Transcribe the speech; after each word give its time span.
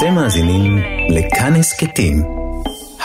אתם 0.00 0.14
מאזינים 0.14 0.78
לכאן 1.08 1.52
הסכתים, 1.58 2.16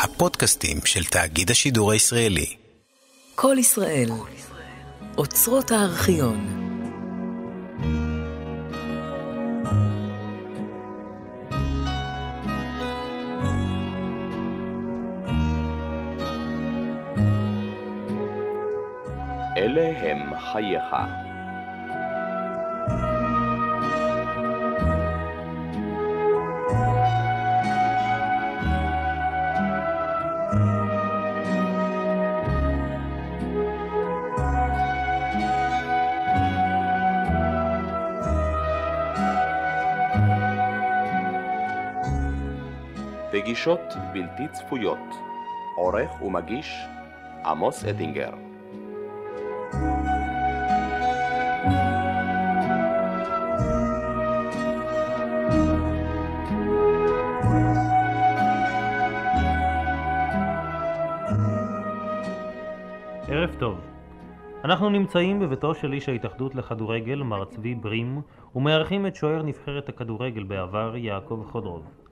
הפודקאסטים 0.03 0.77
של 0.85 1.03
תאגיד 1.03 1.51
השידור 1.51 1.91
הישראלי. 1.91 2.55
כל 3.35 3.55
ישראל, 3.59 4.09
אוצרות 5.17 5.71
הארכיון. 5.71 6.37
אלה 19.57 19.91
הם 20.01 20.39
חייך. 20.51 21.24
פגישות 43.65 43.93
בלתי 44.13 44.47
צפויות, 44.51 44.97
עורך 45.75 46.21
ומגיש 46.21 46.85
עמוס 47.45 47.85
אטינגר. 47.85 48.29
ערב 63.27 63.55
טוב. 63.59 63.79
אנחנו 64.63 64.89
נמצאים 64.89 65.39
בביתו 65.39 65.75
של 65.75 65.93
איש 65.93 66.09
ההתאחדות 66.09 66.55
לכדורגל, 66.55 67.23
מר 67.23 67.45
צבי 67.45 67.75
ברים, 67.75 68.21
ומארחים 68.55 69.07
את 69.07 69.15
שוער 69.15 69.41
נבחרת 69.43 69.89
הכדורגל 69.89 70.43
בעבר, 70.43 70.95
יעקב 70.95 71.43
חודרוב. 71.51 72.04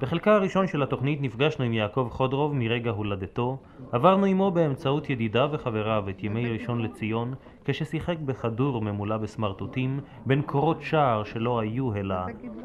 בחלקה 0.00 0.34
הראשון 0.34 0.66
של 0.66 0.82
התוכנית 0.82 1.22
נפגשנו 1.22 1.64
עם 1.64 1.72
יעקב 1.72 2.08
חודרוב 2.10 2.54
מרגע 2.54 2.90
הולדתו, 2.90 3.58
עברנו 3.92 4.26
עמו 4.26 4.50
באמצעות 4.50 5.10
ידידיו 5.10 5.48
וחבריו 5.52 6.04
את 6.10 6.24
ימי 6.24 6.48
ראשון 6.48 6.82
לציון, 6.82 7.34
כששיחק 7.64 8.18
בכדור 8.18 8.82
ממולא 8.82 9.16
בסמרטוטים, 9.16 10.00
בין 10.26 10.42
קורות 10.42 10.82
שער 10.82 11.24
שלא 11.24 11.60
היו 11.60 11.94
אלא 11.94 12.14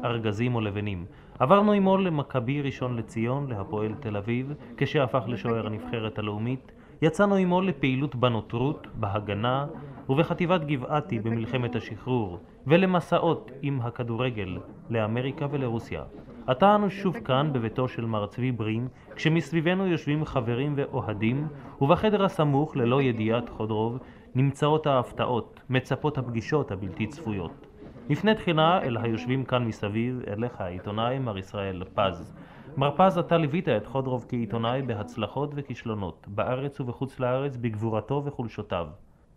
ארגזים 0.04 0.54
או 0.54 0.60
לבנים. 0.60 1.04
עברנו 1.38 1.72
עמו 1.72 1.98
למכבי 1.98 2.62
ראשון 2.62 2.96
לציון, 2.96 3.50
להפועל 3.50 3.94
תל 4.00 4.16
אביב, 4.16 4.52
כשהפך 4.76 5.22
לשוער 5.26 5.66
הנבחרת 5.66 6.18
הלאומית, 6.18 6.72
יצאנו 7.02 7.34
עמו 7.34 7.60
לפעילות 7.60 8.14
בנוטרות, 8.14 8.86
בהגנה 8.94 9.66
ובחטיבת 10.08 10.64
גבעתי 10.64 11.18
במלחמת 11.18 11.76
השחרור, 11.76 12.38
ולמסעות 12.66 13.50
עם 13.62 13.80
הכדורגל 13.80 14.58
לאמריקה 14.90 15.46
ולרוסיה. 15.50 16.02
עתה 16.46 16.74
אנו 16.74 16.90
שוב 16.90 17.16
כאן 17.24 17.52
בביתו 17.52 17.88
של 17.88 18.04
מר 18.04 18.26
צבי 18.26 18.52
ברים, 18.52 18.88
כשמסביבנו 19.16 19.86
יושבים 19.86 20.24
חברים 20.24 20.74
ואוהדים, 20.76 21.48
ובחדר 21.80 22.24
הסמוך, 22.24 22.76
ללא 22.76 23.02
ידיעת 23.02 23.48
חודרוב, 23.48 23.98
נמצאות 24.34 24.86
ההפתעות, 24.86 25.60
מצפות 25.70 26.18
הפגישות 26.18 26.70
הבלתי 26.70 27.06
צפויות. 27.06 27.66
נפנה 28.08 28.34
תחילה 28.34 28.82
אל 28.82 28.96
היושבים 28.96 29.44
כאן 29.44 29.64
מסביב, 29.64 30.20
אליך 30.28 30.60
העיתונאי 30.60 31.18
מר 31.18 31.38
ישראל 31.38 31.82
פז. 31.94 32.34
מר 32.76 32.90
פז, 32.96 33.18
אתה 33.18 33.36
ליווית 33.36 33.68
את 33.68 33.86
חודרוב 33.86 34.26
כעיתונאי 34.28 34.82
בהצלחות 34.82 35.50
וכישלונות, 35.54 36.26
בארץ 36.28 36.80
ובחוץ 36.80 37.20
לארץ, 37.20 37.56
בגבורתו 37.56 38.22
וחולשותיו. 38.24 38.86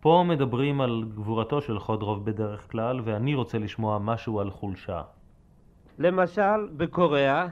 פה 0.00 0.24
מדברים 0.28 0.80
על 0.80 1.04
גבורתו 1.14 1.60
של 1.60 1.78
חודרוב 1.78 2.24
בדרך 2.24 2.70
כלל, 2.70 3.00
ואני 3.04 3.34
רוצה 3.34 3.58
לשמוע 3.58 3.98
משהו 3.98 4.40
על 4.40 4.50
חולשה. 4.50 5.02
למשל, 5.98 6.68
בקוריאה, 6.76 7.46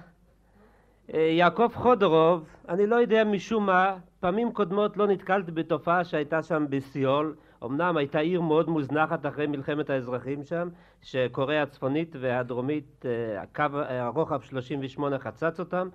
אה, 1.14 1.20
יעקב 1.20 1.68
חודרוב, 1.74 2.48
אני 2.68 2.86
לא 2.86 2.96
יודע 2.96 3.24
משום 3.24 3.66
מה, 3.66 3.96
פעמים 4.20 4.52
קודמות 4.52 4.96
לא 4.96 5.06
נתקלתי 5.06 5.52
בתופעה 5.52 6.04
שהייתה 6.04 6.42
שם 6.42 6.66
בסיול, 6.70 7.34
אמנם 7.64 7.96
הייתה 7.96 8.18
עיר 8.18 8.40
מאוד 8.40 8.68
מוזנחת 8.68 9.26
אחרי 9.26 9.46
מלחמת 9.46 9.90
האזרחים 9.90 10.44
שם, 10.44 10.68
שקוריאה 11.02 11.62
הצפונית 11.62 12.16
והדרומית, 12.20 13.06
אה, 13.06 13.42
הקו, 13.42 13.78
הרוחב 13.88 14.42
38 14.42 15.18
חצץ 15.18 15.60
אותם, 15.60 15.88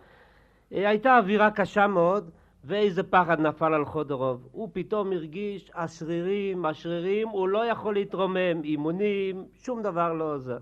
אה, 0.74 0.90
הייתה 0.90 1.18
אווירה 1.18 1.52
קשה 1.52 1.88
מאוד, 1.88 2.30
ואיזה 2.64 3.04
פחד 3.04 3.40
נפל 3.40 3.74
על 3.74 3.86
חודרוב. 3.86 4.48
הוא 4.52 4.70
פתאום 4.74 5.12
הרגיש 5.12 5.72
השרירים, 5.76 6.66
השרירים, 6.66 7.28
הוא 7.28 7.50
לא 7.50 7.66
יכול 7.66 7.94
להתרומם, 7.94 8.64
אימונים, 8.64 9.46
שום 9.54 9.82
דבר 9.82 10.14
לא 10.14 10.34
עוזר. 10.34 10.58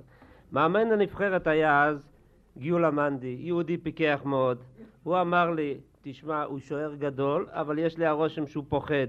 מאמן 0.52 0.92
הנבחרת 0.92 1.48
היה 1.48 1.84
אז 1.84 2.10
גיולה 2.58 2.92
מנדי, 2.92 3.38
יהודי 3.40 3.78
פיקח 3.78 4.22
מאוד. 4.26 4.64
הוא 5.04 5.22
אמר 5.22 5.52
לי, 5.52 5.78
תשמע, 6.02 6.44
הוא 6.44 6.60
שוער 6.60 6.96
גדול, 6.96 7.48
אבל 7.50 7.80
יש 7.80 7.98
לי 7.98 8.06
הרושם 8.06 8.48
שהוא 8.48 8.64
פוחד. 8.70 9.08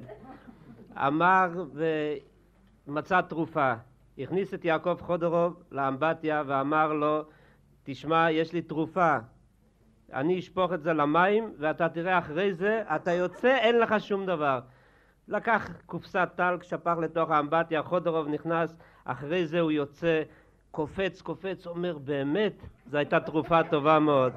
אמר 0.97 1.65
ומצא 2.87 3.21
תרופה. 3.21 3.73
הכניס 4.19 4.55
את 4.55 4.65
יעקב 4.65 5.01
חודרוב 5.01 5.63
לאמבטיה 5.73 6.43
ואמר 6.47 6.93
לו, 6.93 7.23
תשמע, 7.83 8.31
יש 8.31 8.53
לי 8.53 8.63
תרופה. 8.63 9.17
אני 10.13 10.39
אשפוך 10.39 10.73
את 10.73 10.83
זה 10.83 10.93
למים, 10.93 11.53
ואתה 11.59 11.89
תראה 11.89 12.19
אחרי 12.19 12.55
זה, 12.55 12.83
אתה 12.97 13.13
יוצא, 13.13 13.57
אין 13.57 13.79
לך 13.79 13.95
שום 14.01 14.27
דבר. 14.27 14.61
לקח 15.29 15.69
קופסת 15.87 16.29
טלק, 16.35 16.63
שפך 16.63 16.95
לתוך 17.03 17.31
האמבטיה, 17.31 17.83
חודרוב 17.83 18.29
נכנס, 18.29 18.77
אחרי 19.05 19.47
זה 19.47 19.61
הוא 19.61 19.71
יוצא, 19.71 20.23
קופץ, 20.71 21.21
קופץ, 21.21 21.67
אומר, 21.67 21.99
באמת, 21.99 22.53
זו 22.91 22.99
הייתה 22.99 23.21
תרופה 23.21 23.63
טובה 23.71 23.99
מאוד. 23.99 24.33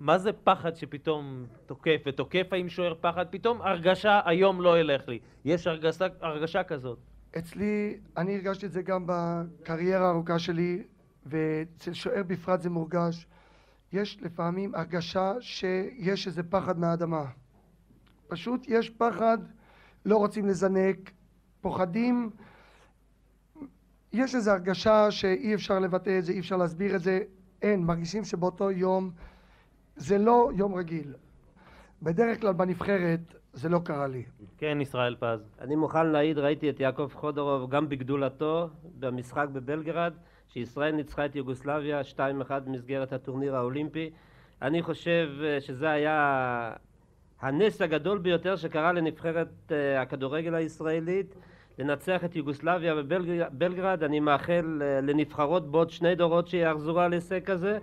מה 0.00 0.18
זה 0.18 0.32
פחד 0.32 0.76
שפתאום 0.76 1.46
תוקף 1.66 2.02
ותוקף 2.06 2.46
האם 2.52 2.68
שוער 2.68 2.94
פחד? 3.00 3.26
פתאום 3.30 3.62
הרגשה 3.62 4.20
היום 4.24 4.60
לא 4.60 4.80
ילך 4.80 5.08
לי. 5.08 5.18
יש 5.44 5.66
הרגשה, 5.66 6.06
הרגשה 6.20 6.64
כזאת. 6.64 6.98
אצלי, 7.38 7.96
אני 8.16 8.34
הרגשתי 8.34 8.66
את 8.66 8.72
זה 8.72 8.82
גם 8.82 9.04
בקריירה 9.06 10.06
הארוכה 10.06 10.38
שלי, 10.38 10.82
ואצל 11.26 11.92
שוער 11.92 12.22
בפרט 12.26 12.60
זה 12.60 12.70
מורגש. 12.70 13.26
יש 13.92 14.18
לפעמים 14.22 14.74
הרגשה 14.74 15.32
שיש 15.40 16.26
איזה 16.26 16.42
פחד 16.42 16.78
מהאדמה. 16.78 17.24
פשוט 18.28 18.64
יש 18.68 18.90
פחד, 18.90 19.38
לא 20.04 20.16
רוצים 20.16 20.46
לזנק, 20.46 21.10
פוחדים. 21.60 22.30
יש 24.12 24.34
איזו 24.34 24.50
הרגשה 24.50 25.10
שאי 25.10 25.54
אפשר 25.54 25.78
לבטא 25.78 26.18
את 26.18 26.24
זה, 26.24 26.32
אי 26.32 26.38
אפשר 26.38 26.56
להסביר 26.56 26.96
את 26.96 27.02
זה. 27.02 27.20
אין, 27.62 27.84
מרגישים 27.84 28.24
שבאותו 28.24 28.70
יום 28.70 29.10
זה 29.96 30.18
לא 30.18 30.50
יום 30.54 30.74
רגיל. 30.74 31.14
בדרך 32.02 32.40
כלל 32.40 32.52
בנבחרת 32.52 33.34
זה 33.52 33.68
לא 33.68 33.78
קרה 33.84 34.06
לי. 34.06 34.22
כן, 34.58 34.78
ישראל 34.80 35.16
פז. 35.18 35.50
אני 35.60 35.76
מוכן 35.76 36.06
להעיד, 36.06 36.38
ראיתי 36.38 36.70
את 36.70 36.80
יעקב 36.80 37.08
חודרוב 37.14 37.70
גם 37.70 37.88
בגדולתו 37.88 38.68
במשחק 38.98 39.46
בבלגרד, 39.52 40.12
שישראל 40.48 40.94
ניצחה 40.94 41.26
את 41.26 41.36
יוגוסלביה 41.36 42.00
2-1 42.00 42.18
במסגרת 42.64 43.12
הטורניר 43.12 43.56
האולימפי. 43.56 44.10
אני 44.62 44.82
חושב 44.82 45.28
אה, 45.44 45.60
שזה 45.60 45.90
היה 45.90 46.72
הנס 47.40 47.82
הגדול 47.82 48.18
ביותר 48.18 48.56
שקרה 48.56 48.92
לנבחרת 48.92 49.72
אה, 49.72 50.00
הכדורגל 50.02 50.54
הישראלית. 50.54 51.34
לנצח 51.78 52.24
את 52.24 52.36
יוגוסלביה 52.36 52.94
בבלגרד, 52.94 54.02
אני 54.02 54.20
מאחל 54.20 54.82
אה, 54.82 55.00
לנבחרות 55.00 55.70
בעוד 55.70 55.90
שני 55.90 56.14
דורות 56.14 56.48
שיחזרו 56.48 57.00
על 57.00 57.12
הישג 57.12 57.44
כזה. 57.44 57.78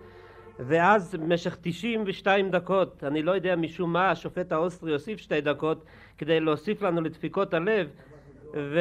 ואז 0.59 1.15
במשך 1.15 1.57
92 1.61 2.51
דקות, 2.51 3.03
אני 3.03 3.23
לא 3.23 3.31
יודע 3.31 3.55
משום 3.55 3.93
מה 3.93 4.11
השופט 4.11 4.51
האוסטרי 4.51 4.93
הוסיף 4.93 5.19
שתי 5.19 5.41
דקות 5.41 5.85
כדי 6.17 6.39
להוסיף 6.39 6.81
לנו 6.81 7.01
לדפיקות 7.01 7.53
הלב. 7.53 7.89
ו... 8.53 8.79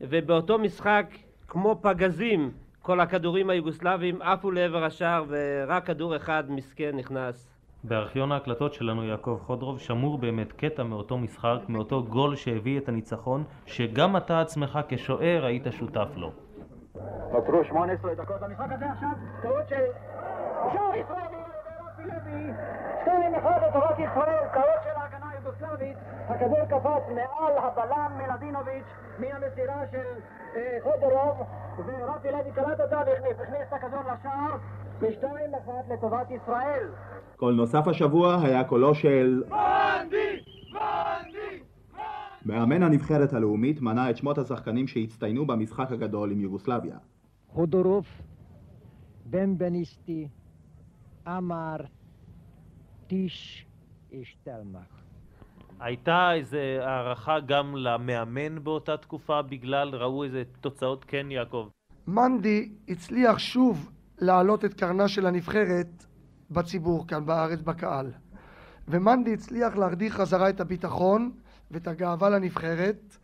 ובאותו 0.00 0.58
משחק 0.58 1.06
כמו 1.48 1.78
פגזים 1.82 2.50
כל 2.82 3.00
הכדורים 3.00 3.50
היוגוסלביים 3.50 4.22
עפו 4.22 4.50
לעבר 4.50 4.84
השער 4.84 5.24
ורק 5.28 5.86
כדור 5.86 6.16
אחד 6.16 6.44
מסכן 6.48 6.96
נכנס 6.96 7.59
בארכיון 7.84 8.32
ההקלטות 8.32 8.74
שלנו 8.74 9.04
יעקב 9.04 9.38
חודרוב 9.46 9.78
שמור 9.78 10.18
באמת 10.18 10.52
קטע 10.52 10.82
מאותו 10.82 11.18
משחק, 11.18 11.58
מאותו 11.68 12.02
גול 12.02 12.36
שהביא 12.36 12.78
את 12.78 12.88
הניצחון, 12.88 13.44
שגם 13.66 14.16
אתה 14.16 14.40
עצמך 14.40 14.78
כשוער 14.88 15.44
היית 15.44 15.66
שותף 15.70 16.08
לו. 16.16 16.32
נותרו 17.32 17.64
18 17.64 18.14
דקות 18.14 18.40
במשחק 18.40 18.72
הזה 18.72 18.90
עכשיו, 18.90 19.10
טעות 19.42 19.68
של 19.68 19.84
שער 20.72 20.94
ישראלי 20.94 21.36
לוי, 21.98 22.52
2-1 23.04 23.08
לטובת 23.68 23.98
ישראל, 23.98 24.44
טעות 24.54 24.80
של 24.84 24.90
ההגנה 24.96 25.30
היוגוסלבית, 25.30 25.96
הכדור 26.28 26.64
קפץ 26.64 27.02
מעל 27.14 27.58
הבלם 27.58 28.12
מלדינוביץ' 28.18 28.86
מהמסירה 29.18 29.82
של 29.90 30.06
חודרוב 30.82 31.42
ורפי 31.86 32.30
לוי 32.30 32.52
קלט 32.54 32.80
אותה 32.80 33.00
והכניס, 33.06 33.40
הכניס 33.40 33.68
את 33.68 33.72
הכדור 33.72 34.00
לשער, 34.00 34.56
בשתיים 35.02 35.54
אחת 35.54 35.88
לטובת 35.92 36.30
ישראל. 36.30 36.88
קול 37.36 37.54
נוסף 37.54 37.88
השבוע 37.88 38.42
היה 38.42 38.64
קולו 38.64 38.94
של... 38.94 39.42
מאמן 42.46 42.82
הנבחרת 42.82 43.32
הלאומית 43.32 43.80
מנה 43.80 44.10
את 44.10 44.16
שמות 44.16 44.38
השחקנים 44.38 44.86
שהצטיינו 44.86 45.46
במשחק 45.46 45.92
הגדול 45.92 46.32
עם 46.32 46.40
יוגוסלביה. 46.40 46.96
חודורוב, 47.48 48.06
במבניסטי, 49.26 50.28
עמר, 51.26 51.76
טיש, 53.06 53.66
אשתלמך. 54.22 55.02
הייתה 55.80 56.32
איזו 56.32 56.58
הערכה 56.58 57.40
גם 57.40 57.76
למאמן 57.76 58.64
באותה 58.64 58.96
תקופה 58.96 59.42
בגלל, 59.42 59.94
ראו 59.94 60.24
איזה 60.24 60.42
תוצאות 60.60 61.04
כן, 61.04 61.30
יעקב? 61.30 61.68
מנדי 62.06 62.68
הצליח 62.88 63.38
שוב 63.38 63.90
להעלות 64.20 64.64
את 64.64 64.74
קרנה 64.74 65.08
של 65.08 65.26
הנבחרת 65.26 66.04
בציבור 66.50 67.06
כאן 67.06 67.26
בארץ 67.26 67.60
בקהל 67.60 68.12
ומנדי 68.88 69.34
הצליח 69.34 69.76
להחדיר 69.76 70.12
חזרה 70.12 70.48
את 70.48 70.60
הביטחון 70.60 71.30
ואת 71.70 71.88
הגאווה 71.88 72.30
לנבחרת 72.30 73.16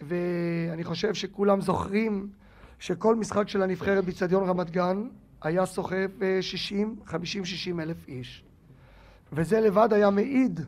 ואני 0.00 0.84
חושב 0.84 1.14
שכולם 1.14 1.60
זוכרים 1.60 2.28
שכל 2.78 3.16
משחק 3.16 3.48
של 3.48 3.62
הנבחרת 3.62 4.04
באיצטדיון 4.04 4.48
רמת 4.48 4.70
גן 4.70 5.08
היה 5.42 5.66
סוחב 5.66 6.08
60, 6.40 6.96
50, 7.06 7.44
60 7.44 7.80
אלף 7.80 8.08
איש 8.08 8.44
וזה 9.32 9.60
לבד 9.60 9.92
היה 9.92 10.10
מעיד 10.10 10.60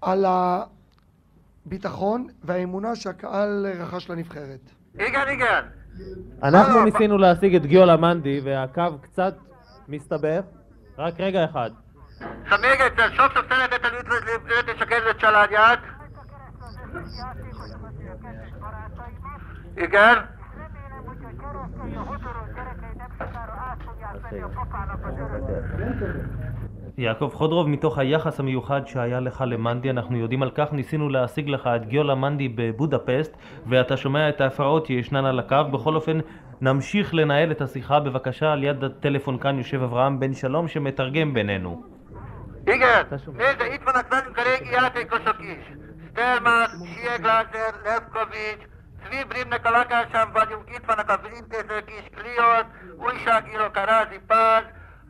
על 0.00 0.24
הביטחון 1.66 2.26
והאמונה 2.44 2.96
שהקהל 2.96 3.66
רכש 3.78 4.10
לנבחרת. 4.10 4.60
יגאל, 4.94 5.28
יגאל! 5.28 5.64
אנחנו 6.42 6.84
ניסינו 6.84 7.18
להשיג 7.18 7.54
את 7.54 7.66
גיולה 7.66 7.96
מנדי 7.96 8.40
והקו 8.44 8.98
קצת 9.02 9.34
מסתבך. 9.88 10.42
רק 10.98 11.14
רגע 11.18 11.44
אחד. 11.44 11.70
סמיגת, 12.20 12.92
סוף 13.16 13.34
סוף 13.34 13.46
תן 13.48 13.76
את 13.76 13.84
הליט 13.84 14.06
לשקד 14.68 15.00
לשלד 15.10 15.50
יד. 15.50 15.78
יגאל? 19.76 20.18
יעקב 26.98 27.30
חודרוב, 27.34 27.68
מתוך 27.68 27.98
היחס 27.98 28.40
המיוחד 28.40 28.86
שהיה 28.86 29.20
לך 29.20 29.44
למנדי, 29.46 29.90
אנחנו 29.90 30.16
יודעים 30.16 30.42
על 30.42 30.50
כך, 30.50 30.72
ניסינו 30.72 31.08
להשיג 31.08 31.48
לך 31.48 31.66
את 31.66 31.86
גיולה 31.86 32.14
מנדי 32.14 32.48
בבודפסט, 32.48 33.36
ואתה 33.66 33.96
שומע 33.96 34.28
את 34.28 34.40
ההפרעות 34.40 34.86
שישנן 34.86 35.24
על 35.24 35.38
הקו. 35.38 35.64
בכל 35.72 35.94
אופן, 35.94 36.18
נמשיך 36.60 37.14
לנהל 37.14 37.50
את 37.50 37.60
השיחה, 37.60 38.00
בבקשה, 38.00 38.52
על 38.52 38.64
יד 38.64 38.84
הטלפון 38.84 39.38
כאן 39.38 39.58
יושב 39.58 39.82
אברהם 39.82 40.20
בן 40.20 40.34
שלום 40.34 40.68
שמתרגם 40.68 41.34
בינינו. 41.34 41.82
איזה 42.68 43.64
איתמן 43.64 43.92
הקטנים 43.94 44.34
כרגע 44.34 44.66
שיה 44.66 44.82
לבקוביץ', 44.82 45.66
פז, 54.26 54.62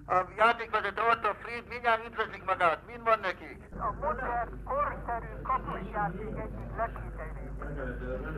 a 0.09 0.15
játékvezető 0.37 1.01
Arta 1.11 1.35
Frid 1.43 1.65
mindjárt 1.69 2.07
üdvözlik 2.07 2.45
magát. 2.45 2.79
Mind 2.87 3.05
van 3.05 3.19
nekik? 3.23 3.59
A 3.79 3.91
modern, 4.05 4.51
korszerű 4.65 5.33
kapusjáték 5.43 6.35
egyik 6.45 6.71
legsikerébb. 6.81 7.55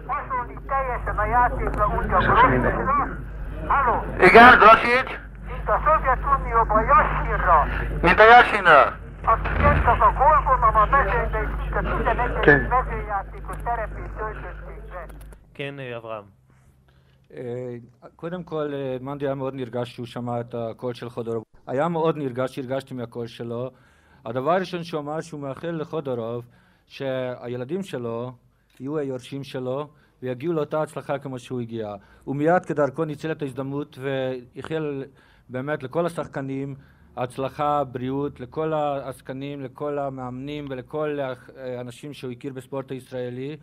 Hasonlít 0.07 0.61
teljesen 0.61 1.19
a 1.19 1.27
játékra 1.27 1.87
úgy 1.97 2.13
a 2.13 2.19
Grosira. 2.19 3.17
Halló? 3.67 4.05
Igen, 4.19 4.59
Grosics? 4.59 5.13
Mint 5.47 5.69
a 5.69 5.81
Szovjetunióban 5.85 6.85
Jassinra. 6.85 7.67
Mint 8.03 8.19
a 8.19 8.25
Jassinra? 8.25 8.97
Aki 9.25 9.83
csak 9.85 10.03
a 10.03 10.13
Golgonon 10.13 10.75
a 10.75 10.87
mezőnyben, 10.91 11.61
és 11.67 11.75
a 11.75 11.97
11. 11.97 12.69
mezőjátékos 12.69 13.57
szerepét 13.65 14.11
töltötték 14.17 14.83
be. 14.91 15.07
Kenő 15.55 15.95
Avram. 15.95 16.38
אה, 17.35 17.77
קודם 18.17 18.43
כל, 18.43 18.75
אה, 18.75 18.97
מנדי 19.01 19.27
היה 19.27 19.35
מאוד 19.35 19.55
נרגש 19.55 19.95
שהוא 19.95 20.07
שמע 20.07 20.41
את 20.41 20.55
הקול 20.55 20.95
של 20.95 21.09
חודורוב. 21.09 21.45
היה 21.67 21.89
מאוד 21.89 22.17
נרגש, 22.17 22.59
הרגשתי 22.59 22.95
מהקול 22.95 23.27
שלו. 23.27 23.71
הדבר 24.25 24.51
הראשון 24.51 24.85
שהוא 24.85 25.01
אמר 25.01 25.21
שהוא 25.21 25.41
מאחל 25.41 25.71
לחודורוב 25.71 26.45
שהילדים 26.87 27.83
שלו 27.83 28.33
יהיו 28.81 28.99
היורשים 28.99 29.45
שלו 29.45 29.89
ויגיעו 30.23 30.53
לאותה 30.53 30.83
הצלחה 30.83 31.19
כמו 31.19 31.39
שהוא 31.39 31.61
הגיע. 31.61 31.95
הוא 32.25 32.37
מיד 32.37 32.65
כדרכו 32.65 33.05
ניצל 33.05 33.33
את 33.33 33.43
ההזדמנות 33.43 33.99
ואיחל 34.01 35.05
באמת 35.49 35.83
לכל 35.83 36.07
השחקנים 36.07 36.75
הצלחה, 37.17 37.85
בריאות, 37.85 38.41
לכל 38.41 38.73
העסקנים, 38.73 39.61
לכל 39.61 39.99
המאמנים 39.99 40.67
ולכל 40.71 41.19
האנשים 41.57 42.13
שהוא 42.15 42.33
הכיר 42.33 42.53
בספורט 42.53 42.91
הישראלי 42.91 43.57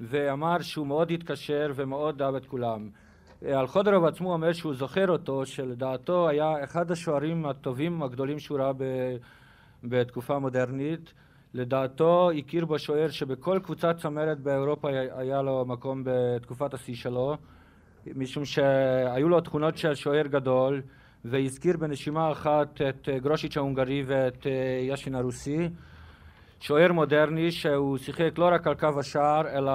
ואמר 0.00 0.60
שהוא 0.60 0.86
מאוד 0.86 1.10
התקשר 1.10 1.72
ומאוד 1.74 2.22
אהב 2.22 2.34
את 2.34 2.46
כולם. 2.46 2.88
על 3.44 3.66
חודרוב 3.66 4.04
עצמו 4.04 4.32
אומר 4.32 4.52
שהוא 4.52 4.74
זוכר 4.74 5.08
אותו, 5.08 5.46
שלדעתו 5.46 6.28
היה 6.28 6.64
אחד 6.64 6.90
השוערים 6.90 7.46
הטובים 7.46 8.02
הגדולים 8.02 8.38
שהוא 8.38 8.58
ראה 8.58 8.72
ב, 8.72 8.84
בתקופה 9.84 10.38
מודרנית. 10.38 11.12
לדעתו 11.54 12.30
הכיר 12.38 12.64
בשוער 12.64 13.08
שבכל 13.08 13.58
קבוצת 13.62 13.96
צמרת 13.96 14.40
באירופה 14.40 14.88
היה 15.16 15.42
לו 15.42 15.64
מקום 15.64 16.02
בתקופת 16.04 16.74
השיא 16.74 16.94
שלו, 16.94 17.36
משום 18.14 18.44
שהיו 18.44 19.28
לו 19.28 19.40
תכונות 19.40 19.76
של 19.76 19.94
שוער 19.94 20.26
גדול, 20.26 20.82
והזכיר 21.24 21.76
בנשימה 21.76 22.32
אחת 22.32 22.80
את 22.88 23.08
גרושיץ' 23.22 23.56
ההונגרי 23.56 24.02
ואת 24.06 24.46
יאשין 24.88 25.14
הרוסי. 25.14 25.68
שוער 26.66 26.92
מודרני 26.92 27.50
שהוא 27.50 27.98
שיחק 27.98 28.38
לא 28.38 28.48
רק 28.52 28.66
על 28.66 28.74
קו 28.74 29.00
השער 29.00 29.48
אלא 29.48 29.72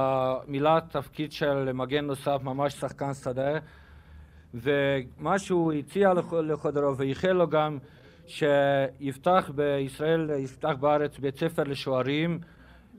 מילא 0.47 0.79
תפקיד 0.79 1.31
של 1.31 1.71
מגן 1.73 2.05
נוסף 2.05 2.39
ממש 2.43 2.73
שחקן 2.73 3.13
שדה. 3.13 3.59
ומה 4.53 5.39
שהוא 5.39 5.73
הציע 5.73 6.13
לחודרוב 6.43 6.99
ואיחל 6.99 7.31
לו 7.31 7.47
גם 7.47 7.77
שיפתח 8.27 9.51
בישראל, 9.55 10.29
יפתח 10.29 10.73
בארץ 10.79 11.19
בית 11.19 11.38
ספר 11.38 11.63
לשוערים 11.63 12.39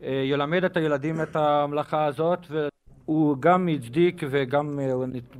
ילמד 0.02 0.64
את 0.64 0.76
הילדים 0.76 1.22
את 1.22 1.36
המלאכה 1.36 2.04
הזאת 2.04 2.46
והוא 2.50 3.36
גם 3.40 3.68
הצדיק 3.68 4.22
וגם 4.30 4.78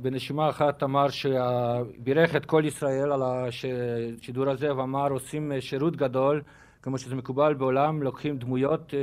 בנשימה 0.01 0.49
אחת 0.49 0.83
אמר 0.83 1.07
שבירך 1.09 2.35
את 2.35 2.45
כל 2.45 2.63
ישראל 2.65 3.11
על 3.11 3.21
השידור 3.23 4.49
הזה 4.49 4.75
ואמר 4.75 5.11
עושים 5.11 5.51
שירות 5.59 5.95
גדול 5.95 6.41
כמו 6.83 6.97
שזה 6.97 7.15
מקובל 7.15 7.53
בעולם, 7.53 8.03
לוקחים 8.03 8.37
דמויות 8.37 8.93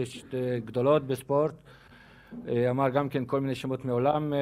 גדולות 0.64 1.06
בספורט, 1.06 1.54
אמר 2.70 2.88
גם 2.88 3.08
כן 3.08 3.24
כל 3.24 3.40
מיני 3.40 3.54
שמות 3.54 3.84
מעולם, 3.84 4.32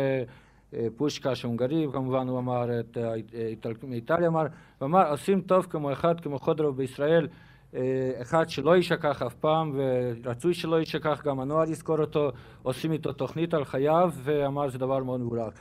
פושקש 0.97 1.45
ההונגרי, 1.45 1.87
כמובן 1.93 2.29
הוא 2.29 2.39
אמר, 2.39 2.81
את 2.81 3.67
איטליה 3.93 4.29
אמר, 4.29 4.47
הוא 4.79 4.87
אמר 4.87 5.11
עושים 5.11 5.41
טוב 5.41 5.67
כמו 5.71 5.93
אחד 5.93 6.21
כמו 6.21 6.39
חודרוב 6.39 6.77
בישראל, 6.77 7.29
אחד 8.23 8.49
שלא 8.49 8.77
יישכח 8.77 9.23
אף 9.23 9.35
פעם 9.35 9.73
ורצוי 10.25 10.55
שלא 10.55 10.77
יישכח, 10.77 11.23
גם 11.25 11.41
הנוער 11.41 11.71
יזכור 11.71 12.01
אותו, 12.01 12.31
עושים 12.63 12.93
איתו 12.93 13.13
תוכנית 13.13 13.55
על 13.55 13.65
חייו 13.65 14.11
ואמר 14.25 14.69
זה 14.69 14.79
דבר 14.79 15.05
מאוד 15.05 15.21
מבורך. 15.21 15.55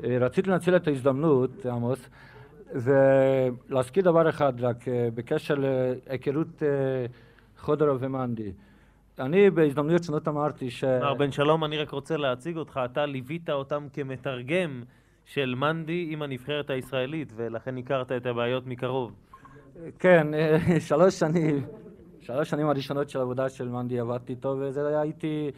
רציתי 0.00 0.50
לנצל 0.50 0.76
את 0.76 0.88
ההזדמנות, 0.88 1.66
עמוס, 1.66 2.08
ולהזכיר 2.74 4.04
דבר 4.04 4.28
אחד 4.28 4.60
רק 4.60 4.84
בקשר 5.14 5.54
להיכרות 5.58 6.62
חודרוב 7.58 7.98
ומנדי. 8.00 8.52
אני 9.18 9.50
בהזדמנויות 9.50 10.04
שונות 10.04 10.28
אמרתי 10.28 10.70
ש... 10.70 10.84
מר 10.84 11.14
בן 11.14 11.32
שלום, 11.32 11.64
אני 11.64 11.78
רק 11.78 11.90
רוצה 11.90 12.16
להציג 12.16 12.56
אותך, 12.56 12.80
אתה 12.84 13.06
ליווית 13.06 13.50
אותם 13.50 13.86
כמתרגם 13.92 14.82
של 15.24 15.54
מנדי 15.54 16.08
עם 16.10 16.22
הנבחרת 16.22 16.70
הישראלית, 16.70 17.32
ולכן 17.36 17.78
הכרת 17.78 18.12
את 18.12 18.26
הבעיות 18.26 18.66
מקרוב. 18.66 19.12
כן, 19.98 20.26
שלוש 20.88 21.18
שנים, 21.18 21.64
שלוש 22.20 22.50
שנים 22.50 22.68
הראשונות 22.68 23.10
של 23.10 23.18
העבודה 23.18 23.48
של 23.48 23.68
מנדי 23.68 24.00
עבדתי 24.00 24.32
איתו, 24.32 24.56
וזה 24.60 24.88
היה 24.88 25.02
איתי 25.02 25.50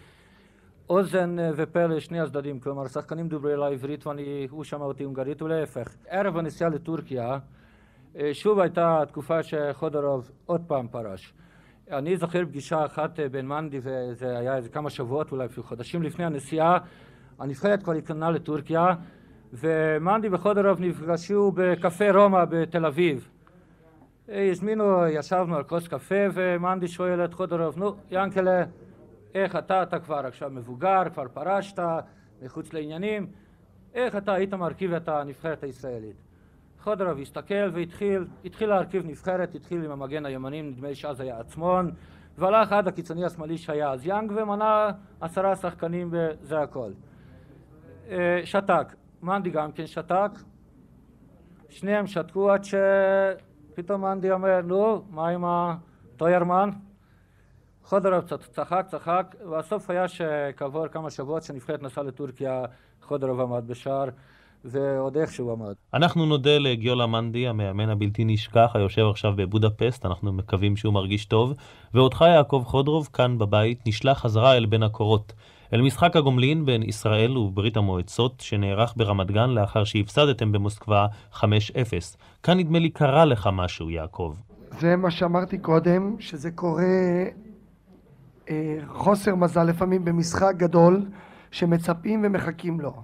אוזן 0.89 1.37
ופה 1.57 1.87
לשני 1.87 2.21
הצדדים, 2.21 2.61
כלומר 2.61 2.89
שחקנים 2.89 3.29
דוברי 3.29 3.55
אליי 3.55 3.73
עברית 3.75 4.05
והוא 4.07 4.65
שמע 4.65 4.85
אותי 4.85 5.05
הונגרית 5.05 5.43
ולהפך. 5.43 5.95
ערב 6.09 6.37
הנסיעה 6.37 6.71
לטורקיה 6.71 7.39
שוב 8.33 8.61
הייתה 8.61 9.03
תקופה 9.09 9.43
שחודרוב 9.43 10.31
עוד 10.47 10.61
פעם 10.67 10.89
פרש. 10.89 11.35
אני 11.91 12.17
זוכר 12.17 12.45
פגישה 12.45 12.85
אחת 12.85 13.21
בין 13.21 13.49
מנדי 13.49 13.81
וזה 13.83 14.39
היה 14.39 14.57
איזה 14.57 14.69
כמה 14.69 14.91
שבועות 14.91 15.33
אולי 15.33 15.45
אפילו 15.45 15.63
חודשים 15.63 16.03
לפני 16.03 16.25
הנסיעה 16.25 16.79
הנבחרת 17.39 17.83
כבר 17.83 17.93
התכוננה 17.93 18.31
לטורקיה 18.31 18.87
ומנדי 19.53 20.29
וחודרוב 20.33 20.81
נפגשו 20.81 21.53
בקפה 21.55 22.11
רומא 22.11 22.45
בתל 22.45 22.87
אביב 22.87 23.29
הזמינו, 24.29 25.07
ישבנו 25.07 25.57
על 25.57 25.63
כוס 25.63 25.89
קפה 25.89 26.25
ומנדי 26.35 26.89
שואל 26.89 27.25
את 27.25 27.35
חודרוב 27.35 27.79
נו 27.79 27.95
ינקלה 28.11 28.65
איך 29.35 29.57
אתה, 29.57 29.83
אתה 29.83 29.99
כבר 29.99 30.17
עכשיו 30.27 30.51
מבוגר, 30.51 31.03
כבר 31.13 31.29
פרשת, 31.29 31.83
מחוץ 32.43 32.73
לעניינים, 32.73 33.27
איך 33.95 34.17
אתה 34.17 34.33
היית 34.33 34.55
מרכיב 34.55 34.93
את 34.93 35.09
הנבחרת 35.09 35.63
הישראלית. 35.63 36.17
חודרוב 36.83 37.19
הסתכל 37.19 37.71
והתחיל, 37.73 38.25
התחיל 38.45 38.69
להרכיב 38.69 39.07
נבחרת, 39.07 39.55
התחיל 39.55 39.85
עם 39.85 39.91
המגן 39.91 40.27
הימני, 40.27 40.63
נדמה 40.63 40.89
לי 40.89 40.95
שאז 40.95 41.21
היה 41.21 41.41
עצמון, 41.41 41.91
והלך 42.39 42.73
עד 42.73 42.89
הקיצוני 42.89 43.25
השמאלי 43.25 43.59
שהיה 43.59 43.91
אז 43.91 44.07
יאנג 44.07 44.33
ומנה 44.37 44.91
עשרה 45.21 45.57
שחקנים 45.57 46.09
וזה 46.13 46.61
הכל. 46.61 46.91
אה, 48.11 48.41
שתק, 48.45 48.95
מנדי 49.23 49.51
גם 49.51 49.73
כן 49.73 49.87
שתק, 49.87 50.31
שניהם 51.69 52.07
שתקו 52.07 52.51
עד 52.51 52.63
שפתאום 52.65 54.03
מנדי 54.03 54.31
אומר, 54.31 54.61
נו, 54.61 55.03
מה 55.11 55.29
עם 55.29 55.45
הטוירמן? 55.47 56.71
חודרוב 57.85 58.21
קצת 58.21 58.41
צחק, 58.41 58.87
צחק, 58.91 59.35
והסוף 59.51 59.91
היה 59.91 60.09
שכעבור 60.09 60.89
כמה 60.89 61.11
שבועות 61.11 61.43
שהנבחרת 61.43 61.83
נסעה 61.83 62.05
לטורקיה, 62.05 62.65
חודרוב 63.03 63.41
עמד 63.41 63.67
בשער, 63.67 64.05
ועוד 64.65 65.17
איכשהו 65.17 65.53
עמד. 65.53 65.75
אנחנו 65.95 66.27
נודה 66.27 66.59
לגיולה 66.59 67.07
מנדי, 67.07 67.49
המאמן 67.49 67.89
הבלתי 67.89 68.25
נשכח, 68.25 68.71
היושב 68.75 69.07
עכשיו 69.11 69.33
בבודפסט, 69.37 70.07
אנחנו 70.07 70.33
מקווים 70.33 70.77
שהוא 70.77 70.95
מרגיש 70.95 71.25
טוב, 71.25 71.55
ואותך 71.95 72.25
יעקב 72.29 72.63
חודרוב, 72.67 73.09
כאן 73.13 73.39
בבית, 73.39 73.87
נשלח 73.87 74.19
חזרה 74.19 74.57
אל 74.57 74.67
בין 74.67 74.83
הקורות. 74.83 75.33
אל 75.73 75.83
משחק 75.83 76.17
הגומלין 76.17 76.65
בין 76.65 76.83
ישראל 76.83 77.39
וברית 77.39 77.77
המועצות, 77.77 78.41
שנערך 78.41 78.95
ברמת 78.97 79.31
גן 79.31 79.51
לאחר 79.51 79.85
שהפסדתם 79.85 80.53
במוסקבה 80.53 81.07
5-0. 81.33 81.43
כאן 82.43 82.59
נדמה 82.59 82.79
לי 82.79 82.91
קרה 82.91 83.25
לך 83.25 83.49
משהו, 83.53 83.91
יעקב. 83.91 84.35
זה 84.81 84.97
מה 84.97 85.11
שאמרתי 85.11 85.59
קודם, 85.59 86.17
שזה 86.21 86.51
קורה 86.51 86.85
חוסר 88.87 89.35
מזל 89.35 89.63
לפעמים 89.63 90.05
במשחק 90.05 90.55
גדול 90.57 91.07
שמצפים 91.51 92.21
ומחכים 92.25 92.81
לו. 92.81 93.03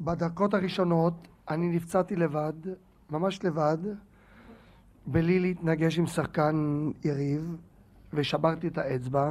בדקות 0.00 0.54
הראשונות 0.54 1.28
אני 1.50 1.68
נפצעתי 1.68 2.16
לבד, 2.16 2.52
ממש 3.10 3.44
לבד, 3.44 3.78
בלי 5.06 5.38
להתנגש 5.40 5.98
עם 5.98 6.06
שחקן 6.06 6.90
יריב, 7.04 7.56
ושברתי 8.12 8.68
את 8.68 8.78
האצבע, 8.78 9.28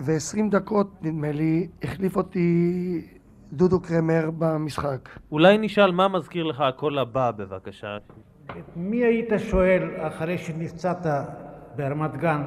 ועשרים 0.00 0.50
דקות 0.50 1.02
נדמה 1.02 1.32
לי 1.32 1.68
החליף 1.82 2.16
אותי 2.16 3.08
דודו 3.52 3.80
קרמר 3.80 4.30
במשחק. 4.38 5.08
אולי 5.32 5.58
נשאל 5.58 5.90
מה 5.92 6.08
מזכיר 6.08 6.44
לך 6.44 6.60
הקול 6.60 6.98
הבא 6.98 7.30
בבקשה. 7.30 7.98
מי 8.76 8.96
היית 8.96 9.28
שואל 9.38 9.82
אחרי 9.98 10.38
שנפצעת 10.38 11.06
ברמת 11.76 12.16
גן? 12.16 12.42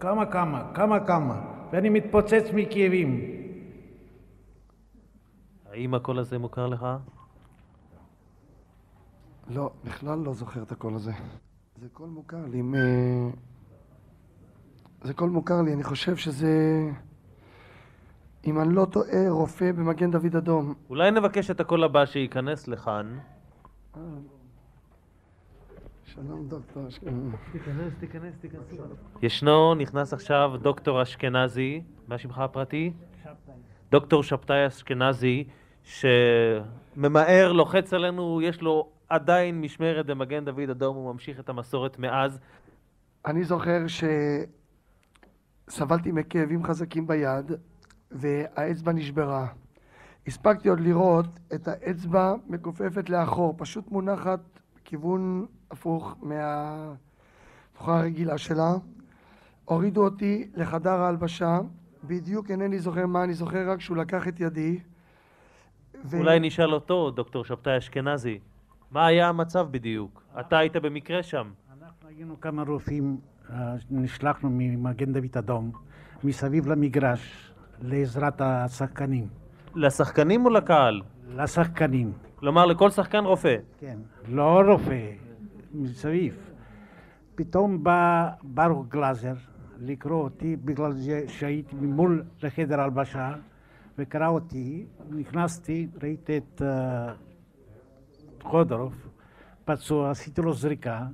כמה 0.00 0.26
כמה, 0.26 0.70
כמה 0.74 1.06
כמה, 1.06 1.40
ואני 1.72 1.88
מתפוצץ 1.88 2.44
מכאבים. 2.54 3.20
האם 5.72 5.94
הקול 5.94 6.18
הזה 6.18 6.38
מוכר 6.38 6.66
לך? 6.66 6.86
לא, 9.48 9.70
בכלל 9.84 10.18
לא 10.18 10.34
זוכר 10.34 10.62
את 10.62 10.72
הקול 10.72 10.94
הזה. 10.94 11.12
זה 11.80 11.88
קול 11.92 12.08
מוכר 12.08 12.46
לי. 12.46 12.62
מ... 12.62 12.74
זה 15.02 15.14
קול 15.14 15.30
מוכר 15.30 15.62
לי, 15.62 15.72
אני 15.72 15.82
חושב 15.82 16.16
שזה... 16.16 16.82
אם 18.46 18.60
אני 18.60 18.74
לא 18.74 18.84
טועה, 18.84 19.28
רופא 19.28 19.72
במגן 19.72 20.10
דוד 20.10 20.36
אדום. 20.36 20.74
אולי 20.90 21.10
נבקש 21.10 21.50
את 21.50 21.60
הקול 21.60 21.84
הבא 21.84 22.06
שייכנס 22.06 22.68
לכאן. 22.68 23.18
שלום 26.16 26.48
דוקטור 26.48 26.88
אשכנזי. 26.88 27.36
תיכנס, 27.52 27.92
תיכנס, 28.00 28.34
תיכנס. 28.40 28.60
ישנו, 29.22 29.74
נכנס 29.74 30.12
עכשיו 30.12 30.52
דוקטור 30.62 31.02
אשכנזי, 31.02 31.82
מה 32.08 32.18
שמך 32.18 32.38
הפרטי? 32.38 32.92
שבתאי. 33.22 33.54
דוקטור 33.90 34.22
שבתאי 34.22 34.66
אשכנזי, 34.66 35.44
שממהר, 35.82 37.52
לוחץ 37.52 37.92
עלינו, 37.92 38.42
יש 38.42 38.62
לו 38.62 38.88
עדיין 39.08 39.60
משמרת 39.60 40.06
במגן 40.06 40.44
דוד 40.44 40.70
אדום, 40.70 40.96
הוא 40.96 41.12
ממשיך 41.12 41.40
את 41.40 41.48
המסורת 41.48 41.98
מאז. 41.98 42.38
אני 43.26 43.44
זוכר 43.44 43.80
שסבלתי 45.68 46.12
מכאבים 46.12 46.64
חזקים 46.64 47.06
ביד 47.06 47.52
והאצבע 48.10 48.92
נשברה. 48.92 49.46
הספקתי 50.26 50.68
עוד 50.68 50.80
לראות 50.80 51.26
את 51.54 51.68
האצבע 51.68 52.34
מכופפת 52.46 53.10
לאחור, 53.10 53.54
פשוט 53.58 53.90
מונחת 53.90 54.55
בכיוון 54.86 55.46
הפוך 55.70 56.16
מהתנוחה 56.22 57.98
הרגילה 57.98 58.38
שלה. 58.38 58.74
הורידו 59.64 60.04
אותי 60.04 60.48
לחדר 60.54 60.90
ההלבשה, 60.90 61.58
בדיוק 62.04 62.50
אינני 62.50 62.78
זוכר 62.78 63.06
מה, 63.06 63.24
אני 63.24 63.34
זוכר 63.34 63.70
רק 63.70 63.80
שהוא 63.80 63.96
לקח 63.96 64.28
את 64.28 64.40
ידי. 64.40 64.78
ו... 66.04 66.18
אולי 66.18 66.40
נשאל 66.40 66.74
אותו, 66.74 67.10
דוקטור 67.10 67.44
שבתאי 67.44 67.78
אשכנזי, 67.78 68.38
מה 68.90 69.06
היה 69.06 69.28
המצב 69.28 69.66
בדיוק? 69.70 70.22
אתה 70.40 70.58
היית 70.58 70.76
במקרה 70.76 71.22
שם. 71.22 71.50
אנחנו 71.80 72.08
היינו 72.08 72.40
כמה 72.40 72.62
רופאים, 72.62 73.20
אה, 73.50 73.74
נשלחנו 73.90 74.48
ממגן 74.52 75.12
דוד 75.12 75.36
אדום, 75.38 75.72
מסביב 76.24 76.66
למגרש, 76.66 77.52
לעזרת 77.82 78.40
השחקנים. 78.40 79.28
לשחקנים 79.74 80.44
או 80.44 80.50
לקהל? 80.50 81.02
לשחקנים. 81.28 82.12
כלומר, 82.36 82.66
לכל 82.66 82.90
שחקן 82.90 83.24
רופא. 83.24 83.56
כן, 83.78 83.98
לא 84.28 84.60
רופא, 84.68 85.10
מסביב. 85.74 86.50
פתאום 87.34 87.84
בא 87.84 88.30
ברוך 88.42 88.86
גלאזר 88.88 89.34
לקרוא 89.78 90.24
אותי 90.24 90.56
בגלל 90.56 90.92
שהייתי 91.28 91.76
ממול 91.76 92.24
לחדר 92.42 92.80
הלבשה 92.80 93.34
וקרא 93.98 94.28
אותי, 94.28 94.86
נכנסתי, 95.10 95.88
ראיתי 96.02 96.38
את 96.38 96.62
uh, 96.62 96.64
חודרוב, 98.42 99.08
פצוע, 99.64 100.10
עשיתי 100.10 100.42
לו 100.42 100.52
זריקה 100.52 101.06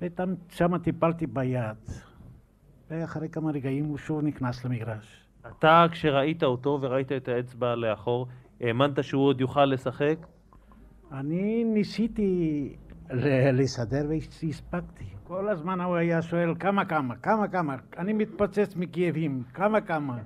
ושם 0.00 0.78
טיפלתי 0.78 1.26
ביד 1.26 1.76
ואחרי 2.90 3.28
כמה 3.28 3.50
רגעים 3.50 3.84
הוא 3.84 3.98
שוב 3.98 4.22
נכנס 4.22 4.64
למגרש. 4.64 5.26
אתה, 5.46 5.86
כשראית 5.90 6.42
אותו 6.42 6.78
וראית 6.80 7.12
את 7.12 7.28
האצבע 7.28 7.74
לאחור, 7.74 8.26
האמנת 8.64 9.04
שהוא 9.04 9.26
עוד 9.26 9.40
יוכל 9.40 9.64
לשחק? 9.64 10.16
אני 11.12 11.64
ניסיתי 11.64 12.72
לסדר 13.52 14.06
והספקתי. 14.08 15.04
כל 15.24 15.48
הזמן 15.48 15.80
הוא 15.80 15.96
היה 15.96 16.22
שואל 16.22 16.54
כמה 16.58 16.84
כמה, 16.84 17.16
כמה 17.16 17.48
כמה, 17.48 17.76
אני 17.98 18.12
מתפוצץ 18.12 18.76
מכאבים, 18.76 19.42
כמה 19.54 19.80
כמה. 19.80 20.18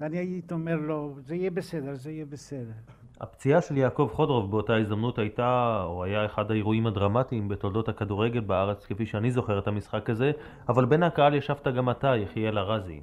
ואני 0.00 0.18
הייתי 0.18 0.54
אומר 0.54 0.76
לו, 0.76 1.14
זה 1.18 1.34
יהיה 1.34 1.50
בסדר, 1.50 1.94
זה 1.94 2.10
יהיה 2.10 2.24
בסדר. 2.24 2.72
הפציעה 3.20 3.60
של 3.60 3.76
יעקב 3.76 4.08
חודרוב 4.12 4.50
באותה 4.50 4.76
הזדמנות 4.76 5.18
הייתה, 5.18 5.82
או 5.84 6.04
היה 6.04 6.24
אחד 6.26 6.50
האירועים 6.50 6.86
הדרמטיים 6.86 7.48
בתולדות 7.48 7.88
הכדורגל 7.88 8.40
בארץ, 8.40 8.86
כפי 8.86 9.06
שאני 9.06 9.30
זוכר 9.30 9.58
את 9.58 9.66
המשחק 9.66 10.10
הזה, 10.10 10.32
אבל 10.68 10.84
בין 10.84 11.02
הקהל 11.02 11.34
ישבת 11.34 11.68
גם 11.68 11.90
אתה, 11.90 12.16
יחיאל 12.16 12.58
ארזי. 12.58 13.00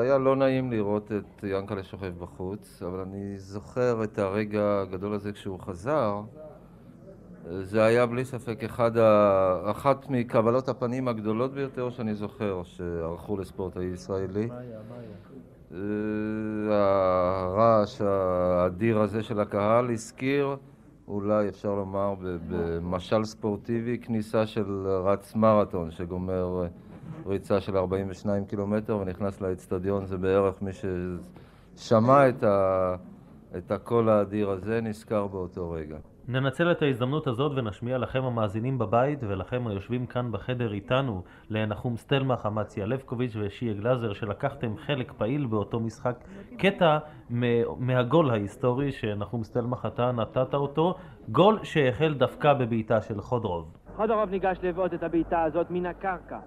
היה 0.00 0.18
לא 0.18 0.36
נעים 0.36 0.70
לראות 0.70 1.12
את 1.12 1.44
ינקלה 1.44 1.82
שוכב 1.82 2.12
בחוץ, 2.18 2.82
אבל 2.82 3.00
אני 3.00 3.38
זוכר 3.38 4.04
את 4.04 4.18
הרגע 4.18 4.80
הגדול 4.80 5.14
הזה 5.14 5.32
כשהוא 5.32 5.58
חזר. 5.60 6.20
זה 7.60 7.84
היה 7.84 8.06
בלי 8.06 8.24
ספק 8.24 8.64
אחד 8.64 8.96
ה... 8.96 9.70
אחת 9.70 10.10
מקבלות 10.10 10.68
הפנים 10.68 11.08
הגדולות 11.08 11.54
ביותר 11.54 11.90
שאני 11.90 12.14
זוכר 12.14 12.62
שערכו 12.64 13.36
לספורטאי 13.36 13.84
ישראלי. 13.84 14.46
מה 14.46 14.58
היה? 14.58 14.78
מה 14.88 14.94
היה? 14.96 15.32
הרעש 16.70 18.00
האדיר 18.00 18.98
הזה 19.00 19.22
של 19.22 19.40
הקהל 19.40 19.90
הזכיר, 19.90 20.56
אולי 21.08 21.48
אפשר 21.48 21.74
לומר 21.74 22.14
במשל 22.48 23.24
ספורטיבי, 23.24 23.98
כניסה 23.98 24.46
של 24.46 24.86
רץ 24.86 25.34
מרתון 25.34 25.90
שגומר 25.90 26.66
ריצה 27.26 27.60
של 27.60 27.76
42 27.76 28.44
קילומטר 28.44 28.96
ונכנס 28.96 29.40
לאצטדיון, 29.40 30.06
זה 30.06 30.18
בערך 30.18 30.62
מי 30.62 30.70
ששמע 30.72 32.28
את, 32.28 32.42
ה... 32.42 32.94
את 33.58 33.70
הקול 33.70 34.08
האדיר 34.08 34.50
הזה 34.50 34.80
נזכר 34.80 35.26
באותו 35.26 35.70
רגע. 35.70 35.96
ננצל 36.28 36.70
את 36.72 36.82
ההזדמנות 36.82 37.26
הזאת 37.26 37.52
ונשמיע 37.54 37.98
לכם 37.98 38.24
המאזינים 38.24 38.78
בבית 38.78 39.18
ולכם 39.22 39.66
היושבים 39.66 40.06
כאן 40.06 40.32
בחדר 40.32 40.72
איתנו, 40.72 41.22
לנחום 41.50 41.96
סטלמך, 41.96 42.46
אמציה 42.46 42.86
לבקוביץ' 42.86 43.36
ושיה 43.40 43.74
גלאזר, 43.74 44.12
שלקחתם 44.12 44.76
חלק 44.76 45.12
פעיל 45.12 45.46
באותו 45.46 45.80
משחק, 45.80 46.16
קטע 46.58 46.98
מהגול 47.78 48.30
ההיסטורי 48.30 48.92
שנחום 48.92 49.44
סטלמך 49.44 49.88
אתה 49.94 50.12
נתת 50.12 50.54
אותו, 50.54 50.94
גול 51.28 51.58
שהחל 51.62 52.14
דווקא 52.14 52.52
בבעיטה 52.52 53.00
של 53.00 53.20
חודרוב. 53.20 53.72
חודרוב 53.96 54.30
ניגש 54.30 54.58
לבעוט 54.62 54.94
את 54.94 55.02
הבעיטה 55.02 55.42
הזאת 55.42 55.66
מן 55.70 55.86
הקרקע. 55.86 56.38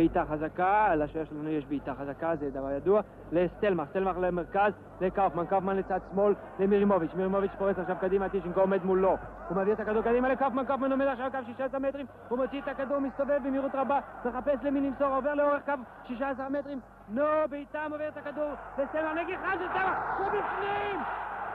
בעיטה 0.00 0.24
חזקה, 0.30 0.94
לשוער 0.94 1.24
שלנו 1.24 1.48
יש 1.48 1.66
בעיטה 1.66 1.94
חזקה, 1.94 2.36
זה 2.36 2.50
דבר 2.50 2.70
ידוע, 2.70 3.00
לסטלמך, 3.32 3.88
סטלמך 3.88 4.16
למרכז, 4.20 4.72
לקאופמן, 5.00 5.46
קאופמן 5.46 5.76
לצד 5.76 6.00
שמאל, 6.12 6.34
למירימוביץ', 6.58 7.14
מירימוביץ' 7.14 7.50
פורץ 7.58 7.78
עכשיו 7.78 7.96
קדימה, 8.00 8.28
טישנקו 8.28 8.60
עומד 8.60 8.84
מולו, 8.84 9.16
הוא 9.48 9.56
מעביר 9.56 9.74
את 9.74 9.80
הכדור 9.80 10.02
קדימה 10.02 10.28
לקאופמן, 10.28 10.64
קאופמן 10.64 10.90
עומד 10.90 11.06
עכשיו 11.06 11.30
קו 11.30 11.38
16 11.46 11.80
מטרים, 11.80 12.06
הוא 12.28 12.38
מוציא 12.38 12.60
את 12.60 12.68
הכדור, 12.68 12.98
מסתובב 12.98 13.38
במהירות 13.44 13.74
רבה, 13.74 14.00
מחפש 14.24 14.58
למי 14.62 14.80
למסור, 14.80 15.14
עובר 15.14 15.34
לאורך 15.34 15.64
קו 15.64 15.72
16 16.08 16.48
מטרים, 16.48 16.80
נו, 17.08 17.22
בעיטה 17.50 17.88
מוביל 17.88 18.08
את 18.08 18.16
הכדור 18.16 18.50
לסטלמך, 18.78 19.18
נגיחה 19.22 19.52
של 19.52 19.68
סטלמך, 19.70 20.20
ובפנים! 20.20 21.00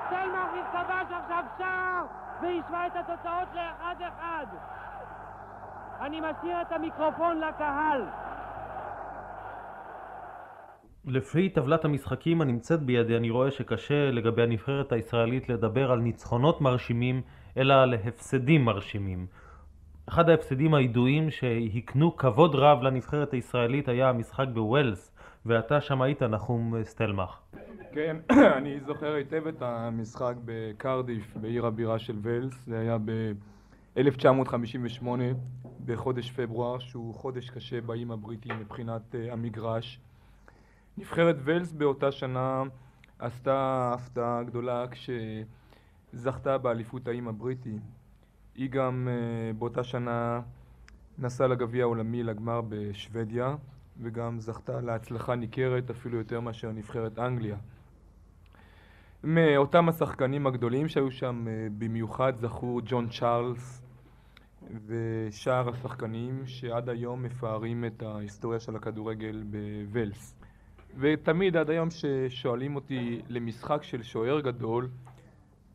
סטלמך 0.07 0.67
כבש 0.71 1.17
עכשיו 1.23 1.43
שער, 1.57 2.05
והשווה 2.41 2.87
את 2.87 2.95
התוצאות 2.95 3.47
לאחד 3.53 3.95
אחד. 3.99 4.45
אני 6.01 6.21
מסיר 6.21 6.61
את 6.61 6.71
המיקרופון 6.71 7.37
לקהל. 7.37 8.01
לפי 11.07 11.50
טבלת 11.50 11.85
המשחקים 11.85 12.41
הנמצאת 12.41 12.83
בידי 12.83 13.17
אני 13.17 13.29
רואה 13.29 13.51
שקשה 13.51 14.12
לגבי 14.12 14.43
הנבחרת 14.43 14.91
הישראלית 14.91 15.50
לדבר 15.50 15.91
על 15.91 16.00
ניצחונות 16.00 16.62
מרשימים 16.62 17.21
אלא 17.57 17.74
על 17.74 17.93
הפסדים 17.93 18.65
מרשימים. 18.65 19.27
אחד 20.09 20.29
ההפסדים 20.29 20.74
הידועים 20.74 21.31
שהקנו 21.31 22.17
כבוד 22.17 22.55
רב 22.55 22.81
לנבחרת 22.81 23.33
הישראלית 23.33 23.88
היה 23.88 24.09
המשחק 24.09 24.45
בווילס 24.53 25.12
ואתה 25.45 25.81
שם 25.81 26.01
היית 26.01 26.24
נחום 26.24 26.83
סטלמך. 26.83 27.39
כן, 27.91 28.17
אני 28.57 28.79
זוכר 28.79 29.13
היטב 29.13 29.47
את 29.47 29.62
המשחק 29.62 30.33
בקרדיף 30.45 31.38
בעיר 31.38 31.65
הבירה 31.65 32.00
של 32.00 32.17
ווילס 32.17 32.65
זה 32.65 32.79
היה 32.79 32.97
ב-1958 33.05 35.05
בחודש 35.85 36.31
פברואר 36.31 36.79
שהוא 36.79 37.13
חודש 37.13 37.50
קשה 37.50 37.81
באיים 37.81 38.12
הבריטיים 38.12 38.59
מבחינת 38.59 39.15
uh, 39.15 39.33
המגרש 39.33 40.00
נבחרת 40.97 41.35
ווילס 41.43 41.71
באותה 41.71 42.11
שנה 42.11 42.63
עשתה 43.19 43.91
הפתעה 43.93 44.43
גדולה 44.43 44.85
כשזכתה 46.13 46.57
באליפות 46.57 47.07
האיים 47.07 47.27
הבריטי. 47.27 47.79
היא 48.55 48.69
גם 48.69 49.07
uh, 49.07 49.57
באותה 49.57 49.83
שנה 49.83 50.41
נסעה 51.17 51.47
לגביע 51.47 51.83
העולמי 51.83 52.23
לגמר 52.23 52.61
בשוודיה 52.69 53.55
וגם 54.01 54.39
זכתה 54.39 54.81
להצלחה 54.81 55.35
ניכרת 55.35 55.89
אפילו 55.89 56.17
יותר 56.17 56.39
מאשר 56.39 56.71
נבחרת 56.71 57.19
אנגליה. 57.19 57.57
מאותם 59.23 59.89
השחקנים 59.89 60.47
הגדולים 60.47 60.87
שהיו 60.87 61.11
שם 61.11 61.45
uh, 61.47 61.73
במיוחד 61.77 62.35
זכו 62.35 62.79
ג'ון 62.85 63.09
צ'ארלס 63.09 63.81
ושאר 64.87 65.69
השחקנים 65.69 66.41
שעד 66.45 66.89
היום 66.89 67.23
מפארים 67.23 67.85
את 67.85 68.03
ההיסטוריה 68.03 68.59
של 68.59 68.75
הכדורגל 68.75 69.43
בווילס. 69.49 70.35
ותמיד 70.97 71.57
עד 71.57 71.69
היום 71.69 71.89
ששואלים 71.91 72.75
אותי 72.75 73.21
למשחק 73.29 73.83
של 73.83 74.03
שוער 74.03 74.39
גדול 74.39 74.89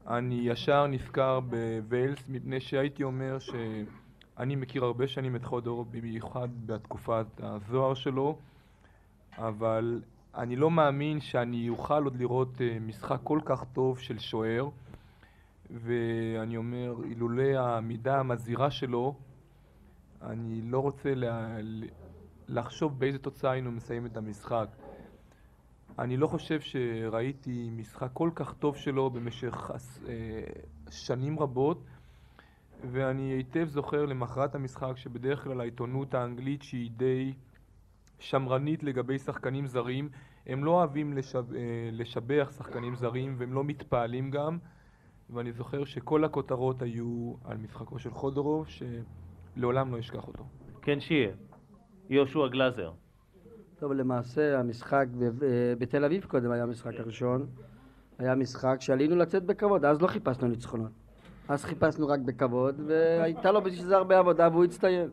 אני 0.07 0.35
ישר 0.35 0.87
נזכר 0.87 1.41
בווילס 1.41 2.25
מפני 2.29 2.61
שהייתי 2.61 3.03
אומר 3.03 3.39
שאני 3.39 4.57
מכיר 4.57 4.85
הרבה 4.85 5.07
שנים 5.07 5.37
את 5.37 5.45
חודור 5.45 5.87
במיוחד 5.91 6.49
בתקופת 6.67 7.27
הזוהר 7.39 7.95
שלו 7.95 8.39
אבל 9.39 10.03
אני 10.35 10.57
לא 10.57 10.71
מאמין 10.71 11.21
שאני 11.21 11.69
אוכל 11.69 12.05
עוד 12.05 12.17
לראות 12.17 12.61
משחק 12.81 13.19
כל 13.25 13.41
כך 13.45 13.65
טוב 13.73 13.99
של 13.99 14.19
שוער. 14.19 14.69
ואני 15.71 16.57
אומר 16.57 16.95
אילולא 17.05 17.59
המידה 17.59 18.21
המזהירה 18.21 18.71
שלו 18.71 19.15
אני 20.23 20.61
לא 20.63 20.79
רוצה 20.79 21.15
לה... 21.15 21.57
לחשוב 22.49 22.99
באיזה 22.99 23.19
תוצאה 23.19 23.51
היינו 23.51 23.73
מסיים 23.73 24.07
את 24.07 24.17
המשחק 24.17 24.69
אני 25.99 26.17
לא 26.17 26.27
חושב 26.27 26.61
שראיתי 26.61 27.69
משחק 27.73 28.11
כל 28.13 28.31
כך 28.35 28.55
טוב 28.55 28.77
שלו 28.77 29.11
במשך 29.11 29.71
שנים 30.91 31.39
רבות 31.39 31.85
ואני 32.91 33.23
היטב 33.23 33.65
זוכר 33.69 34.07
למחרת 34.07 34.55
המשחק 34.55 34.97
שבדרך 34.97 35.45
כלל 35.45 35.61
העיתונות 35.61 36.15
האנגלית 36.15 36.63
שהיא 36.63 36.91
די 36.91 37.33
שמרנית 38.19 38.83
לגבי 38.83 39.19
שחקנים 39.19 39.67
זרים 39.67 40.09
הם 40.47 40.65
לא 40.65 40.71
אוהבים 40.71 41.13
לשב... 41.13 41.45
לשבח 41.93 42.53
שחקנים 42.57 42.95
זרים 42.95 43.35
והם 43.39 43.53
לא 43.53 43.65
מתפעלים 43.65 44.31
גם 44.31 44.59
ואני 45.31 45.53
זוכר 45.53 45.85
שכל 45.85 46.25
הכותרות 46.25 46.83
היו 46.83 47.35
על 47.45 47.57
משחקו 47.57 47.99
של 47.99 48.11
חודורוב 48.11 48.67
שלעולם 48.69 49.93
לא 49.93 49.99
אשכח 49.99 50.29
אותו. 50.29 50.45
כן 50.83 51.01
שיהיה, 51.01 51.33
יהושע 52.11 52.49
גלאזר 52.49 52.93
טוב, 53.81 53.93
למעשה 53.93 54.59
המשחק 54.59 55.07
בתל 55.79 56.05
אביב 56.05 56.25
קודם 56.25 56.51
היה 56.51 56.63
המשחק 56.63 56.93
הראשון. 56.99 57.47
היה 58.19 58.35
משחק 58.35 58.77
שעלינו 58.81 59.17
לצאת 59.17 59.45
בכבוד, 59.45 59.85
אז 59.85 60.03
לא 60.03 60.07
חיפשנו 60.07 60.49
ניצחונות. 60.49 60.91
אז 61.49 61.65
חיפשנו 61.65 62.09
רק 62.09 62.21
בכבוד 62.21 62.81
והייתה 62.87 63.53
לו 63.53 63.63
בשביל 63.63 63.87
זה 63.87 63.97
הרבה 63.97 64.19
עבודה 64.19 64.49
והוא 64.53 64.65
הצטיין. 64.65 65.11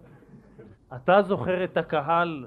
אתה 0.95 1.21
זוכר 1.21 1.63
את 1.63 1.77
הקהל, 1.77 2.45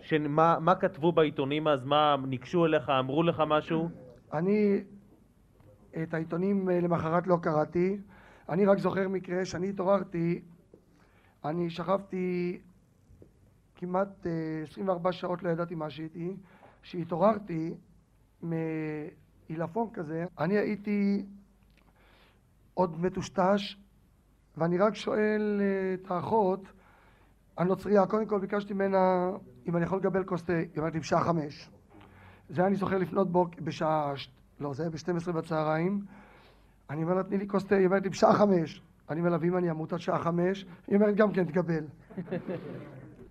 שמה, 0.00 0.56
מה 0.60 0.74
כתבו 0.74 1.12
בעיתונים 1.12 1.68
אז, 1.68 1.84
מה 1.84 2.16
ניגשו 2.26 2.66
אליך, 2.66 2.90
אמרו 2.90 3.22
לך 3.22 3.42
משהו? 3.46 3.88
אני 4.32 4.84
את 6.02 6.14
העיתונים 6.14 6.68
למחרת 6.68 7.26
לא 7.26 7.36
קראתי. 7.42 7.98
אני 8.48 8.66
רק 8.66 8.78
זוכר 8.78 9.08
מקרה 9.08 9.44
שאני 9.44 9.68
התעוררתי. 9.68 10.42
אני 11.44 11.70
שכבתי 11.70 12.60
כמעט 13.76 14.26
24 14.62 15.12
שעות 15.12 15.42
לא 15.42 15.50
ידעתי 15.50 15.74
מה 15.74 15.90
שהייתי 15.90 16.36
כשהתעוררתי 16.82 17.74
מעילפון 18.42 19.90
כזה. 19.92 20.24
אני 20.38 20.58
הייתי 20.58 21.26
עוד 22.74 23.00
מטושטש 23.00 23.76
ואני 24.56 24.78
רק 24.78 24.94
שואל 24.94 25.60
את 25.94 26.10
האחות 26.10 26.60
הנוצרייה 27.58 28.06
קודם 28.06 28.26
כל 28.26 28.40
ביקשתי 28.40 28.74
ממנה 28.74 29.30
אם 29.68 29.76
אני 29.76 29.84
יכול 29.84 29.98
לקבל 29.98 30.24
כוס 30.24 30.42
תה. 30.42 30.52
היא 30.52 30.68
אומרת 30.76 30.94
לי 30.94 31.00
בשעה 31.00 31.24
חמש. 31.24 31.70
זה 32.48 32.66
אני 32.66 32.76
זוכר 32.76 32.98
לפנות 32.98 33.32
בוקר 33.32 33.62
בשעה 33.62 34.12
לא 34.60 34.74
זה 34.74 34.82
היה 34.82 34.90
ב-12 34.90 35.32
בצהריים. 35.32 36.00
אני 36.90 37.02
אומר 37.02 37.14
לה 37.14 37.22
תני 37.22 37.38
לי 37.38 37.48
כוס 37.48 37.64
תה. 37.64 37.74
היא 37.74 37.86
אומרת 37.86 38.02
לי 38.02 38.08
בשעה 38.08 38.34
חמש. 38.34 38.82
אני 39.10 39.20
אומר 39.20 39.30
לה 39.30 39.36
ואם 39.40 39.56
אני 39.56 39.70
אמות 39.70 39.92
עד 39.92 39.98
שעה 39.98 40.18
חמש? 40.18 40.66
היא 40.86 40.96
אומרת 40.96 41.16
גם 41.16 41.32
כן 41.32 41.44
תקבל 41.44 41.84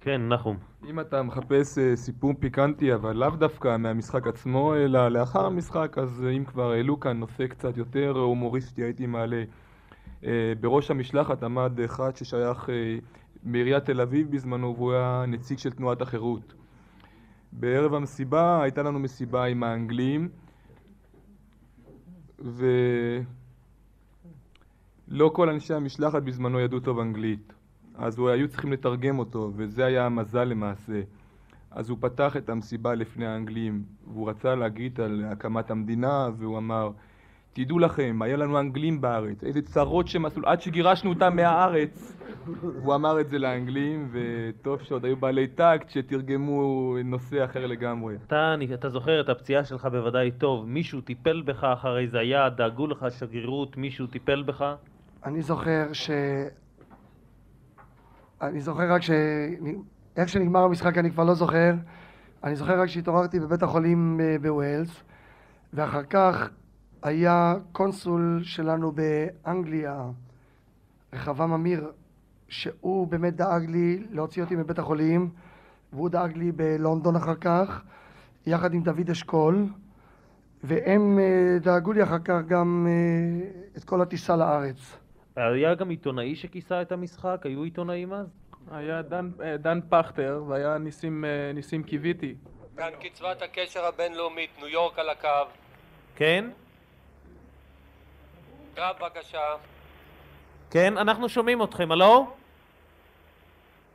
כן 0.06 0.28
נחום. 0.30 0.58
אם 0.90 1.00
אתה 1.00 1.24
מחפש 1.24 1.78
סיפור 1.96 2.34
פיקנטי 2.40 2.94
אבל 2.94 3.16
לאו 3.16 3.30
דווקא 3.30 3.78
מהמשחק 3.78 4.28
עצמו 4.28 4.76
אלא 4.76 5.10
לאחר 5.10 5.46
המשחק 5.46 5.98
אז 5.98 6.26
אם 6.38 6.46
כבר 6.46 6.72
העלו 6.72 7.00
כאן 7.00 7.20
נושא 7.20 7.48
קצת 7.48 7.78
יותר 7.78 8.10
הומוריסטי 8.10 8.84
הייתי 8.84 9.06
מעלה. 9.06 9.44
בראש 10.60 10.92
המשלחת 10.92 11.44
עמד 11.44 11.80
אחד 11.86 12.16
ששייך 12.16 12.70
מעיריית 13.44 13.86
תל 13.86 14.02
אביב 14.02 14.32
בזמנו 14.32 14.76
והוא 14.78 14.94
היה 14.94 15.26
נציג 15.28 15.58
של 15.58 15.72
תנועת 15.72 16.02
החירות. 16.02 16.54
בערב 17.52 17.94
המסיבה 17.94 18.64
הייתה 18.64 18.84
לנו 18.84 19.00
מסיבה 19.00 19.46
עם 19.46 19.64
האנגלים 19.64 20.30
ולא 22.40 23.24
כל 25.34 25.50
אנשי 25.50 25.74
המשלחת 25.74 26.24
בזמנו 26.24 26.60
ידעו 26.60 26.80
טוב 26.80 27.00
אנגלית 27.00 27.55
אז 27.98 28.20
היו 28.20 28.48
צריכים 28.48 28.74
לתרגם 28.74 29.20
אותו 29.20 29.52
וזה 29.56 29.86
היה 29.86 30.06
המזל 30.06 30.44
למעשה. 30.44 31.02
אז 31.72 31.90
הוא 31.90 31.98
פתח 32.02 32.38
את 32.38 32.50
המסיבה 32.50 32.96
לפני 32.96 33.28
האנגלים 33.28 33.84
והוא 34.08 34.30
רצה 34.30 34.56
להגיד 34.56 35.02
על 35.02 35.26
הקמת 35.32 35.72
המדינה 35.72 36.30
והוא 36.38 36.58
אמר 36.58 36.92
תדעו 37.54 37.80
לכם, 37.80 38.20
היה 38.22 38.38
לנו 38.38 38.60
אנגלים 38.60 39.02
בארץ, 39.02 39.44
איזה 39.44 39.62
צרות 39.62 40.08
שהם 40.08 40.26
עשו, 40.26 40.42
עד 40.46 40.62
שגירשנו 40.62 41.10
אותם 41.10 41.36
מהארץ. 41.36 42.18
הוא 42.84 42.96
אמר 42.96 43.22
את 43.22 43.30
זה 43.30 43.40
לאנגלים 43.40 44.10
וטוב 44.12 44.82
שעוד 44.82 45.06
היו 45.06 45.18
בעלי 45.18 45.48
טקט 45.48 45.90
שתרגמו 45.90 46.96
נושא 47.06 47.46
אחר 47.46 47.68
לגמרי. 47.68 48.16
אתה, 48.28 48.56
אתה 48.74 48.90
זוכר 48.90 49.22
את 49.22 49.30
הפציעה 49.30 49.66
שלך 49.66 49.86
בוודאי 49.86 50.32
טוב, 50.32 50.66
מישהו 50.66 51.02
טיפל 51.02 51.42
בך 51.46 51.64
אחרי 51.64 52.08
זה? 52.08 52.20
היה, 52.20 52.50
דאגו 52.50 52.88
לך 52.88 53.06
שגרירות, 53.20 53.78
מישהו 53.78 54.08
טיפל 54.08 54.44
בך? 54.44 54.76
אני 55.26 55.42
זוכר 55.42 55.94
ש... 55.94 56.10
אני 58.42 58.62
זוכר 58.62 58.92
רק 58.92 59.02
ש... 59.02 59.12
איך 60.18 60.30
שנגמר 60.30 60.60
המשחק 60.60 60.98
אני 60.98 61.12
כבר 61.12 61.24
לא 61.24 61.34
זוכר. 61.34 61.74
אני 62.44 62.56
זוכר 62.56 62.80
רק 62.82 62.88
שהתעוררתי 62.88 63.40
בבית 63.40 63.64
החולים 63.64 64.20
בווילס 64.42 64.90
ואחר 65.74 66.04
כך 66.04 66.50
היה 67.04 67.56
קונסול 67.72 68.42
שלנו 68.44 68.92
באנגליה 68.92 70.04
רחבעם 71.14 71.54
אמיר 71.54 71.92
שהוא 72.48 73.08
באמת 73.08 73.36
דאג 73.36 73.70
לי 73.70 74.04
להוציא 74.12 74.44
אותי 74.44 74.56
מבית 74.56 74.80
החולים 74.80 75.30
והוא 75.94 76.10
דאג 76.10 76.38
לי 76.38 76.52
בלונדון 76.52 77.16
אחר 77.16 77.36
כך 77.36 77.82
יחד 78.46 78.74
עם 78.74 78.84
דוד 78.84 79.10
אשכול 79.10 79.66
והם 80.64 81.20
דאגו 81.62 81.94
לי 81.94 82.04
אחר 82.04 82.20
כך 82.20 82.42
גם 82.48 82.88
את 83.78 83.84
כל 83.84 84.02
הטיסה 84.02 84.36
לארץ 84.36 84.98
היה 85.36 85.76
גם 85.76 85.90
עיתונאי 85.90 86.36
שכיסה 86.36 86.82
את 86.82 86.92
המשחק? 86.92 87.42
היו 87.44 87.64
עיתונאים 87.64 88.14
אז? 88.14 88.28
היה 88.72 89.02
דן, 89.02 89.32
דן 89.60 89.80
פכטר 89.90 90.44
והיה 90.48 90.78
ניסים, 90.78 91.26
ניסים 91.54 91.84
קיוויתי. 91.84 92.36
כאן 92.78 92.90
קצבת 93.00 93.42
הקשר 93.42 93.86
הבינלאומית, 93.86 94.50
ניו 94.58 94.68
יורק 94.68 95.00
על 95.00 95.10
הקו. 95.10 95.28
כן? 96.16 96.46
קרב 98.76 98.96
בבקשה. 99.00 99.56
כן, 100.72 100.98
אנחנו 100.98 101.30
שומעים 101.30 101.64
אתכם, 101.64 101.92
הלו? 101.92 102.28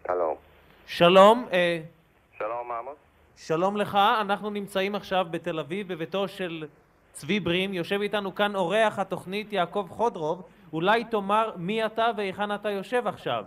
הלו. 0.08 0.36
שלום, 0.86 1.46
אה... 1.52 1.80
שלום 2.38 2.72
עמוס. 2.72 2.96
שלום 3.36 3.76
לך, 3.76 3.98
אנחנו 4.20 4.50
נמצאים 4.50 4.94
עכשיו 4.94 5.26
בתל 5.30 5.58
אביב 5.58 5.92
בביתו 5.92 6.28
של 6.28 6.66
צבי 7.12 7.40
ברים, 7.40 7.74
יושב 7.74 8.00
איתנו 8.00 8.34
כאן 8.34 8.56
אורח 8.56 8.98
התוכנית 8.98 9.52
יעקב 9.52 9.86
חודרוב, 9.90 10.42
אולי 10.72 11.04
תאמר 11.04 11.52
מי 11.56 11.86
אתה 11.86 12.10
והיכן 12.16 12.54
אתה 12.54 12.70
יושב 12.70 13.06
עכשיו. 13.06 13.44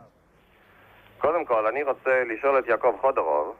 קודם 1.17 1.45
כל, 1.45 1.67
אני 1.67 1.83
רוצה 1.83 2.23
לשאול 2.23 2.59
את 2.59 2.67
יעקב 2.67 2.95
חודרוב, 3.01 3.55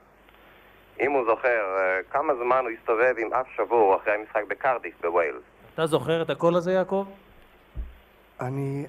אם 1.02 1.12
הוא 1.12 1.26
זוכר, 1.26 1.78
אה, 1.78 1.99
כמה 2.12 2.34
זמן 2.36 2.62
הוא 2.62 2.71
הסתובב 2.80 3.13
עם 3.17 3.34
אף 3.34 3.45
שבור 3.56 3.95
אחרי 3.95 4.13
המשחק 4.13 4.41
בקרדיף 4.47 5.02
בווילס. 5.02 5.41
אתה 5.73 5.86
זוכר 5.86 6.21
את 6.21 6.30
הקול 6.30 6.56
הזה, 6.56 6.71
יעקב? 6.71 7.06
אני 8.41 8.86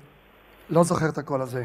לא 0.71 0.83
זוכר 0.83 1.07
את 1.13 1.19
הקול 1.19 1.41
הזה. 1.41 1.65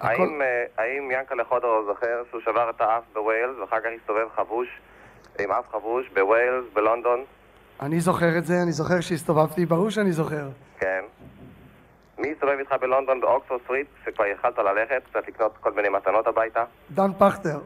האם, 0.00 0.42
אה, 0.42 0.64
האם 0.78 1.10
יענקל'ה 1.10 1.44
חודורוב 1.44 1.86
זוכר 1.86 2.22
שהוא 2.30 2.40
שבר 2.40 2.70
את 2.70 2.80
האף 2.80 3.02
בווילס 3.12 3.56
ואחר 3.60 3.80
כך 3.80 3.88
הסתובב 4.00 4.28
חבוש, 4.36 4.68
עם 5.38 5.52
אף 5.52 5.64
חבוש 5.72 6.08
בווילס, 6.08 6.64
בלונדון? 6.74 7.24
אני 7.80 8.00
זוכר 8.00 8.38
את 8.38 8.44
זה, 8.44 8.54
אני 8.62 8.72
זוכר 8.72 9.00
שהסתובבתי, 9.00 9.66
ברור 9.66 9.90
שאני 9.90 10.12
זוכר. 10.12 10.48
כן. 10.78 11.04
מי 12.18 12.32
הסתובב 12.32 12.58
איתך 12.58 12.72
בלונדון 12.80 13.20
באוקספורד 13.20 13.60
סטריט 13.64 13.86
כשכבר 14.02 14.26
יכלת 14.26 14.58
ללכת, 14.58 15.02
קצת 15.10 15.28
לקנות 15.28 15.56
כל 15.60 15.72
מיני 15.72 15.88
מתנות 15.88 16.26
הביתה? 16.26 16.64
דן 16.90 17.12
פכטר. 17.18 17.58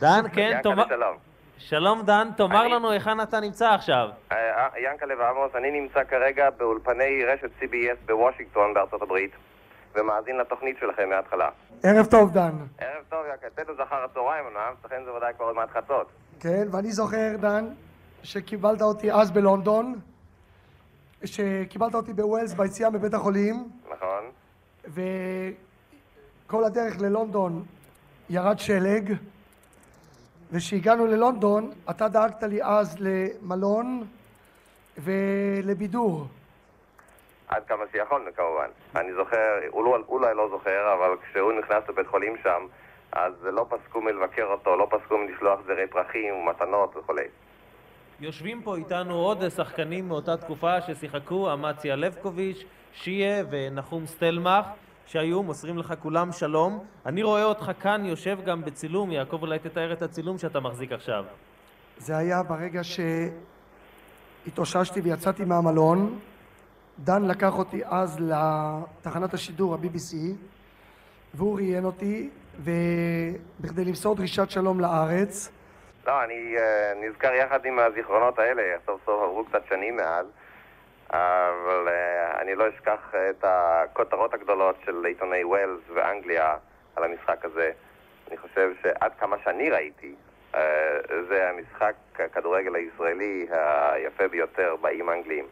דן, 0.00 0.22
כן, 0.34 0.40
ינקלה, 0.40 0.62
תאמר... 0.62 0.88
שלום. 0.88 1.16
שלום 1.58 2.02
דן, 2.02 2.28
תאמר 2.36 2.68
לנו 2.68 2.90
היכן 2.90 3.20
אתה 3.20 3.40
נמצא 3.40 3.68
עכשיו. 3.68 4.08
אה, 4.32 4.36
אה, 4.36 4.68
ינקלה 4.78 5.14
ועמוס, 5.18 5.54
אני 5.54 5.80
נמצא 5.80 6.04
כרגע 6.04 6.50
באולפני 6.50 7.24
רשת 7.24 7.50
CBS 7.60 8.06
בוושינגטון 8.06 8.74
בארצות 8.74 9.02
הברית 9.02 9.30
ומאזין 9.94 10.36
לתוכנית 10.36 10.76
שלכם 10.80 11.08
מההתחלה. 11.08 11.48
ערב 11.82 12.06
טוב, 12.06 12.32
דן. 12.32 12.52
ערב 12.78 13.04
טוב, 13.08 13.20
תדע 13.54 13.72
זה 13.76 13.82
אחר 13.82 14.04
הצהריים 14.04 14.44
אמנם, 14.46 14.74
לכן 14.84 15.02
זה 15.04 15.12
ודאי 15.12 15.32
כבר 15.36 15.44
עוד 15.44 15.56
מעט 15.56 15.70
חצות. 15.70 16.06
כן, 16.40 16.66
ואני 16.70 16.92
זוכר, 16.92 17.36
דן, 17.40 17.64
שקיבלת 18.22 18.82
אותי 18.82 19.12
אז 19.12 19.30
בלונדון, 19.30 19.94
שקיבלת 21.24 21.94
אותי 21.94 22.12
בווילס 22.12 22.54
ביציאה 22.54 22.90
מבית 22.90 23.14
החולים, 23.14 23.68
נכון? 23.92 24.24
וכל 26.46 26.64
הדרך 26.64 27.00
ללונדון 27.00 27.64
ירד 28.30 28.58
שלג, 28.58 29.14
וכשהגענו 30.52 31.06
ללונדון, 31.06 31.70
אתה 31.90 32.08
דאגת 32.08 32.42
לי 32.42 32.62
אז 32.62 32.96
למלון 33.00 34.04
ולבידור. 34.98 36.26
עד 37.48 37.62
כמה 37.68 37.84
שיכולנו 37.92 38.30
כמובן. 38.36 38.68
אני 38.96 39.14
זוכר, 39.14 39.58
אולי, 39.72 40.02
אולי 40.08 40.34
לא 40.34 40.48
זוכר, 40.48 40.92
אבל 40.92 41.16
כשהוא 41.22 41.52
נכנס 41.52 41.88
לבית 41.88 42.06
חולים 42.06 42.36
שם, 42.42 42.66
אז 43.12 43.32
לא 43.42 43.66
פסקו 43.68 44.00
מלבקר 44.00 44.44
אותו, 44.44 44.76
לא 44.76 44.88
פסקו 44.90 45.18
מלשלוח 45.18 45.60
זרי 45.66 45.86
פרחים 45.86 46.34
ומתנות 46.34 46.96
וכולי. 46.96 47.24
יושבים 48.20 48.62
פה 48.62 48.76
איתנו 48.76 49.14
עוד 49.14 49.48
שחקנים 49.48 50.08
מאותה 50.08 50.36
תקופה 50.36 50.80
ששיחקו, 50.80 51.52
אמציה 51.52 51.96
לבקוביץ', 51.96 52.64
שיה 52.92 53.44
ונחום 53.50 54.06
סטלמך, 54.06 54.66
שהיו, 55.06 55.42
מוסרים 55.42 55.78
לך 55.78 55.94
כולם 56.02 56.32
שלום. 56.32 56.84
אני 57.06 57.22
רואה 57.22 57.44
אותך 57.44 57.72
כאן 57.80 58.04
יושב 58.04 58.38
גם 58.44 58.64
בצילום, 58.64 59.12
יעקב 59.12 59.42
אולי 59.42 59.58
תתאר 59.58 59.92
את 59.92 60.02
הצילום 60.02 60.38
שאתה 60.38 60.60
מחזיק 60.60 60.92
עכשיו. 60.92 61.24
זה 61.98 62.16
היה 62.16 62.42
ברגע 62.42 62.80
שהתאוששתי 64.44 65.00
ויצאתי 65.00 65.44
מהמלון. 65.44 66.18
דן 67.04 67.24
לקח 67.24 67.58
אותי 67.58 67.80
אז 67.84 68.20
לתחנת 68.20 69.34
השידור, 69.34 69.74
ה-BBC, 69.74 70.16
והוא 71.34 71.56
ראיין 71.56 71.84
אותי, 71.84 72.30
ובכדי 72.60 73.84
למסור 73.84 74.14
דרישת 74.14 74.50
שלום 74.50 74.80
לארץ, 74.80 75.50
לא, 76.06 76.24
אני 76.24 76.56
uh, 76.56 76.60
נזכר 77.06 77.34
יחד 77.34 77.64
עם 77.64 77.78
הזיכרונות 77.78 78.38
האלה, 78.38 78.62
סוף 78.86 79.00
סוף 79.06 79.22
עברו 79.22 79.44
קצת 79.44 79.62
שנים 79.68 79.96
מאז, 79.96 80.26
אבל 81.10 81.88
uh, 81.88 82.40
אני 82.40 82.54
לא 82.54 82.64
אשכח 82.68 83.14
את 83.30 83.44
הכותרות 83.48 84.34
הגדולות 84.34 84.76
של 84.84 85.04
עיתוני 85.04 85.44
ווילס 85.44 85.80
ואנגליה 85.94 86.56
על 86.96 87.04
המשחק 87.04 87.44
הזה. 87.44 87.70
אני 88.28 88.36
חושב 88.36 88.70
שעד 88.82 89.12
כמה 89.20 89.36
שאני 89.44 89.70
ראיתי, 89.70 90.14
uh, 90.52 90.56
זה 91.28 91.48
המשחק 91.50 91.94
הכדורגל 92.18 92.74
הישראלי 92.74 93.46
היפה 93.92 94.28
ביותר 94.28 94.76
באיים 94.80 95.08
האנגליים. 95.08 95.44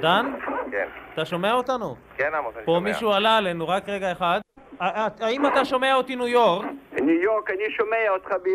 דן? 0.00 0.32
כן. 0.70 0.88
אתה 1.14 1.24
שומע 1.24 1.52
אותנו? 1.52 1.96
כן, 2.16 2.34
עמוס, 2.34 2.56
אני 2.56 2.64
פה 2.64 2.72
שומע. 2.72 2.90
מישהו 2.90 3.12
עלה 3.12 3.36
עלינו, 3.36 3.68
רק 3.68 3.88
רגע 3.88 4.12
אחד. 4.12 4.40
האם 4.80 5.46
אתה 5.46 5.64
שומע 5.64 5.94
אותי 5.94 6.16
ניו 6.16 6.28
יורק? 6.28 6.66
ניו 7.06 7.22
יורק, 7.22 7.50
אני 7.50 7.70
שומע 7.70 8.08
אותך 8.08 8.32
ב... 8.32 8.48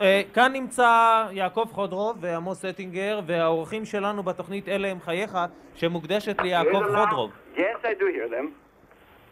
אה, 0.00 0.22
כאן 0.34 0.52
נמצא 0.52 1.24
יעקב 1.30 1.68
חודרוב 1.72 2.16
ועמוס 2.20 2.64
אטינגר 2.64 3.20
והאורחים 3.26 3.84
שלנו 3.84 4.22
בתוכנית 4.22 4.68
אלה 4.68 4.88
הם 4.88 5.00
חייך 5.00 5.38
שמוקדשת 5.74 6.40
ליעקב 6.40 6.82
חודרוב. 6.96 7.30
Yes, 7.56 7.58
I 7.82 8.00
do 8.00 8.04
hear 8.04 8.32
them. 8.32 8.46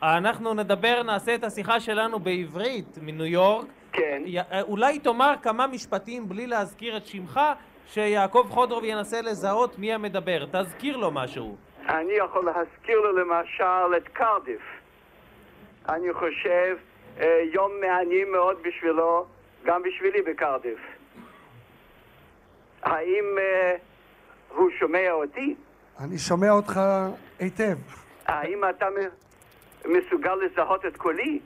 אנחנו 0.03 0.55
נדבר, 0.55 1.03
נעשה 1.03 1.35
את 1.35 1.45
השיחה 1.45 1.81
שלנו 1.81 2.19
בעברית 2.19 2.99
מניו 3.03 3.27
יורק. 3.27 3.67
כן. 3.93 4.23
אה, 4.53 4.63
אולי 4.63 4.99
תאמר 4.99 5.35
כמה 5.43 5.67
משפטים 5.67 6.29
בלי 6.29 6.47
להזכיר 6.47 6.97
את 6.97 7.07
שמך, 7.07 7.41
שיעקב 7.87 8.47
חודרוב 8.51 8.85
ינסה 8.85 9.21
לזהות 9.21 9.79
מי 9.79 9.93
המדבר. 9.93 10.47
תזכיר 10.53 10.97
לו 10.97 11.11
משהו. 11.11 11.57
אני 11.89 12.13
יכול 12.13 12.45
להזכיר 12.45 13.01
לו 13.01 13.13
למשל 13.13 13.97
את 13.97 14.09
קרדיף. 14.09 14.63
אני 15.89 16.13
חושב 16.13 16.77
יום 17.53 17.73
מעניין 17.81 18.33
מאוד 18.33 18.57
בשבילו, 18.63 19.27
גם 19.65 19.83
בשבילי 19.83 20.23
בקרדיף. 20.23 20.79
האם 22.83 23.25
אה, 23.39 23.77
הוא 24.49 24.71
שומע 24.79 25.13
אותי? 25.13 25.55
אני 26.01 26.19
שומע 26.19 26.51
אותך 26.51 26.81
היטב. 27.39 27.77
האם 28.27 28.61
אתה 28.71 28.87
מסוגל 29.87 30.35
לזהות 30.35 30.87
את 30.87 30.97
קולי? 30.97 31.41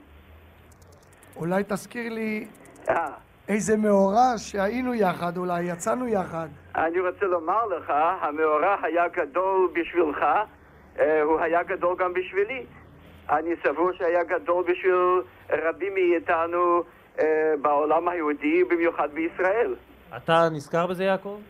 אולי 1.36 1.62
תזכיר 1.68 2.12
לי 2.12 2.46
אה, 2.88 3.12
איזה 3.48 3.76
מאורע 3.76 4.32
שהיינו 4.36 4.94
יחד, 4.94 5.36
אולי 5.36 5.62
יצאנו 5.62 6.08
יחד. 6.08 6.48
אני 6.76 7.00
רוצה 7.00 7.26
לומר 7.26 7.66
לך, 7.66 7.92
המאורע 8.20 8.76
היה 8.82 9.08
גדול 9.08 9.70
בשבילך, 9.72 10.24
אה, 10.98 11.22
הוא 11.22 11.40
היה 11.40 11.62
גדול 11.62 11.96
גם 11.98 12.12
בשבילי. 12.12 12.66
אני 13.30 13.50
סבור 13.62 13.92
שהיה 13.92 14.24
גדול 14.24 14.64
בשביל 14.64 15.22
רבים 15.50 15.94
מאיתנו 15.94 16.82
אה, 17.20 17.54
בעולם 17.62 18.08
היהודי, 18.08 18.64
במיוחד 18.64 19.08
בישראל. 19.14 19.74
אתה 20.16 20.48
נזכר 20.52 20.86
בזה 20.86 21.04
יעקב? 21.04 21.40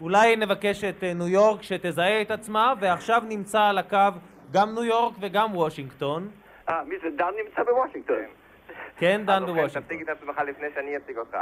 אולי 0.00 0.36
נבקש 0.36 0.84
את 0.84 1.04
אה, 1.04 1.14
ניו 1.14 1.28
יורק 1.28 1.62
שתזהה 1.62 2.22
את 2.22 2.30
עצמה, 2.30 2.72
ועכשיו 2.80 3.22
נמצא 3.28 3.60
על 3.60 3.78
הקו 3.78 4.18
גם 4.52 4.74
ניו 4.74 4.84
יורק 4.84 5.14
וגם 5.20 5.56
וושינגטון. 5.56 6.28
אה, 6.68 6.84
מי 6.84 6.96
זה? 7.02 7.08
דן 7.16 7.30
נמצא 7.44 7.62
בוושינגטון. 7.62 8.16
כן, 8.96 9.22
דן 9.26 9.42
ובכן, 9.42 9.54
בוושינגטון. 9.54 9.82
תציג 9.82 10.02
את 10.02 10.08
עצמך 10.08 10.38
לפני 10.46 10.66
שאני 10.74 10.96
אציג 10.96 11.18
אותך. 11.18 11.36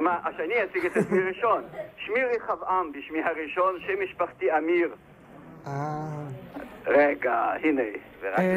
מה, 0.00 0.18
שאני 0.36 0.64
אציג 0.64 0.86
את 0.86 0.96
עצמי 0.96 1.18
ראשון. 1.22 1.62
שמי 1.96 2.20
רחבעם 2.24 2.92
בשמי 2.92 3.22
הראשון, 3.22 3.74
שם 3.86 4.02
משפחתי 4.04 4.58
אמיר. 4.58 4.94
אה, 5.66 5.72
רגע, 6.86 7.52
הנה. 7.62 7.82
אה, 8.24 8.56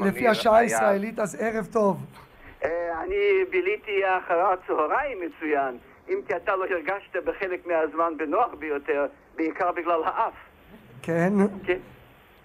לפי 0.00 0.28
השעה 0.28 0.58
הישראלית, 0.58 1.18
אז 1.18 1.36
ערב 1.40 1.66
טוב. 1.72 1.96
אה, 2.64 3.02
אני 3.02 3.44
ביליתי 3.50 4.02
אחר 4.18 4.46
הצהריים 4.52 5.18
מצוין, 5.20 5.78
אם 6.08 6.20
כי 6.26 6.36
אתה 6.36 6.56
לא 6.56 6.64
הרגשת 6.64 7.16
בחלק 7.24 7.66
מהזמן 7.66 8.12
בנוח 8.16 8.54
ביותר, 8.58 9.06
בעיקר 9.36 9.72
בגלל 9.72 10.04
האף. 10.04 10.32
כן. 11.02 11.32
כן. 11.64 11.78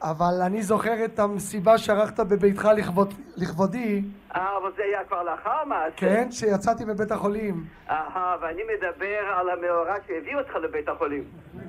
אבל 0.02 0.42
אני 0.46 0.62
זוכר 0.64 1.06
את 1.06 1.20
המסיבה 1.20 1.78
שערכת 1.78 2.20
בביתך 2.20 2.68
לכבוד- 2.78 3.14
לכבודי, 3.38 4.02
אה, 4.36 4.58
אבל 4.62 4.72
זה 4.78 4.84
היה 4.84 5.00
כבר 5.08 5.24
לאחר 5.24 5.50
המעשה. 5.62 5.92
כן, 5.98 6.32
שיצאתי 6.32 6.86
מבית 6.86 7.12
החולים. 7.12 7.66
אהה, 7.90 8.36
ואני 8.42 8.62
מדבר 8.64 9.06
על 9.36 9.50
המאורע 9.50 9.96
שהביא 10.08 10.36
אותך 10.36 10.56
לבית 10.56 10.90
החולים. 10.90 11.24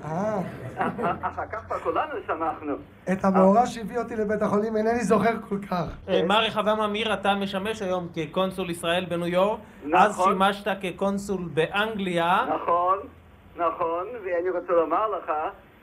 אה, 0.04 0.10
אה, 0.78 0.88
אה, 1.04 1.12
אחר 1.22 1.46
כך 1.52 1.58
כבר 1.66 1.78
כולנו 1.78 2.12
שמחנו. 2.26 2.74
את 3.12 3.24
המאורע 3.24 3.66
שהביא 3.66 3.98
אותי 3.98 4.16
לבית 4.16 4.42
החולים 4.42 4.76
אינני 4.76 5.04
זוכר 5.04 5.32
כל 5.48 5.58
כך. 5.70 5.84
אה, 6.08 6.22
מר 6.26 6.44
רחבעם 6.44 6.80
אמיר, 6.80 7.14
אתה 7.14 7.34
משמש 7.34 7.82
היום 7.82 8.08
כקונסול 8.14 8.70
ישראל 8.70 9.04
בניו 9.04 9.26
יורק. 9.26 9.58
נכון. 9.84 9.94
אז 10.00 10.20
שימשת 10.24 10.68
כקונסול 10.82 11.40
באנגליה. 11.54 12.44
נכון, 12.54 12.98
נכון, 13.56 14.06
ואני 14.24 14.50
רוצה 14.50 14.72
לומר 14.72 15.08
לך, 15.08 15.32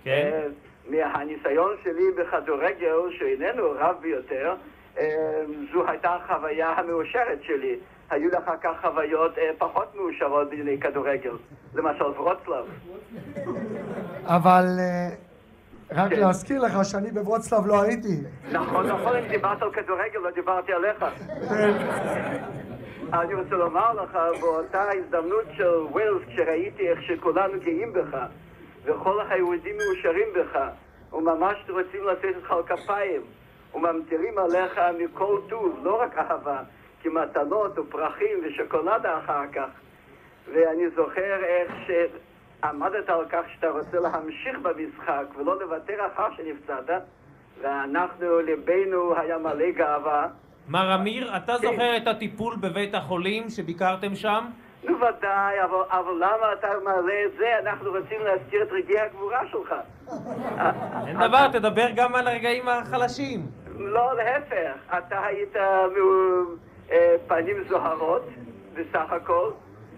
כן. 0.03 0.41
מהניסיון 0.89 1.75
שלי 1.83 2.11
בכדורגל, 2.17 2.95
שאיננו 3.19 3.63
רב 3.79 3.95
ביותר, 4.01 4.55
אה, 4.97 5.43
זו 5.73 5.87
הייתה 5.87 6.15
החוויה 6.15 6.69
המאושרת 6.69 7.43
שלי. 7.43 7.75
היו 8.09 8.29
לי 8.29 8.37
אחר 8.37 8.57
כך 8.61 8.69
חוויות 8.81 9.37
אה, 9.37 9.49
פחות 9.57 9.95
מאושרות 9.95 10.49
בענייני 10.49 10.79
כדורגל, 10.79 11.33
למשל 11.75 12.03
ורוצלב. 12.03 12.65
אבל 14.25 14.65
אה, 14.79 15.09
רק 15.91 16.09
כן. 16.09 16.19
להזכיר 16.19 16.61
לך 16.61 16.85
שאני 16.85 17.11
בוורוצלב 17.11 17.67
לא 17.67 17.81
הייתי. 17.81 18.17
נכון, 18.51 18.87
נכון, 18.87 19.15
אם 19.15 19.27
דיברת 19.27 19.61
על 19.61 19.71
כדורגל, 19.71 20.19
לא 20.19 20.31
דיברתי 20.31 20.73
עליך. 20.73 21.05
אני 23.13 23.33
רוצה 23.33 23.55
לומר 23.55 23.93
לך, 23.93 24.17
באותה 24.41 24.83
הזדמנות 24.91 25.45
של 25.57 25.75
ווילס, 25.91 26.21
כשראיתי 26.27 26.89
איך 26.89 26.99
שכולנו 27.03 27.53
גאים 27.63 27.93
בך, 27.93 28.17
וכל 28.89 29.19
היהודים 29.29 29.75
מאושרים 29.77 30.27
בך, 30.35 30.59
וממש 31.13 31.57
רוצים 31.69 32.07
לתת 32.07 32.43
לך 32.43 32.51
על 32.51 32.63
כפיים, 32.63 33.21
וממטירים 33.73 34.37
עליך 34.37 34.79
מכל 34.99 35.39
טוב, 35.49 35.79
לא 35.83 36.01
רק 36.01 36.17
אהבה, 36.17 36.59
כמתנות 37.03 37.79
ופרחים 37.79 38.37
ושוקולדה 38.43 39.17
אחר 39.17 39.47
כך. 39.53 39.69
ואני 40.53 40.89
זוכר 40.95 41.43
איך 41.43 41.71
שעמדת 41.87 43.09
על 43.09 43.25
כך 43.29 43.41
שאתה 43.53 43.69
רוצה 43.69 43.99
להמשיך 43.99 44.59
במשחק 44.61 45.25
ולא 45.37 45.59
לוותר 45.59 46.07
אחר 46.13 46.27
שנפצעת, 46.37 46.89
ואנחנו, 47.61 48.39
ליבנו 48.39 49.15
היה 49.19 49.37
מלא 49.37 49.71
גאווה. 49.71 50.27
מר 50.69 50.95
אמיר, 50.95 51.37
אתה 51.37 51.53
כן. 51.61 51.67
זוכר 51.67 51.97
את 51.97 52.07
הטיפול 52.07 52.55
בבית 52.55 52.95
החולים 52.95 53.49
שביקרתם 53.49 54.15
שם? 54.15 54.45
נו 54.83 54.95
ודאי, 54.97 55.63
אבל, 55.63 55.83
אבל 55.89 56.13
למה 56.13 56.53
אתה 56.53 56.67
מעלה 56.83 57.25
את 57.25 57.31
זה? 57.37 57.59
אנחנו 57.59 57.89
רוצים 57.89 58.21
להזכיר 58.21 58.63
את 58.63 58.71
רגעי 58.71 58.99
הגבורה 58.99 59.47
שלך. 59.47 59.73
אין 61.07 61.17
דבר, 61.27 61.47
תדבר 61.47 61.87
גם 61.95 62.15
על 62.15 62.27
הרגעים 62.27 62.67
החלשים. 62.67 63.39
לא, 63.77 64.15
להפך, 64.15 64.97
אתה 64.97 65.25
היית 65.25 65.55
אה, 66.91 67.15
פנים 67.27 67.63
זוהרות 67.69 68.25
בסך 68.73 69.11
הכל, 69.11 69.51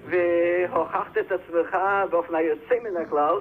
והוכחת 0.06 1.18
את 1.18 1.32
עצמך 1.32 1.78
באופן 2.10 2.36
היוצא 2.36 2.76
מן 2.84 2.98
הכלל, 2.98 3.36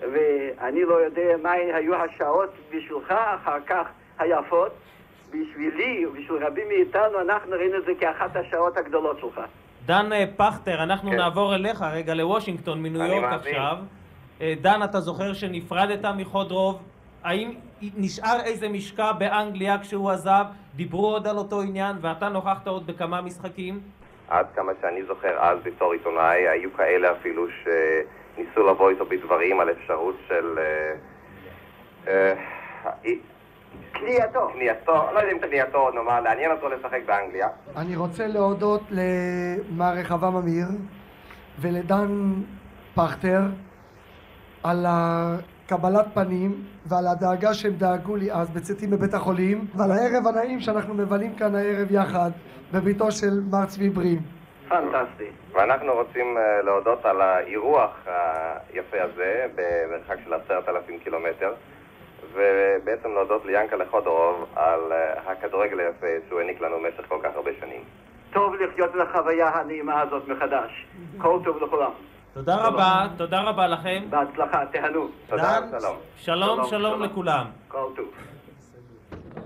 ואני 0.00 0.84
לא 0.84 0.94
יודע 0.94 1.36
מה 1.42 1.52
היו 1.52 1.94
השעות 1.94 2.50
בשבילך 2.70 3.10
אחר 3.10 3.60
כך 3.66 3.86
היפות. 4.18 4.72
בשבילי 5.30 6.06
ובשביל 6.06 6.44
רבים 6.46 6.68
מאיתנו, 6.68 7.20
אנחנו 7.20 7.50
ראינו 7.50 7.78
את 7.78 7.84
זה 7.84 7.92
כאחת 8.00 8.36
השעות 8.36 8.76
הגדולות 8.76 9.18
שלך. 9.20 9.40
דן 9.88 10.12
אה, 10.12 10.24
פכטר, 10.36 10.82
אנחנו 10.82 11.10
כן. 11.10 11.16
נעבור 11.16 11.54
אליך 11.54 11.82
רגע 11.82 12.14
לוושינגטון 12.14 12.82
מניו 12.82 13.06
יורק 13.06 13.22
מאמין. 13.22 13.34
עכשיו. 13.34 13.76
אה, 14.40 14.54
דן, 14.60 14.82
אתה 14.84 15.00
זוכר 15.00 15.32
שנפרדת 15.32 16.04
מחודרוב? 16.04 16.82
האם 17.24 17.54
נשאר 17.82 18.40
איזה 18.44 18.68
משקע 18.68 19.12
באנגליה 19.12 19.78
כשהוא 19.78 20.10
עזב? 20.10 20.44
דיברו 20.74 21.06
עוד 21.06 21.26
על 21.26 21.36
אותו 21.36 21.60
עניין 21.60 21.96
ואתה 22.00 22.28
נוכחת 22.28 22.66
עוד 22.66 22.86
בכמה 22.86 23.20
משחקים? 23.20 23.80
עד 24.28 24.46
כמה 24.54 24.72
שאני 24.80 25.04
זוכר 25.04 25.38
אז 25.38 25.58
בתור 25.64 25.92
עיתונאי, 25.92 26.48
היו 26.48 26.72
כאלה 26.76 27.12
אפילו 27.12 27.46
שניסו 27.48 28.66
לבוא 28.66 28.90
איתו 28.90 29.06
בדברים 29.06 29.60
על 29.60 29.70
אפשרות 29.70 30.16
של... 30.28 30.58
אה, 30.58 30.94
אה, 32.08 32.34
קנייתו. 33.92 34.48
קנייתו, 34.52 34.92
לא 35.14 35.18
יודע 35.18 35.32
אם 35.32 35.38
קנייתו, 35.38 35.90
נאמר, 35.90 36.20
לעניין 36.20 36.50
אותו 36.50 36.68
לשחק 36.68 37.00
באנגליה. 37.06 37.48
אני 37.76 37.96
רוצה 37.96 38.26
להודות 38.26 38.82
למר 38.90 39.92
רחבעם 39.92 40.36
אמיר 40.36 40.66
ולדן 41.60 42.32
פכטר 42.94 43.40
על 44.62 44.86
הקבלת 44.88 46.06
פנים 46.14 46.64
ועל 46.86 47.06
הדאגה 47.06 47.54
שהם 47.54 47.72
דאגו 47.72 48.16
לי 48.16 48.32
אז 48.32 48.50
בצאתי 48.50 48.86
מבית 48.86 49.14
החולים 49.14 49.66
ועל 49.76 49.90
הערב 49.90 50.26
הנעים 50.26 50.60
שאנחנו 50.60 50.94
מבלים 50.94 51.34
כאן 51.34 51.54
הערב 51.54 51.90
יחד 51.90 52.30
בביתו 52.72 53.12
של 53.12 53.40
מר 53.50 53.66
צבי 53.66 53.88
ברים. 53.88 54.18
פנטסטי. 54.68 55.30
ואנחנו 55.52 55.92
רוצים 55.92 56.36
אה, 56.38 56.62
להודות 56.62 57.04
על 57.04 57.20
האירוח 57.20 58.06
היפה 58.72 58.96
הזה 59.02 59.46
במרחק 59.54 60.16
של 60.24 60.34
עשרת 60.34 60.68
אלפים 60.68 60.98
קילומטר 60.98 61.54
ובעצם 62.32 63.08
להודות 63.14 63.44
ליאנקלה 63.44 63.84
חודורוב 63.90 64.46
על 64.56 64.92
אה, 64.92 65.32
הכדורגל 65.32 65.80
היפה 65.80 66.06
שהוא 66.28 66.40
העניק 66.40 66.60
לנו 66.60 66.76
במשך 66.76 67.08
כל 67.08 67.18
כך 67.22 67.30
הרבה 67.34 67.50
שנים. 67.60 67.82
טוב 68.32 68.54
לחיות 68.54 68.90
את 68.96 69.00
החוויה 69.00 69.48
הנעימה 69.48 70.00
הזאת 70.00 70.28
מחדש. 70.28 70.86
כל 71.18 71.38
טוב 71.44 71.62
לכולם. 71.62 71.90
תודה 72.34 72.56
רבה, 72.56 73.06
תודה 73.16 73.40
רבה 73.40 73.66
לכם. 73.66 74.02
בהצלחה, 74.10 74.66
תהנו. 74.66 75.08
דן, 75.30 75.62
שלום, 76.16 76.64
שלום 76.64 77.02
לכולם. 77.02 77.46
כל 77.68 77.86
טוב. 77.96 78.06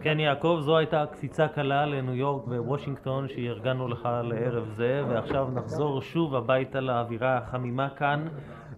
כן 0.03 0.21
יעקב, 0.21 0.59
זו 0.61 0.77
הייתה 0.77 1.05
קפיצה 1.13 1.49
קלה 1.49 1.87
לניו 1.87 2.15
יורק 2.15 2.47
ווושינגטון 2.47 3.29
שארגנו 3.29 3.89
לך 3.89 4.09
לערב 4.23 4.65
זה 4.77 5.03
ועכשיו 5.09 5.49
נחזור 5.55 6.01
שוב 6.01 6.35
הביתה 6.35 6.81
לאווירה 6.81 7.39
החמימה 7.39 7.89
כאן 7.91 8.25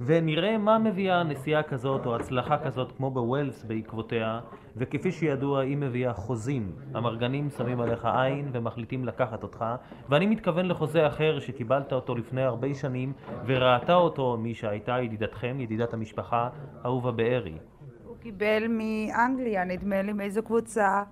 ונראה 0.01 0.59
מה 0.59 0.79
מביאה 0.79 1.23
נסיעה 1.23 1.63
כזאת 1.63 2.07
או 2.07 2.17
הצלחה 2.17 2.59
כזאת 2.59 2.93
כמו 2.97 3.11
בווילס 3.11 3.65
בעקבותיה 3.65 4.41
וכפי 4.77 5.13
שידוע 5.13 5.61
היא 5.61 5.77
מביאה 5.77 6.13
חוזים. 6.13 6.73
המרגנים 6.95 7.51
שמים 7.51 7.81
עליך 7.81 8.05
עין 8.05 8.51
ומחליטים 8.53 9.05
לקחת 9.05 9.43
אותך 9.43 9.65
ואני 10.09 10.27
מתכוון 10.27 10.67
לחוזה 10.67 11.07
אחר 11.07 11.41
שקיבלת 11.41 11.93
אותו 11.93 12.15
לפני 12.15 12.43
הרבה 12.43 12.75
שנים 12.75 13.13
וראתה 13.47 13.95
אותו 13.95 14.37
מי 14.41 14.55
שהייתה 14.55 15.01
ידידתכם, 15.01 15.57
ידידת 15.61 15.95
המשפחה, 15.95 16.49
אהובה 16.85 17.13
בארי. 17.13 17.59
הוא 18.05 18.17
קיבל 18.21 18.65
מאנגליה, 18.69 19.65
נדמה 19.65 20.03
לי, 20.03 20.13
מאיזו 20.13 20.43
קבוצה, 20.43 21.03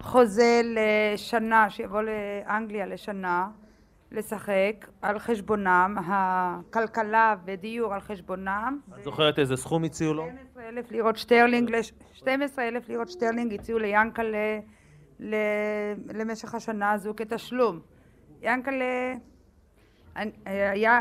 חוזה 0.00 0.60
לשנה, 0.64 1.70
שיבוא 1.70 2.02
לאנגליה 2.02 2.86
לשנה 2.86 3.48
לשחק 4.12 4.88
על 5.02 5.18
חשבונם, 5.18 5.96
הכלכלה 6.06 7.34
ודיור 7.44 7.94
על 7.94 8.00
חשבונם. 8.00 8.80
את 8.98 9.04
זוכרת 9.04 9.38
איזה 9.38 9.56
סכום 9.56 9.84
הציעו 9.84 10.14
לו? 10.14 10.22
12 10.26 10.68
אלף 10.68 10.90
לירות 10.90 11.16
שטרלינג, 11.16 11.70
לש- 11.70 11.92
12 12.12 12.68
אלף 12.68 12.88
לירות 12.88 13.08
שטרלינג 13.08 13.54
הציעו 13.54 13.78
ליענקל'ה 13.78 14.58
למשך 16.14 16.54
השנה 16.54 16.92
הזו 16.92 17.12
כתשלום. 17.16 17.80
יאנקלה 18.42 19.14
היה 20.44 21.00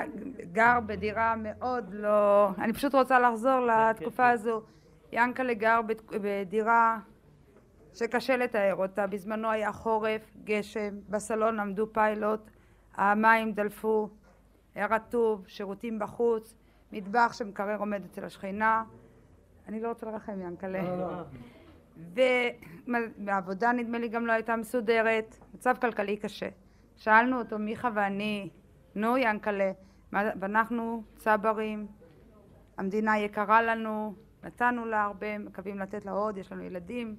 גר 0.52 0.80
בדירה 0.86 1.36
מאוד 1.38 1.94
לא... 1.94 2.50
אני 2.58 2.74
פשוט 2.74 2.96
רוצה 2.96 3.20
לחזור 3.20 3.60
לתקופה 3.60 4.30
הזו. 4.30 4.62
יאנקלה 5.12 5.54
גר 5.54 5.80
בדירה 6.12 6.98
שקשה 7.94 8.38
לתאר 8.38 8.76
אותה. 8.76 9.08
בזמנו 9.08 9.52
היה 9.52 9.72
חורף, 9.72 10.22
גשם, 10.44 10.94
בסלון 11.10 11.60
עמדו 11.60 11.94
פיילוט, 11.94 12.40
המים 12.96 13.52
דלפו, 13.52 14.10
היה 14.76 14.86
רטוב, 14.86 15.44
שירותים 15.48 16.00
בחוץ, 16.00 16.56
מטבח 16.92 17.34
שמקרר 17.34 17.80
עומד 17.80 18.06
אצל 18.06 18.26
השכנה. 18.26 18.84
אני 19.68 19.82
לא 19.82 19.90
רוצה 19.90 20.06
לרחם, 20.06 20.42
יאנקלה. 20.42 21.06
והעבודה 23.26 23.72
נדמה 23.72 24.00
לי 24.00 24.10
גם 24.10 24.26
לא 24.26 24.32
הייתה 24.32 24.56
מסודרת, 24.56 25.38
מצב 25.54 25.76
כלכלי 25.82 26.18
קשה. 26.18 26.50
שאלנו 26.96 27.40
אותו, 27.40 27.60
מיכה 27.60 27.90
ואני, 27.94 28.50
נו 28.96 29.18
ינקלה, 29.18 29.72
ואנחנו 30.14 31.04
צברים, 31.16 31.88
המדינה 32.78 33.20
יקרה 33.20 33.62
לנו, 33.62 34.14
נתנו 34.44 34.86
לה 34.86 35.04
הרבה, 35.04 35.38
מקווים 35.38 35.80
לתת 35.80 36.06
לה 36.06 36.12
עוד, 36.12 36.38
יש 36.38 36.52
לנו 36.52 36.64
ילדים. 36.64 37.16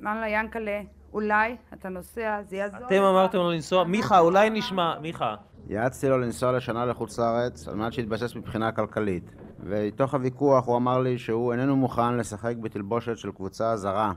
אמרנו 0.00 0.20
לה, 0.20 0.28
ינקלה, 0.28 0.80
אולי 1.12 1.56
אתה 1.74 1.88
נוסע, 1.88 2.42
זה 2.42 2.56
יעזור. 2.56 2.86
אתם 2.86 3.02
אמרתם 3.02 3.38
לו 3.38 3.50
לנסוע, 3.50 3.84
מיכה, 3.84 4.18
אולי 4.18 4.50
נשמע, 4.50 4.98
מיכה. 4.98 5.34
יעצתי 5.68 6.08
לו 6.08 6.18
לנסוע 6.18 6.52
לשנה 6.52 6.86
לחוץ 6.86 7.18
לארץ 7.18 7.68
על 7.68 7.74
מנת 7.74 7.92
שיתבסס 7.92 8.36
מבחינה 8.36 8.72
כלכלית. 8.72 9.30
ומתוך 9.60 10.14
הוויכוח 10.14 10.66
הוא 10.66 10.76
אמר 10.76 10.98
לי 10.98 11.18
שהוא 11.18 11.52
איננו 11.52 11.76
מוכן 11.76 12.16
לשחק 12.16 12.56
בתלבושת 12.56 13.18
של 13.18 13.32
קבוצה 13.32 13.76
זרה. 13.76 14.12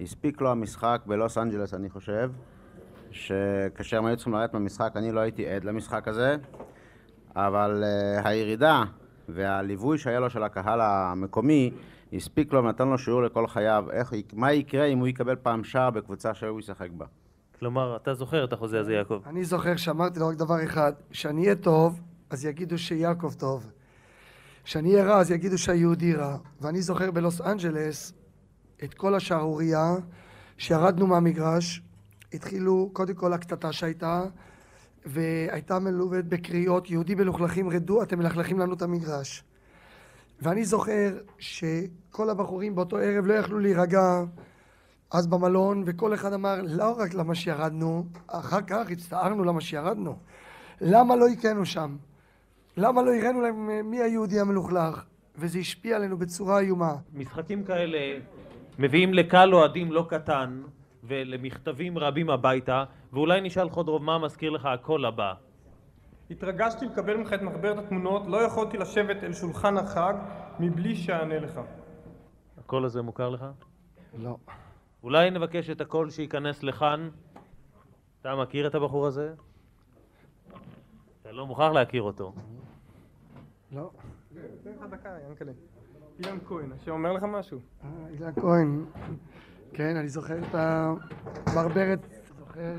הספיק 0.00 0.40
לו 0.40 0.50
המשחק 0.50 1.00
בלוס 1.06 1.38
אנג'לס, 1.38 1.74
אני 1.74 1.90
חושב, 1.90 2.30
שכאשר 3.10 3.98
הם 3.98 4.06
היו 4.06 4.16
צריכים 4.16 4.34
לרדת 4.34 4.54
מהמשחק, 4.54 4.92
אני 4.96 5.12
לא 5.12 5.20
הייתי 5.20 5.48
עד 5.48 5.64
למשחק 5.64 6.08
הזה, 6.08 6.36
אבל 7.36 7.84
uh, 7.84 8.28
הירידה 8.28 8.82
והליווי 9.28 9.98
שהיה 9.98 10.20
לו 10.20 10.30
של 10.30 10.42
הקהל 10.42 10.80
המקומי 10.80 11.70
הספיק 12.12 12.52
לו 12.52 12.64
ונתן 12.64 12.88
לו 12.88 12.98
שיעור 12.98 13.22
לכל 13.22 13.46
חייו, 13.46 13.84
איך, 13.92 14.12
מה 14.32 14.52
יקרה 14.52 14.84
אם 14.84 14.98
הוא 14.98 15.08
יקבל 15.08 15.36
פעם 15.36 15.64
שער 15.64 15.90
בקבוצה 15.90 16.34
שהוא 16.34 16.60
ישחק 16.60 16.90
בה. 16.90 17.06
כלומר, 17.58 17.96
אתה 17.96 18.14
זוכר 18.14 18.44
את 18.44 18.52
החוזה 18.52 18.80
הזה, 18.80 18.92
יעקב. 18.92 19.20
אני 19.26 19.44
זוכר 19.44 19.76
שאמרתי 19.76 20.20
לו 20.20 20.28
רק 20.28 20.36
דבר 20.36 20.64
אחד, 20.64 20.92
שאני 21.10 21.42
אהיה 21.42 21.54
טוב, 21.54 22.00
אז 22.30 22.44
יגידו 22.44 22.78
שיעקב 22.78 23.32
טוב. 23.32 23.70
שאני 24.64 24.92
אהיה 24.92 25.04
רע, 25.04 25.18
אז 25.18 25.30
יגידו 25.30 25.58
שהיהודי 25.58 26.14
רע. 26.14 26.36
ואני 26.60 26.82
זוכר 26.82 27.10
בלוס 27.10 27.40
אנג'לס 27.40 28.12
את 28.84 28.94
כל 28.94 29.14
השערורייה, 29.14 29.94
שירדנו 30.58 31.06
מהמגרש, 31.06 31.82
התחילו 32.32 32.90
קודם 32.92 33.14
כל 33.14 33.32
הקטטה 33.32 33.72
שהייתה, 33.72 34.24
והייתה 35.06 35.78
מלווית 35.78 36.26
בקריאות, 36.26 36.90
יהודי 36.90 37.14
מלוכלכים 37.14 37.68
רדו, 37.68 38.02
אתם 38.02 38.18
מלכלכים 38.18 38.58
לנו 38.58 38.74
את 38.74 38.82
המגרש. 38.82 39.44
ואני 40.42 40.64
זוכר 40.64 41.10
שכל 41.38 42.30
הבחורים 42.30 42.74
באותו 42.74 42.96
ערב 42.96 43.26
לא 43.26 43.34
יכלו 43.34 43.58
להירגע 43.58 44.22
אז 45.10 45.26
במלון, 45.26 45.82
וכל 45.86 46.14
אחד 46.14 46.32
אמר, 46.32 46.54
לא 46.62 46.94
רק 46.98 47.14
למה 47.14 47.34
שירדנו, 47.34 48.06
אחר 48.26 48.62
כך 48.66 48.90
הצטערנו 48.90 49.44
למה 49.44 49.60
שירדנו. 49.60 50.16
למה 50.80 51.16
לא 51.16 51.28
הכינו 51.28 51.66
שם? 51.66 51.96
למה 52.76 53.02
לא 53.02 53.14
הראינו 53.14 53.40
להם 53.40 53.90
מי 53.90 54.02
היהודי 54.02 54.40
המלוכלך? 54.40 55.04
וזה 55.36 55.58
השפיע 55.58 55.96
עלינו 55.96 56.18
בצורה 56.18 56.60
איומה. 56.60 56.94
משחקים 57.14 57.64
כאלה 57.64 57.98
מביאים 58.78 59.14
לקהל 59.14 59.54
אוהדים 59.54 59.92
לא 59.92 60.06
קטן, 60.10 60.62
ולמכתבים 61.04 61.98
רבים 61.98 62.30
הביתה, 62.30 62.84
ואולי 63.12 63.40
נשאל 63.40 63.70
חודרוב 63.70 64.02
מה 64.02 64.18
מזכיר 64.18 64.50
לך 64.50 64.66
הקול 64.66 65.06
הבא. 65.06 65.34
התרגשתי 66.30 66.86
לקבל 66.86 67.16
ממך 67.16 67.32
את 67.32 67.42
מחברת 67.42 67.78
התמונות, 67.78 68.22
לא 68.26 68.36
יכולתי 68.42 68.78
לשבת 68.78 69.24
אל 69.24 69.32
שולחן 69.32 69.76
החג 69.76 70.14
מבלי 70.60 70.96
שאענה 70.96 71.38
לך. 71.38 71.60
הקול 72.58 72.84
הזה 72.84 73.02
מוכר 73.02 73.28
לך? 73.28 73.44
לא. 74.18 74.36
אולי 75.02 75.30
נבקש 75.30 75.70
את 75.70 75.80
הקול 75.80 76.10
שייכנס 76.10 76.62
לכאן? 76.62 77.08
אתה 78.20 78.36
מכיר 78.36 78.66
את 78.66 78.74
הבחור 78.74 79.06
הזה? 79.06 79.34
אתה 81.22 81.32
לא 81.32 81.46
מוכרח 81.46 81.72
להכיר 81.72 82.02
אותו. 82.02 82.32
לא. 83.72 83.90
תן 84.62 84.70
לך 84.70 84.86
דקה, 84.90 85.08
ינקלה. 85.28 85.52
אילן 86.18 86.38
כהן, 86.46 86.72
השם 86.72 86.90
אומר 86.90 87.12
לך 87.12 87.22
משהו? 87.22 87.58
אה, 87.84 87.88
אילן 88.10 88.32
כהן. 88.40 88.84
כן, 89.72 89.96
אני 89.96 90.08
זוכר 90.08 90.38
את 90.38 90.54
המרברת, 91.46 91.98
זוכר 92.38 92.74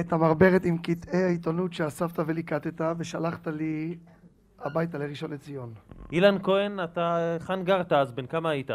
את 0.00 0.12
המרברת 0.12 0.64
עם 0.64 0.78
קטעי 0.78 1.22
העיתונות 1.22 1.72
שאספת 1.72 2.18
וליקטת 2.26 2.80
ושלחת 2.98 3.46
לי 3.46 3.98
הביתה 4.58 4.98
לראשון 4.98 5.30
לציון. 5.30 5.74
אילן 6.12 6.36
כהן, 6.42 6.80
אתה 6.84 7.16
היכן 7.16 7.64
גרת 7.64 7.92
אז? 7.92 8.12
בן 8.12 8.26
כמה 8.26 8.50
היית? 8.50 8.70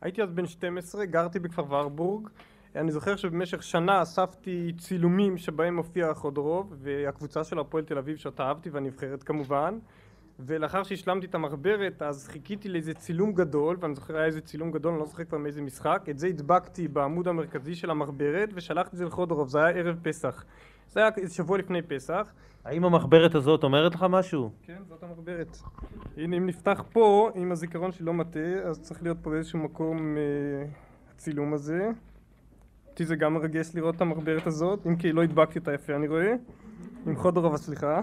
הייתי 0.00 0.22
אז 0.22 0.32
בן 0.32 0.46
12, 0.46 1.04
גרתי 1.06 1.38
בכפר 1.38 1.64
ורבורג. 1.68 2.28
אני 2.76 2.92
זוכר 2.92 3.16
שבמשך 3.16 3.62
שנה 3.62 4.02
אספתי 4.02 4.72
צילומים 4.78 5.38
שבהם 5.38 5.76
מופיע 5.76 6.14
חודרוב 6.14 6.74
והקבוצה 6.78 7.44
של 7.44 7.58
הפועל 7.58 7.84
תל 7.84 7.98
אביב 7.98 8.16
שאותה 8.16 8.42
אהבתי 8.42 8.70
והנבחרת 8.70 9.22
כמובן 9.22 9.78
ולאחר 10.40 10.82
שהשלמתי 10.82 11.26
את 11.26 11.34
המחברת 11.34 12.02
אז 12.02 12.28
חיכיתי 12.28 12.68
לאיזה 12.68 12.94
צילום 12.94 13.32
גדול 13.32 13.76
ואני 13.80 13.94
זוכר 13.94 14.16
היה 14.16 14.26
איזה 14.26 14.40
צילום 14.40 14.70
גדול, 14.70 14.92
אני 14.92 15.00
לא 15.00 15.06
זוכר 15.06 15.24
כבר 15.24 15.38
מאיזה 15.38 15.62
משחק 15.62 16.02
את 16.10 16.18
זה 16.18 16.26
הדבקתי 16.26 16.88
בעמוד 16.88 17.28
המרכזי 17.28 17.74
של 17.74 17.90
המחברת 17.90 18.48
ושלחתי 18.54 18.90
את 18.92 18.98
זה 18.98 19.04
לחודרוב, 19.04 19.48
זה 19.48 19.64
היה 19.64 19.76
ערב 19.76 19.98
פסח. 20.02 20.44
זה 20.88 21.00
היה 21.00 21.28
שבוע 21.28 21.58
לפני 21.58 21.82
פסח. 21.82 22.32
האם 22.64 22.84
המחברת 22.84 23.34
הזאת 23.34 23.64
אומרת 23.64 23.94
לך 23.94 24.06
משהו? 24.10 24.50
כן, 24.62 24.78
זאת 24.88 25.02
המחברת. 25.02 25.58
הנה 26.16 26.36
אם 26.36 26.46
נפתח 26.46 26.84
פה, 26.92 27.30
אם 27.36 27.52
הזיכרון 27.52 27.92
שלי 27.92 28.06
לא 28.06 28.14
מטעה 28.14 28.58
אז 28.64 28.80
צריך 28.80 29.02
להיות 29.02 29.18
פה 29.22 29.30
באיזשהו 29.30 29.58
מקום 29.58 30.16
אה, 30.16 30.22
הצילום 31.14 31.54
הזה. 31.54 31.90
אותי 32.90 33.04
זה 33.04 33.16
גם 33.16 33.34
מרגש 33.34 33.70
לראות 33.74 33.94
את 33.94 34.00
המחברת 34.00 34.46
הזאת, 34.46 34.86
אם 34.86 34.96
כי 34.96 35.12
לא 35.12 35.22
הדבקתי 35.22 35.58
אותה 35.58 35.72
יפה 35.72 35.96
אני 35.96 36.08
רואה. 36.08 36.34
עם 37.06 37.16
חודרוב 37.16 37.54
הסליחה 37.54 38.00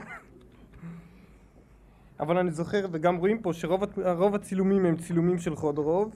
אבל 2.19 2.37
אני 2.37 2.51
זוכר 2.51 2.85
וגם 2.91 3.17
רואים 3.17 3.41
פה 3.41 3.53
שרוב 3.53 4.35
הצילומים 4.35 4.85
הם 4.85 4.95
צילומים 4.95 5.39
של 5.39 5.55
חודרוב. 5.55 6.15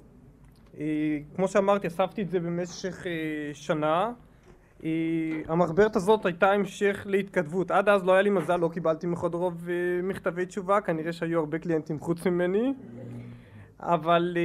אה, 0.79 1.19
כמו 1.35 1.47
שאמרתי 1.47 1.87
אספתי 1.87 2.21
את 2.21 2.29
זה 2.29 2.39
במשך 2.39 3.07
אה, 3.07 3.11
שנה. 3.53 4.11
אה, 4.83 4.89
המחברת 5.47 5.95
הזאת 5.95 6.25
הייתה 6.25 6.51
המשך 6.51 7.03
להתכתבות. 7.09 7.71
עד 7.71 7.89
אז 7.89 8.03
לא 8.03 8.13
היה 8.13 8.21
לי 8.21 8.29
מזל 8.29 8.57
לא 8.57 8.69
קיבלתי 8.73 9.07
מחודרוב 9.07 9.69
מכתבי 10.03 10.45
תשובה. 10.45 10.81
כנראה 10.81 11.13
שהיו 11.13 11.39
הרבה 11.39 11.59
קליינטים 11.59 11.99
חוץ 11.99 12.25
ממני 12.25 12.73
אבל 13.85 14.37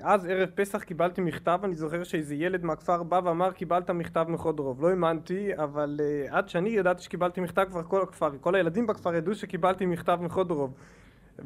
אז 0.00 0.24
ערב 0.24 0.48
פסח 0.54 0.82
קיבלתי 0.82 1.20
מכתב 1.20 1.58
אני 1.64 1.74
זוכר 1.74 2.04
שאיזה 2.04 2.34
ילד 2.34 2.64
מהכפר 2.64 3.02
בא 3.02 3.20
ואמר 3.24 3.52
קיבלת 3.52 3.90
מכתב 3.90 4.26
מחודרוב 4.28 4.82
לא 4.82 4.88
האמנתי 4.88 5.50
אבל 5.56 6.00
עד 6.28 6.48
שאני 6.48 6.68
ידעתי 6.68 7.02
שקיבלתי 7.02 7.40
מכתב 7.40 7.66
כבר 7.70 7.82
כל 7.82 8.02
הכפר 8.02 8.30
כל 8.40 8.54
הילדים 8.54 8.86
בכפר 8.86 9.14
ידעו 9.14 9.34
שקיבלתי 9.34 9.86
מכתב 9.86 10.18
מחודרוב 10.22 10.74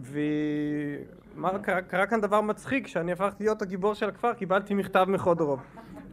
וקרה 0.01 2.07
כאן 2.07 2.21
דבר 2.21 2.41
מצחיק 2.41 2.85
כשאני 2.85 3.13
הפכתי 3.13 3.45
להיות 3.45 3.63
הגיבור 3.63 3.95
של 3.95 4.09
הכפר 4.09 4.33
קיבלתי 4.33 4.75
מכתב 4.75 5.07
מחודרוב 5.09 5.61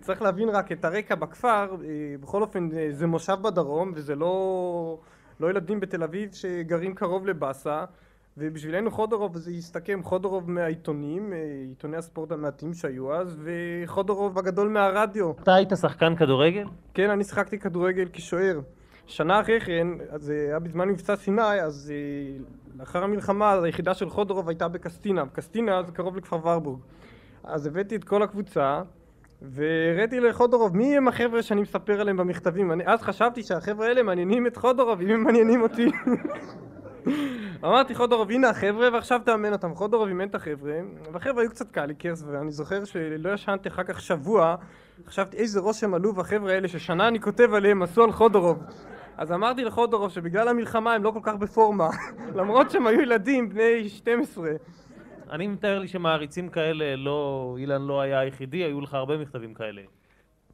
צריך 0.02 0.22
להבין 0.22 0.50
רק 0.50 0.72
את 0.72 0.86
הרקע 0.86 1.16
בכפר 1.16 1.76
בכל 2.20 2.42
אופן 2.42 2.70
זה 2.92 3.08
מושב 3.08 3.38
בדרום 3.42 3.92
וזה 3.96 4.16
לא, 4.16 4.98
לא 5.40 5.50
ילדים 5.50 5.80
בתל 5.80 6.04
אביב 6.04 6.34
שגרים 6.34 6.96
קרוב 6.96 7.28
לבאסה 7.28 7.86
ובשבילנו 8.42 8.92
חודרוב 8.92 9.38
זה 9.38 9.52
הסתכם 9.52 10.04
חודרוב 10.04 10.52
מהעיתונים, 10.52 11.34
עיתוני 11.70 11.98
הספורט 11.98 12.32
המעטים 12.32 12.74
שהיו 12.74 13.14
אז 13.14 13.38
וחודרוב 13.44 14.38
הגדול 14.38 14.70
מהרדיו. 14.70 15.32
אתה 15.32 15.56
היית 15.56 15.70
שחקן 15.82 16.16
כדורגל? 16.16 16.66
כן 16.94 17.10
אני 17.10 17.24
שיחקתי 17.24 17.60
כדורגל 17.60 18.08
כשוער. 18.14 18.60
שנה 19.08 19.42
אחרי 19.42 19.60
כן, 19.60 19.88
זה 20.16 20.34
היה 20.48 20.60
בזמן 20.60 20.90
מבצע 20.90 21.16
סיני, 21.16 21.62
אז 21.62 21.94
לאחר 22.80 23.04
המלחמה 23.04 23.54
היחידה 23.64 23.94
של 23.94 24.10
חודרוב 24.10 24.50
הייתה 24.50 24.68
בקסטינה, 24.68 25.24
קסטינה 25.34 25.84
זה 25.84 25.92
קרוב 25.92 26.18
לכפר 26.18 26.48
ורבורג. 26.48 26.80
אז 27.44 27.68
הבאתי 27.68 27.96
את 27.96 28.04
כל 28.04 28.24
הקבוצה 28.24 28.82
והראיתי 29.42 30.20
לחודרוב 30.20 30.78
מי 30.78 30.98
הם 30.98 31.08
החבר'ה 31.08 31.42
שאני 31.42 31.62
מספר 31.62 32.02
עליהם 32.02 32.18
במכתבים? 32.18 32.72
אני 32.72 32.84
אז 32.88 33.02
חשבתי 33.02 33.44
שהחבר'ה 33.44 33.88
האלה 33.88 34.04
מעניינים 34.04 34.48
את 34.48 34.58
חודרוב 34.58 35.02
אם 35.02 35.10
הם 35.10 35.24
מעניינים 35.24 35.62
אותי 35.62 35.92
אמרתי 37.64 37.96
חודרוב 37.96 38.32
הנה 38.32 38.50
החבר'ה 38.50 38.90
ועכשיו 38.94 39.22
תאמן 39.26 39.54
אותם. 39.54 39.76
חודרוב 39.76 40.08
אימן 40.08 40.28
את 40.28 40.36
החבר'ה 40.36 40.74
והחבר'ה 41.12 41.42
היו 41.42 41.50
קצת 41.50 41.72
קליקרס 41.72 42.24
ואני 42.28 42.52
זוכר 42.52 42.86
שלא 42.86 43.34
ישנתי 43.34 43.70
אחר 43.70 43.84
כך 43.84 44.02
שבוע 44.02 44.56
חשבתי 45.08 45.38
איזה 45.38 45.60
רושם 45.60 45.94
עלוב 45.94 46.20
החבר'ה 46.20 46.54
האלה 46.54 46.68
ששנה 46.68 47.08
אני 47.08 47.20
כותב 47.20 47.54
עליהם 47.54 47.84
עשו 47.84 48.04
על 48.04 48.12
חודרוב 48.12 48.64
אז 49.18 49.32
אמרתי 49.32 49.64
לחודרוב 49.64 50.12
שבגלל 50.12 50.48
המלחמה 50.48 50.94
הם 50.94 51.04
לא 51.04 51.12
כל 51.12 51.20
כך 51.24 51.36
בפורמה 51.36 51.90
למרות 52.38 52.72
שהם 52.72 52.88
היו 52.88 53.02
ילדים 53.02 53.50
בני 53.50 53.90
12 53.90 54.50
אני 55.32 55.48
מתאר 55.48 55.80
לי 55.80 55.88
שמעריצים 55.88 56.50
כאלה 56.50 56.96
לא, 56.96 57.56
אילן 57.60 57.82
לא 57.82 58.02
היה 58.02 58.20
היחידי, 58.20 58.58
היו 58.58 58.82
לך 58.82 58.94
הרבה 58.94 59.18
מכתבים 59.18 59.54
כאלה 59.54 59.82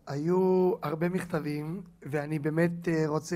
היו 0.08 0.72
הרבה 0.84 1.10
מכתבים 1.10 1.82
ואני 2.04 2.40
באמת 2.40 2.72
רוצה 3.08 3.36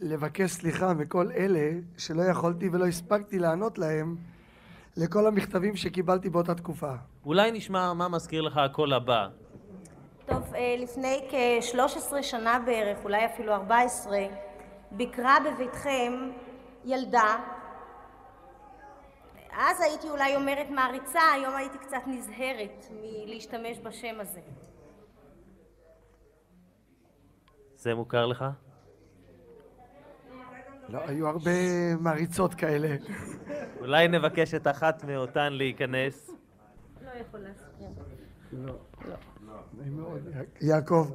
לבקש 0.00 0.50
סליחה 0.50 0.94
מכל 0.94 1.32
אלה 1.32 1.70
שלא 1.98 2.22
יכולתי 2.22 2.68
ולא 2.72 2.86
הספקתי 2.86 3.38
לענות 3.38 3.78
להם 3.78 4.16
לכל 4.96 5.26
המכתבים 5.26 5.76
שקיבלתי 5.76 6.30
באותה 6.30 6.54
תקופה. 6.54 6.92
אולי 7.26 7.52
נשמע 7.52 7.92
מה 7.92 8.08
מזכיר 8.08 8.42
לך 8.42 8.56
הקול 8.56 8.92
הבא. 8.92 9.28
טוב, 10.26 10.52
לפני 10.78 11.28
כ-13 11.30 12.22
שנה 12.22 12.58
בערך, 12.66 12.98
אולי 13.04 13.26
אפילו 13.26 13.52
14, 13.52 14.18
ביקרה 14.90 15.36
בביתכם 15.46 16.30
ילדה. 16.84 17.36
אז 19.52 19.80
הייתי 19.80 20.10
אולי 20.10 20.36
אומרת 20.36 20.70
מעריצה, 20.70 21.20
היום 21.34 21.54
הייתי 21.56 21.78
קצת 21.78 22.02
נזהרת 22.06 22.86
מלהשתמש 23.02 23.78
בשם 23.82 24.20
הזה. 24.20 24.40
זה 27.80 27.94
מוכר 27.94 28.26
לך? 28.26 28.44
לא, 30.88 30.98
היו 31.06 31.28
הרבה 31.28 31.50
מעריצות 32.00 32.54
כאלה. 32.54 32.96
אולי 33.80 34.08
נבקש 34.08 34.54
את 34.54 34.66
אחת 34.66 35.04
מאותן 35.04 35.52
להיכנס? 35.52 36.30
לא 37.04 37.10
יכול 37.20 37.40
להסכים. 37.40 37.88
לא. 38.52 38.74
נעים 39.78 39.96
מאוד. 39.96 40.28
יעקב. 40.60 41.10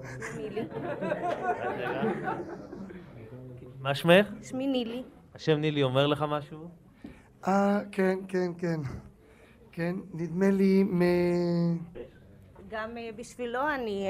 מה 3.79 3.95
שמך? 3.95 4.27
שמי 4.43 4.67
נילי. 4.67 5.03
השם 5.35 5.57
נילי 5.57 5.83
אומר 5.83 6.07
לך 6.07 6.25
משהו? 6.29 6.69
אה, 7.47 7.79
כן, 7.91 8.19
כן, 8.27 8.51
כן. 8.57 8.79
כן, 9.71 9.95
נדמה 10.13 10.49
לי 10.51 10.83
מ... 10.83 11.01
גם 12.75 12.89
בשבילו 13.15 13.69
אני... 13.69 14.07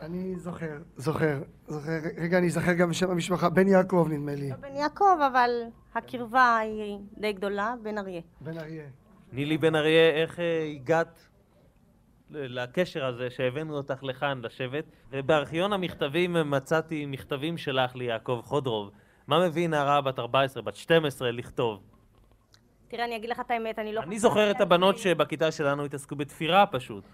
אני 0.00 0.36
זוכר, 0.36 0.78
זוכר, 0.96 1.42
זוכר. 1.66 1.98
רגע, 2.16 2.38
אני 2.38 2.46
אזכר 2.46 2.72
גם 2.72 2.90
בשם 2.90 3.10
המשפחה. 3.10 3.48
בן 3.48 3.68
יעקב 3.68 4.06
נדמה 4.10 4.34
לי. 4.34 4.50
לא 4.50 4.56
בן 4.56 4.76
יעקב, 4.76 5.18
אבל 5.32 5.50
הקרבה 5.94 6.56
היא 6.58 6.98
די 7.18 7.32
גדולה, 7.32 7.74
בן 7.82 7.98
אריה. 7.98 8.20
בן 8.40 8.58
אריה. 8.58 8.84
נילי 9.32 9.58
בן 9.58 9.74
אריה, 9.74 10.10
איך 10.10 10.38
הגעת 10.74 11.28
לקשר 12.30 13.04
הזה 13.04 13.30
שהבאנו 13.30 13.76
אותך 13.76 14.02
לכאן 14.02 14.40
לשבת? 14.42 14.84
ובארכיון 15.10 15.72
המכתבים 15.72 16.36
מצאתי 16.50 17.06
מכתבים 17.06 17.58
שלך 17.58 17.96
ליעקב 17.96 18.40
חודרוב. 18.44 18.90
מה 19.26 19.48
מביא 19.48 19.68
נערה 19.68 20.00
בת 20.00 20.18
14, 20.18 20.62
בת 20.62 20.76
12 20.76 21.30
לכתוב? 21.30 21.91
תראה, 22.92 23.04
אני 23.04 23.16
אגיד 23.16 23.30
לך 23.30 23.40
את 23.40 23.50
האמת, 23.50 23.78
אני 23.78 23.92
לא... 23.92 24.00
אני 24.00 24.18
זוכר 24.18 24.50
את 24.50 24.60
הבנות 24.60 24.98
שבכיתה 24.98 25.52
שלנו 25.52 25.84
התעסקו 25.84 26.16
בתפירה 26.16 26.66
פשוט. 26.66 27.04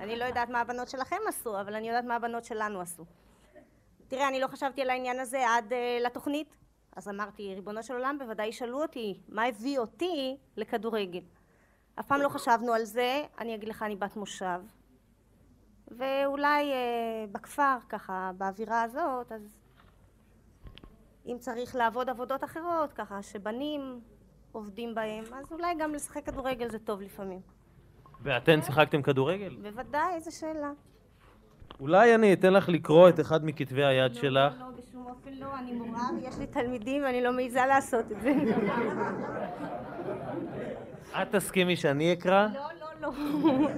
אני 0.00 0.16
לא 0.16 0.24
יודעת 0.24 0.48
מה 0.48 0.60
הבנות 0.60 0.88
שלכם 0.88 1.16
עשו, 1.28 1.60
אבל 1.60 1.74
אני 1.74 1.88
יודעת 1.88 2.04
מה 2.04 2.16
הבנות 2.16 2.44
שלנו 2.44 2.80
עשו. 2.80 3.04
תראה, 4.08 4.28
אני 4.28 4.40
לא 4.40 4.46
חשבתי 4.46 4.82
על 4.82 4.90
העניין 4.90 5.20
הזה 5.20 5.48
עד 5.48 5.72
uh, 5.72 6.04
לתוכנית. 6.06 6.56
אז 6.96 7.08
אמרתי, 7.08 7.54
ריבונו 7.54 7.82
של 7.82 7.94
עולם, 7.94 8.16
בוודאי 8.18 8.46
ישאלו 8.46 8.82
אותי, 8.82 9.20
מה 9.28 9.44
הביא 9.44 9.78
אותי 9.78 10.36
לכדורגל? 10.56 11.22
אף 12.00 12.06
פעם 12.06 12.20
לא 12.20 12.28
חשבנו 12.28 12.72
על 12.72 12.84
זה, 12.84 13.24
אני 13.38 13.54
אגיד 13.54 13.68
לך, 13.68 13.82
אני 13.82 13.96
בת 13.96 14.16
מושב. 14.16 14.60
ואולי 15.88 16.72
uh, 16.72 17.32
בכפר, 17.32 17.76
ככה, 17.88 18.30
באווירה 18.38 18.82
הזאת, 18.82 19.32
אז 19.32 19.58
אם 21.26 21.36
צריך 21.38 21.76
לעבוד 21.76 22.08
עבודות 22.08 22.44
אחרות, 22.44 22.92
ככה 22.92 23.22
שבנים 23.22 24.00
עובדים 24.52 24.94
בהם, 24.94 25.24
אז 25.34 25.52
אולי 25.52 25.74
גם 25.78 25.94
לשחק 25.94 26.26
כדורגל 26.26 26.70
זה 26.70 26.78
טוב 26.78 27.00
לפעמים. 27.00 27.40
ואתן 28.22 28.62
שיחקתם 28.62 29.02
כדורגל? 29.02 29.56
בוודאי, 29.62 30.14
איזה 30.14 30.30
שאלה. 30.30 30.70
אולי 31.80 32.14
אני 32.14 32.32
אתן 32.32 32.52
לך 32.52 32.68
לקרוא 32.68 33.08
את 33.08 33.20
אחד 33.20 33.44
מכתבי 33.44 33.84
היד 33.84 34.14
שלך. 34.14 34.54
לא, 34.60 34.66
בשום 34.78 35.06
אופן 35.06 35.30
לא, 35.32 35.58
אני 35.58 35.72
מורה 35.72 36.02
ויש 36.16 36.38
לי 36.38 36.46
תלמידים 36.46 37.02
ואני 37.02 37.22
לא 37.22 37.32
מעיזה 37.32 37.66
לעשות 37.68 38.12
את 38.12 38.20
זה. 38.20 38.32
את 41.22 41.34
תסכימי 41.34 41.76
שאני 41.76 42.12
אקרא? 42.12 42.48
לא, 42.54 42.60
לא, 42.80 42.86
לא. 43.00 43.68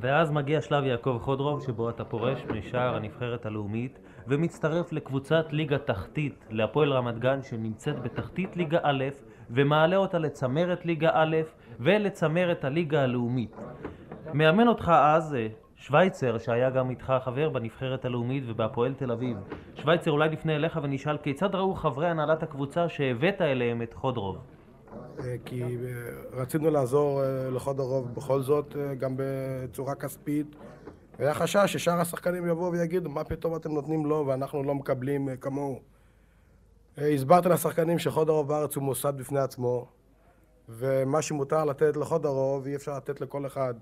ואז 0.00 0.30
מגיע 0.30 0.60
שלב 0.60 0.84
יעקב 0.84 1.18
חודרוב 1.20 1.64
שבו 1.66 1.90
אתה 1.90 2.04
פורש 2.04 2.44
משער 2.44 2.96
הנבחרת 2.96 3.46
הלאומית 3.46 3.98
ומצטרף 4.28 4.92
לקבוצת 4.92 5.46
ליגה 5.50 5.78
תחתית 5.78 6.46
להפועל 6.50 6.92
רמת 6.92 7.18
גן 7.18 7.42
שנמצאת 7.42 8.02
בתחתית 8.02 8.56
ליגה 8.56 8.78
א' 8.82 9.04
ומעלה 9.50 9.96
אותה 9.96 10.18
לצמרת 10.18 10.86
ליגה 10.86 11.10
א' 11.12 11.36
ולצמרת 11.80 12.64
הליגה 12.64 13.02
הלאומית. 13.02 13.56
מאמן 14.34 14.68
אותך 14.68 14.92
אז 14.94 15.34
אה, 15.34 15.46
שווייצר 15.76 16.38
שהיה 16.38 16.70
גם 16.70 16.90
איתך 16.90 17.12
חבר 17.24 17.48
בנבחרת 17.48 18.04
הלאומית 18.04 18.44
ובהפועל 18.46 18.94
תל 18.94 19.12
אביב. 19.12 19.36
שווייצר 19.74 20.10
אולי 20.10 20.28
נפנה 20.28 20.56
אליך 20.56 20.80
ונשאל 20.82 21.18
כיצד 21.18 21.54
ראו 21.54 21.74
חברי 21.74 22.08
הנהלת 22.08 22.42
הקבוצה 22.42 22.88
שהבאת 22.88 23.40
אליהם 23.40 23.82
את 23.82 23.94
חודרוב? 23.94 24.38
אה, 25.18 25.34
כי 25.44 25.62
אה, 25.62 25.68
רצינו 26.32 26.70
לעזור 26.70 27.22
לחודרוב 27.52 28.14
בכל 28.14 28.42
זאת, 28.42 28.76
גם 28.98 29.14
בצורה 29.16 29.94
כספית. 29.94 30.56
והיה 31.18 31.34
חשש 31.34 31.72
ששאר 31.72 32.00
השחקנים 32.00 32.46
יבואו 32.46 32.72
ויגידו, 32.72 33.10
מה 33.10 33.24
פתאום 33.24 33.56
אתם 33.56 33.72
נותנים 33.72 34.06
לו 34.06 34.24
ואנחנו 34.26 34.62
לא 34.62 34.74
מקבלים 34.74 35.28
אה, 35.28 35.36
כמוהו. 35.36 35.80
אה, 36.98 37.08
הסברתי 37.08 37.48
לשחקנים 37.48 37.98
שחודרוב 37.98 38.48
בארץ 38.48 38.76
הוא 38.76 38.84
מוסד 38.84 39.16
בפני 39.16 39.40
עצמו, 39.40 39.86
ומה 40.68 41.22
שמותר 41.22 41.64
לתת 41.64 41.96
לחודרוב 41.96 42.66
אי 42.66 42.76
אפשר 42.76 42.96
לתת 42.96 43.20
לכל 43.20 43.46
אחד. 43.46 43.74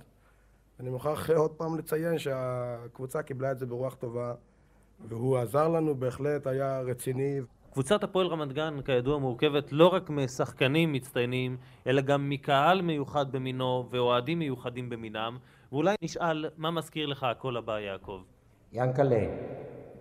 אני 0.80 0.90
מוכרח 0.90 1.30
עוד 1.30 1.50
פעם 1.50 1.78
לציין 1.78 2.18
שהקבוצה 2.18 3.22
קיבלה 3.22 3.52
את 3.52 3.58
זה 3.58 3.66
ברוח 3.66 3.94
טובה, 3.94 4.34
והוא 5.08 5.38
עזר 5.38 5.68
לנו, 5.68 5.94
בהחלט 5.94 6.46
היה 6.46 6.80
רציני. 6.80 7.40
קבוצת 7.72 8.04
הפועל 8.04 8.26
רמת 8.26 8.52
גן, 8.52 8.76
כידוע, 8.84 9.18
מורכבת 9.18 9.72
לא 9.72 9.88
רק 9.88 10.10
משחקנים 10.10 10.92
מצטיינים, 10.92 11.56
אלא 11.86 12.00
גם 12.00 12.28
מקהל 12.28 12.82
מיוחד 12.82 13.32
במינו 13.32 13.86
ואוהדים 13.90 14.38
מיוחדים 14.38 14.90
במינם, 14.90 15.38
ואולי 15.72 15.94
נשאל 16.02 16.44
מה 16.56 16.70
מזכיר 16.70 17.06
לך 17.06 17.24
הקול 17.24 17.56
הבא, 17.56 17.78
יעקב. 17.78 18.20
ינקלה, 18.72 19.26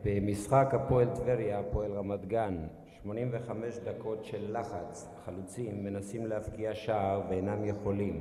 במשחק 0.05 0.69
הפועל 0.73 1.07
טבריה, 1.15 1.59
הפועל 1.59 1.91
רמת 1.91 2.25
גן, 2.25 2.57
85 3.03 3.75
דקות 3.77 4.25
של 4.25 4.57
לחץ, 4.59 5.09
חלוצים 5.25 5.83
מנסים 5.83 6.27
להבקיע 6.27 6.75
שער 6.75 7.21
ואינם 7.29 7.65
יכולים. 7.65 8.19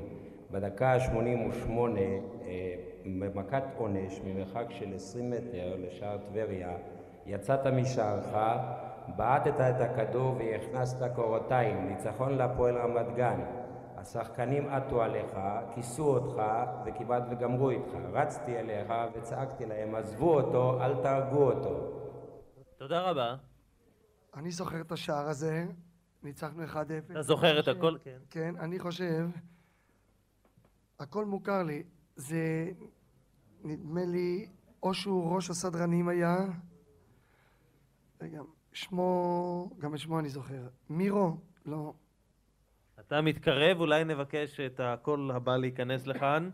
בדקה 0.51 0.93
ה-88, 0.93 1.71
במכת 3.05 3.63
עונש 3.77 4.21
ממרחק 4.25 4.67
של 4.71 4.95
20 4.95 5.31
מטר 5.31 5.77
לשער 5.79 6.19
טבריה, 6.19 6.77
יצאת 7.27 7.67
משערך, 7.67 8.35
בעטת 9.17 9.55
את 9.55 9.81
הכדור 9.81 10.37
והכנסת 10.39 11.15
קורותיים, 11.15 11.89
ניצחון 11.89 12.35
להפועל 12.35 12.79
רמת 12.79 13.17
גן. 13.17 13.41
השחקנים 13.97 14.69
עטו 14.69 15.03
עליך, 15.03 15.39
כיסו 15.75 16.17
אותך 16.17 16.43
וכמעט 16.87 17.23
וגמרו 17.31 17.71
איתך. 17.71 17.91
רצתי 18.13 18.59
אליך 18.59 18.93
וצעקתי 19.15 19.67
להם, 19.67 19.95
עזבו 19.95 20.35
אותו, 20.35 20.83
אל 20.83 21.03
תהרגו 21.03 21.53
אותו. 21.53 22.01
תודה 22.77 23.01
רבה. 23.01 23.37
אני 24.35 24.51
זוכר 24.51 24.81
את 24.81 24.93
השער 24.93 25.29
הזה, 25.29 25.67
ניצחנו 26.23 26.65
1-0. 26.65 26.77
אתה 27.11 27.23
זוכר 27.23 27.61
את 27.61 27.69
הכל? 27.69 27.97
כן. 28.05 28.19
כן, 28.31 28.55
אני 28.57 28.79
חושב, 28.79 29.29
הכל 30.99 31.25
מוכר 31.25 31.63
לי. 31.63 31.83
זה, 32.17 32.71
נדמה 33.65 34.05
לי, 34.05 34.49
או 34.83 34.95
שהוא 34.95 35.35
ראש 35.35 35.51
הסדרנים 35.51 36.09
היה, 36.09 36.37
רגע, 38.21 38.41
שמו, 38.79 39.71
גם 39.79 39.95
את 39.95 39.99
שמו 39.99 40.19
אני 40.19 40.29
זוכר. 40.29 40.63
מירו? 40.91 41.37
לא. 41.67 41.93
אתה 43.01 43.21
מתקרב, 43.21 43.81
אולי 43.81 44.05
נבקש 44.05 44.61
את 44.61 44.81
הקול 44.81 45.31
הבא 45.31 45.57
להיכנס 45.57 46.07
לכאן. 46.07 46.51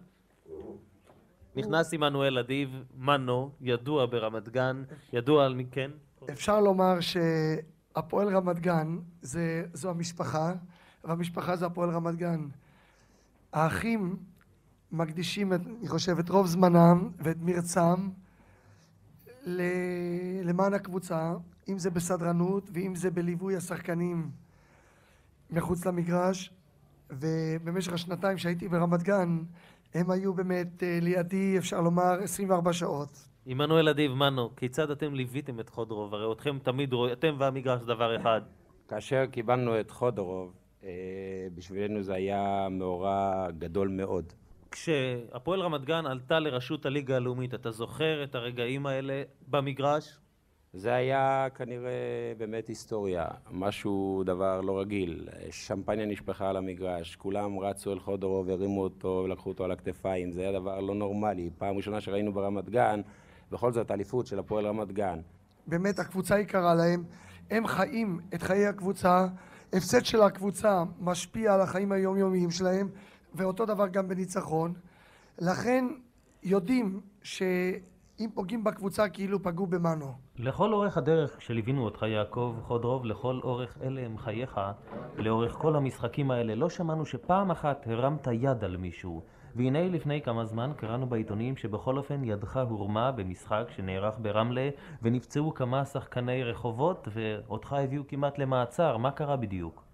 נכנס 1.56 1.94
עמנואל 1.94 2.38
אדיב, 2.38 2.84
מנו, 2.96 3.50
ידוע 3.60 4.06
ברמת 4.06 4.48
גן, 4.48 4.82
ידוע 5.12 5.44
על 5.44 5.54
מי 5.54 5.66
כן? 5.70 5.90
אפשר 6.30 6.60
לומר 6.60 6.94
שהפועל 7.00 8.36
רמת 8.36 8.58
גן 8.58 8.98
זה, 9.22 9.64
זו 9.72 9.90
המשפחה, 9.90 10.52
והמשפחה 11.04 11.56
זה 11.56 11.66
הפועל 11.66 11.90
רמת 11.90 12.14
גן. 12.14 12.48
האחים 13.52 14.16
מקדישים, 14.92 15.52
אני 15.52 15.88
חושב, 15.88 16.18
את 16.18 16.28
רוב 16.28 16.46
זמנם 16.46 17.10
ואת 17.18 17.36
מרצם 17.40 18.08
למען 20.44 20.74
הקבוצה, 20.74 21.34
אם 21.68 21.78
זה 21.78 21.90
בסדרנות 21.90 22.70
ואם 22.72 22.94
זה 22.94 23.10
בליווי 23.10 23.56
השחקנים 23.56 24.30
מחוץ 25.50 25.86
למגרש, 25.86 26.50
ובמשך 27.10 27.92
השנתיים 27.92 28.38
שהייתי 28.38 28.68
ברמת 28.68 29.02
גן, 29.02 29.42
הם 29.94 30.10
היו 30.10 30.34
באמת 30.34 30.82
אה, 30.82 30.98
לידי, 31.02 31.58
אפשר 31.58 31.80
לומר, 31.80 32.22
24 32.22 32.72
שעות. 32.72 33.28
עמנואל 33.46 33.88
אדיב, 33.88 34.12
מנו, 34.12 34.56
כיצד 34.56 34.90
אתם 34.90 35.14
ליוויתם 35.14 35.60
את 35.60 35.68
חודרוב? 35.68 36.14
הרי 36.14 36.32
אתכם 36.32 36.58
תמיד 36.62 36.92
רואים, 36.92 37.12
אתם 37.12 37.34
והמגרש 37.38 37.82
דבר 37.82 38.16
אחד. 38.16 38.40
כאשר 38.88 39.26
קיבלנו 39.26 39.80
את 39.80 39.90
חודרוב, 39.90 40.52
אה, 40.84 40.88
בשבילנו 41.54 42.02
זה 42.02 42.14
היה 42.14 42.68
מאורע 42.70 43.46
גדול 43.58 43.88
מאוד. 43.88 44.32
כשהפועל 44.74 45.60
רמת 45.60 45.84
גן 45.84 46.06
עלתה 46.06 46.38
לראשות 46.38 46.86
הליגה 46.86 47.16
הלאומית, 47.16 47.54
אתה 47.54 47.70
זוכר 47.70 48.24
את 48.24 48.34
הרגעים 48.34 48.86
האלה 48.86 49.22
במגרש? 49.48 50.18
זה 50.72 50.94
היה 50.94 51.46
כנראה 51.54 52.32
באמת 52.38 52.68
היסטוריה, 52.68 53.26
משהו, 53.50 54.22
דבר 54.26 54.60
לא 54.60 54.80
רגיל. 54.80 55.28
שמפניה 55.50 56.06
נשפכה 56.06 56.50
על 56.50 56.56
המגרש, 56.56 57.16
כולם 57.16 57.58
רצו 57.58 57.92
אל 57.92 58.00
חודרוב, 58.00 58.48
הרימו 58.50 58.82
אותו 58.82 59.22
ולקחו 59.24 59.50
אותו 59.50 59.64
על 59.64 59.70
הכתפיים, 59.70 60.32
זה 60.32 60.40
היה 60.40 60.52
דבר 60.52 60.80
לא 60.80 60.94
נורמלי. 60.94 61.50
פעם 61.58 61.76
ראשונה 61.76 62.00
שראינו 62.00 62.32
ברמת 62.32 62.70
גן, 62.70 63.00
בכל 63.50 63.72
זאת 63.72 63.90
אליפות 63.90 64.26
של 64.26 64.38
הפועל 64.38 64.66
רמת 64.66 64.92
גן. 64.92 65.18
באמת 65.66 65.98
הקבוצה 65.98 66.38
יקרה 66.38 66.74
להם, 66.74 67.04
הם 67.50 67.66
חיים 67.66 68.20
את 68.34 68.42
חיי 68.42 68.66
הקבוצה, 68.66 69.26
הפסד 69.72 70.04
של 70.04 70.22
הקבוצה 70.22 70.82
משפיע 71.00 71.54
על 71.54 71.60
החיים 71.60 71.92
היומיומיים 71.92 72.50
שלהם, 72.50 72.88
ואותו 73.34 73.66
דבר 73.66 73.88
גם 73.88 74.08
בניצחון. 74.08 74.72
לכן 75.38 75.84
יודעים 76.42 77.00
שאם 77.22 78.28
פוגעים 78.34 78.64
בקבוצה 78.64 79.08
כאילו 79.08 79.42
פגעו 79.42 79.66
במנו. 79.66 80.12
לכל 80.36 80.72
אורך 80.72 80.96
הדרך 80.96 81.36
כשליווינו 81.38 81.84
אותך 81.84 82.02
יעקב 82.02 82.56
חודרוב, 82.62 83.04
לכל 83.04 83.40
אורך 83.42 83.78
אלה 83.82 84.00
הם 84.00 84.18
חייך, 84.18 84.60
לאורך 85.16 85.52
כל 85.52 85.76
המשחקים 85.76 86.30
האלה, 86.30 86.54
לא 86.54 86.70
שמענו 86.70 87.06
שפעם 87.06 87.50
אחת 87.50 87.86
הרמת 87.86 88.26
יד 88.32 88.64
על 88.64 88.76
מישהו. 88.76 89.22
והנה 89.56 89.88
לפני 89.88 90.22
כמה 90.22 90.44
זמן 90.44 90.72
קראנו 90.76 91.06
בעיתונים 91.06 91.56
שבכל 91.56 91.96
אופן 91.96 92.24
ידך 92.24 92.56
הורמה 92.56 93.12
במשחק 93.12 93.64
שנערך 93.76 94.14
ברמלה 94.22 94.70
ונפצעו 95.02 95.54
כמה 95.54 95.84
שחקני 95.84 96.44
רחובות 96.44 97.08
ואותך 97.12 97.72
הביאו 97.72 98.02
כמעט 98.08 98.38
למעצר, 98.38 98.96
מה 98.96 99.10
קרה 99.10 99.36
בדיוק? 99.36 99.84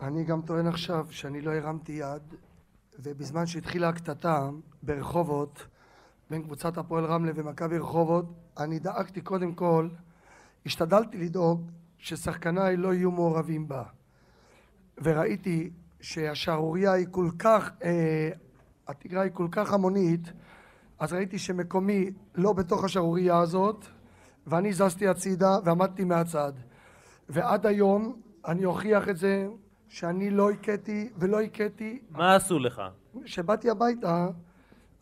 אני 0.00 0.24
גם 0.24 0.42
טוען 0.42 0.66
עכשיו 0.66 1.06
שאני 1.10 1.40
לא 1.40 1.50
הרמתי 1.50 1.92
יד, 1.92 2.22
ובזמן 3.02 3.46
שהתחילה 3.46 3.88
הקטטה 3.88 4.50
ברחובות, 4.82 5.66
בין 6.30 6.42
קבוצת 6.42 6.78
הפועל 6.78 7.04
רמלה 7.04 7.32
ומכבי 7.34 7.78
רחובות, 7.78 8.24
אני 8.58 8.78
דאגתי 8.78 9.20
קודם 9.20 9.54
כל, 9.54 9.88
השתדלתי 10.66 11.18
לדאוג 11.18 11.70
ששחקניי 11.98 12.76
לא 12.76 12.94
יהיו 12.94 13.10
מעורבים 13.10 13.68
בה. 13.68 13.82
וראיתי 15.02 15.70
שהשערורייה 16.00 16.92
היא 16.92 17.06
כל 17.10 17.30
כך, 17.38 17.70
אה, 17.84 18.30
התגרה 18.88 19.22
היא 19.22 19.32
כל 19.34 19.48
כך 19.50 19.72
המונית, 19.72 20.32
אז 20.98 21.12
ראיתי 21.12 21.38
שמקומי 21.38 22.10
לא 22.34 22.52
בתוך 22.52 22.84
השערורייה 22.84 23.38
הזאת, 23.38 23.84
ואני 24.46 24.72
זזתי 24.72 25.08
הצידה 25.08 25.58
ועמדתי 25.64 26.04
מהצד. 26.04 26.52
ועד 27.28 27.66
היום 27.66 28.20
אני 28.46 28.64
אוכיח 28.64 29.08
את 29.08 29.16
זה 29.16 29.48
שאני 29.90 30.30
לא 30.30 30.50
הכיתי 30.50 31.10
ולא 31.18 31.40
הכיתי. 31.40 31.98
מה 32.10 32.34
עשו 32.36 32.58
לך? 32.58 32.82
כשבאתי 33.24 33.70
הביתה, 33.70 34.28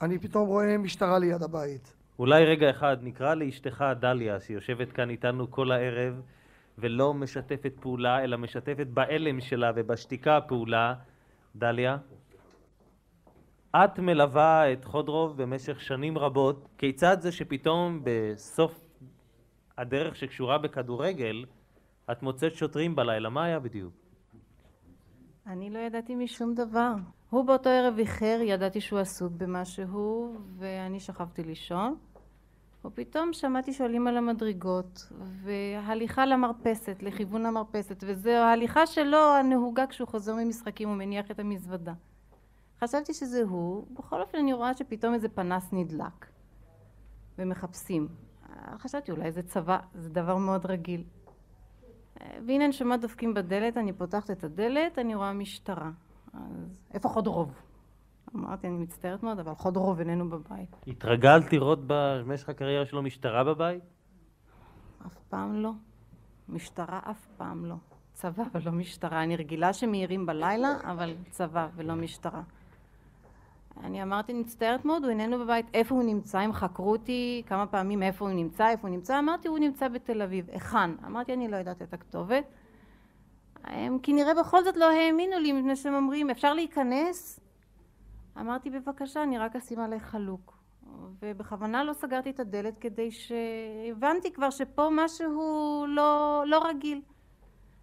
אני 0.02 0.18
פתאום 0.18 0.48
רואה 0.48 0.78
משטרה 0.78 1.18
ליד 1.18 1.42
הבית. 1.42 1.94
אולי 2.18 2.44
רגע 2.44 2.70
אחד 2.70 2.96
נקרא 3.02 3.34
לאשתך 3.34 3.84
דליה 4.00 4.40
שיושבת 4.40 4.92
כאן 4.92 5.10
איתנו 5.10 5.50
כל 5.50 5.72
הערב 5.72 6.20
ולא 6.78 7.14
משתפת 7.14 7.72
פעולה 7.80 8.24
אלא 8.24 8.38
משתפת 8.38 8.86
בהלם 8.86 9.40
שלה 9.40 9.72
ובשתיקה 9.76 10.40
פעולה. 10.40 10.94
דליה? 11.56 11.96
את 13.76 13.98
מלווה 13.98 14.72
את 14.72 14.84
חודרוב 14.84 15.42
במשך 15.42 15.80
שנים 15.80 16.18
רבות, 16.18 16.68
כיצד 16.78 17.20
זה 17.20 17.32
שפתאום 17.32 18.00
בסוף 18.04 18.80
הדרך 19.78 20.16
שקשורה 20.16 20.58
בכדורגל 20.58 21.44
את 22.10 22.22
מוצאת 22.22 22.54
שוטרים 22.54 22.96
בלילה, 22.96 23.28
מה 23.28 23.44
היה 23.44 23.58
בדיוק? 23.58 24.07
אני 25.48 25.70
לא 25.70 25.78
ידעתי 25.78 26.14
משום 26.14 26.54
דבר. 26.54 26.94
הוא 27.30 27.44
באותו 27.44 27.70
ערב 27.70 27.98
איחר, 27.98 28.40
ידעתי 28.44 28.80
שהוא 28.80 28.98
עסוק 28.98 29.32
במשהו, 29.36 30.36
ואני 30.58 31.00
שכבתי 31.00 31.42
לישון. 31.42 31.96
ופתאום 32.84 33.32
שמעתי 33.32 33.72
שעולים 33.72 34.06
על 34.06 34.16
המדרגות, 34.16 35.12
והליכה 35.42 36.26
למרפסת, 36.26 36.96
לכיוון 37.02 37.46
המרפסת, 37.46 38.04
וזו 38.06 38.30
ההליכה 38.30 38.86
שלו 38.86 39.18
הנהוגה 39.18 39.86
כשהוא 39.86 40.08
חוזר 40.08 40.34
ממשחקים 40.34 40.90
ומניח 40.90 41.30
את 41.30 41.38
המזוודה. 41.38 41.92
חשבתי 42.80 43.14
שזה 43.14 43.42
הוא, 43.42 43.86
בכל 43.90 44.20
אופן 44.20 44.38
אני 44.38 44.52
רואה 44.52 44.74
שפתאום 44.74 45.14
איזה 45.14 45.28
פנס 45.28 45.72
נדלק, 45.72 46.26
ומחפשים. 47.38 48.08
חשבתי 48.78 49.12
אולי 49.12 49.32
זה 49.32 49.42
צבא, 49.42 49.78
זה 49.94 50.10
דבר 50.10 50.36
מאוד 50.36 50.66
רגיל. 50.66 51.04
והנה 52.46 52.64
אני 52.64 52.72
שומעת 52.72 53.00
דופקים 53.00 53.34
בדלת, 53.34 53.76
אני 53.76 53.92
פותחת 53.92 54.30
את 54.30 54.44
הדלת, 54.44 54.98
אני 54.98 55.14
רואה 55.14 55.32
משטרה. 55.32 55.90
אז 56.34 56.80
איפה 56.94 57.08
חודרוב? 57.08 57.54
אמרתי, 58.36 58.66
אני 58.66 58.78
מצטערת 58.78 59.22
מאוד, 59.22 59.38
אבל 59.38 59.54
חודרוב 59.54 59.98
איננו 59.98 60.30
בבית. 60.30 60.76
התרגלת 60.86 61.52
לראות 61.52 61.78
במשך 61.86 62.48
הקריירה 62.48 62.86
שלו 62.86 63.02
משטרה 63.02 63.44
בבית? 63.44 63.82
אף 65.06 65.14
פעם 65.28 65.54
לא. 65.54 65.72
משטרה 66.48 67.00
אף 67.10 67.26
פעם 67.36 67.64
לא. 67.64 67.74
צבא 68.12 68.42
ולא 68.54 68.72
משטרה. 68.72 69.22
אני 69.22 69.36
רגילה 69.36 69.72
שמעירים 69.72 70.26
בלילה, 70.26 70.68
אבל 70.84 71.14
צבא 71.30 71.68
ולא 71.76 71.94
משטרה. 71.94 72.42
אני 73.84 74.02
אמרתי, 74.02 74.32
מצטערת 74.32 74.84
מאוד, 74.84 75.02
הוא 75.04 75.10
איננו 75.10 75.38
בבית. 75.38 75.66
איפה 75.74 75.94
הוא 75.94 76.04
נמצא? 76.04 76.38
הם 76.38 76.52
חקרו 76.52 76.90
אותי 76.90 77.42
כמה 77.46 77.66
פעמים 77.66 78.02
איפה 78.02 78.24
הוא 78.24 78.34
נמצא, 78.34 78.68
איפה 78.68 78.88
הוא 78.88 78.96
נמצא. 78.96 79.18
אמרתי, 79.18 79.48
הוא 79.48 79.58
נמצא 79.58 79.88
בתל 79.88 80.22
אביב. 80.22 80.50
היכן? 80.50 80.90
אמרתי, 81.06 81.32
אני 81.32 81.48
לא 81.48 81.56
יודעת 81.56 81.82
את 81.82 81.94
הכתובת. 81.94 82.44
הם 83.64 83.98
כנראה 84.02 84.34
בכל 84.34 84.64
זאת 84.64 84.76
לא 84.76 84.90
האמינו 84.90 85.38
לי, 85.38 85.52
מפני 85.52 85.76
שהם 85.76 85.94
אומרים, 85.94 86.30
אפשר 86.30 86.54
להיכנס? 86.54 87.40
אמרתי, 88.40 88.70
בבקשה, 88.70 89.22
אני 89.22 89.38
רק 89.38 89.56
אשים 89.56 89.80
עליך 89.80 90.02
חלוק. 90.02 90.58
ובכוונה 91.22 91.84
לא 91.84 91.92
סגרתי 91.92 92.30
את 92.30 92.40
הדלת 92.40 92.78
כדי 92.78 93.10
שהבנתי 93.10 94.32
כבר 94.32 94.50
שפה 94.50 94.88
משהו 94.92 95.84
לא, 95.88 96.42
לא 96.46 96.66
רגיל. 96.68 97.00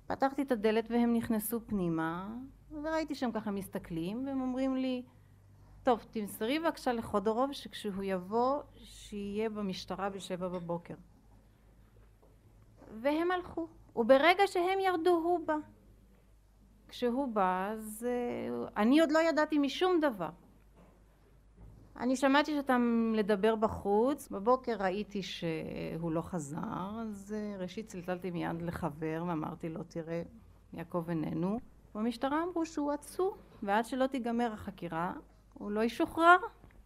פתחתי 0.08 0.42
את 0.42 0.52
הדלת 0.52 0.92
והם 0.92 1.14
נכנסו 1.14 1.60
פנימה, 1.68 2.28
וראיתי 2.82 3.16
שהם 3.16 3.32
ככה 3.32 3.52
מסתכלים, 3.52 4.28
והם 4.28 4.42
אומרים 4.42 4.76
לי, 4.76 5.04
טוב, 5.86 6.06
תמסרי 6.12 6.60
בבקשה 6.60 6.94
לחודורוב 6.94 7.54
שכשהוא 7.54 8.04
יבוא, 8.04 8.62
שיהיה 8.76 9.50
במשטרה 9.50 10.10
בשבע 10.10 10.48
בבוקר. 10.48 10.94
והם 13.02 13.32
הלכו, 13.32 13.68
וברגע 13.96 14.48
שהם 14.48 14.80
ירדו 14.80 15.10
הוא 15.10 15.48
בא. 15.48 15.56
כשהוא 16.88 17.28
בא, 17.28 17.70
אז 17.72 18.08
אני 18.78 19.00
עוד 19.00 19.12
לא 19.12 19.20
ידעתי 19.20 19.58
משום 19.58 20.00
דבר. 20.00 20.30
אני 22.00 22.16
שמעתי 22.16 22.56
שאתה 22.56 22.78
לדבר 23.14 23.56
בחוץ, 23.56 24.30
בבוקר 24.30 24.76
ראיתי 24.80 25.24
שהוא 25.24 26.12
לא 26.12 26.22
חזר, 26.22 27.02
אז 27.02 27.36
ראשית 27.58 27.88
צלצלתי 27.88 28.32
מיד 28.32 28.62
לחבר 28.62 29.24
ואמרתי 29.28 29.70
לו, 29.70 29.84
תראה, 29.84 30.24
יעקב 30.74 31.06
איננו. 31.10 31.60
במשטרה 31.96 32.44
אמרו 32.44 32.66
שהוא 32.66 32.92
עצור, 32.92 33.38
ועד 33.64 33.86
שלא 33.86 34.08
תיגמר 34.08 34.54
החקירה, 34.54 35.14
הוא 35.60 35.72
לא 35.72 35.84
ישוחרר. 35.84 36.38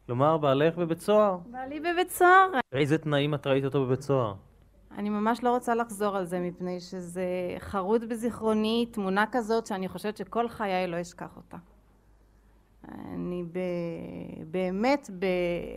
כלומר, 0.05 0.37
בעלך 0.37 0.77
בבית 0.77 0.99
סוהר. 0.99 1.37
בעלי 1.51 1.79
בבית 1.79 2.09
סוהר. 2.09 2.49
באיזה 2.71 2.97
תנאים 2.97 3.33
את 3.33 3.47
ראית 3.47 3.65
אותו 3.65 3.85
בבית 3.85 4.01
סוהר? 4.01 4.33
אני 4.97 5.09
ממש 5.09 5.43
לא 5.43 5.49
רוצה 5.49 5.75
לחזור 5.75 6.17
על 6.17 6.25
זה, 6.25 6.39
מפני 6.39 6.79
שזה 6.79 7.23
חרוט 7.59 8.01
בזיכרוני, 8.03 8.85
תמונה 8.91 9.25
כזאת 9.31 9.67
שאני 9.67 9.87
חושבת 9.87 10.17
שכל 10.17 10.49
חיי 10.49 10.87
לא 10.87 11.01
אשכח 11.01 11.37
אותה. 11.37 11.57
אני 12.87 13.43
ב... 13.51 13.59
באמת, 14.51 15.09
ב... 15.19 15.25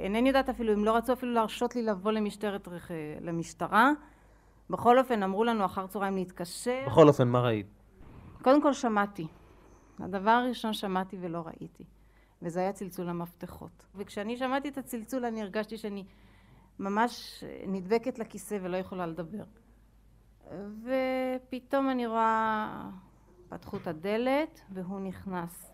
אינני 0.03 0.29
יודעת 0.29 0.49
אפילו, 0.49 0.73
אם 0.73 0.85
לא 0.85 0.97
רצו 0.97 1.13
אפילו 1.13 1.33
להרשות 1.33 1.77
לי 1.77 1.83
לבוא 1.83 2.13
למשטרת, 2.13 2.69
למשטרה. 3.21 3.93
בכל 4.71 4.99
אופן, 4.99 5.23
אמרו 5.23 5.45
לנו 5.45 5.65
אחר 5.65 5.87
צהריים 5.87 6.15
להתקשר. 6.15 6.83
בכל 6.87 7.09
אופן, 7.09 7.29
מה 7.29 7.41
ראית? 7.41 7.67
קודם 8.43 8.63
כל 8.63 8.73
שמעתי. 8.73 9.27
הדבר 9.99 10.31
הראשון 10.31 10.73
שמעתי 10.73 11.17
ולא 11.21 11.43
ראיתי. 11.47 11.85
וזה 12.43 12.61
היה 12.61 12.73
צלצול 12.73 13.09
המפתחות. 13.09 13.83
וכשאני 13.95 14.37
שמעתי 14.37 14.69
את 14.69 14.79
הצלצול 14.79 15.25
אני 15.25 15.43
הרגשתי 15.43 15.77
שאני 15.77 16.05
ממש 16.79 17.45
נדבקת 17.67 18.19
לכיסא 18.19 18.59
ולא 18.63 18.77
יכולה 18.77 19.07
לדבר. 19.07 19.45
ופתאום 20.83 21.91
אני 21.91 22.07
רואה, 22.07 22.91
פתחו 23.49 23.77
את 23.77 23.87
הדלת 23.87 24.61
והוא 24.71 25.01
נכנס. 25.01 25.73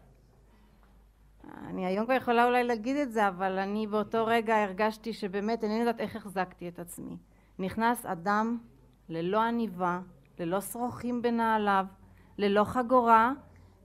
אני 1.67 1.87
היום 1.87 2.05
כבר 2.05 2.15
יכולה 2.15 2.45
אולי 2.45 2.65
להגיד 2.65 2.97
את 2.97 3.13
זה, 3.13 3.29
אבל 3.29 3.59
אני 3.59 3.87
באותו 3.87 4.27
רגע 4.27 4.63
הרגשתי 4.63 5.13
שבאמת 5.13 5.65
אינני 5.65 5.81
יודעת 5.81 6.01
איך 6.01 6.17
החזקתי 6.17 6.69
את 6.69 6.79
עצמי. 6.79 7.17
נכנס 7.59 8.07
אדם 8.07 8.59
ללא 9.09 9.43
עניבה, 9.43 10.01
ללא 10.39 10.61
שרוכים 10.61 11.23
בנעליו, 11.23 11.87
ללא 12.39 12.65
חגורה, 12.65 13.33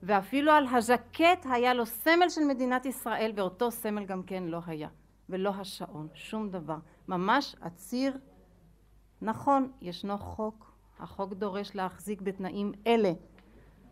ואפילו 0.06 0.52
על 0.52 0.68
הז'קט 0.68 1.46
היה 1.52 1.74
לו 1.74 1.86
סמל 1.86 2.30
של 2.30 2.42
מדינת 2.42 2.86
ישראל, 2.86 3.32
ואותו 3.36 3.72
סמל 3.72 4.06
גם 4.06 4.24
כן 4.24 4.44
לא 4.44 4.60
היה. 4.66 4.88
ולא 5.30 5.50
השעון, 5.50 6.08
שום 6.14 6.50
דבר. 6.50 6.78
ממש 7.08 7.56
עציר. 7.62 8.18
נכון, 9.22 9.72
ישנו 9.82 10.18
חוק, 10.18 10.74
החוק 11.00 11.34
דורש 11.34 11.76
להחזיק 11.76 12.22
בתנאים 12.22 12.72
אלה, 12.88 13.12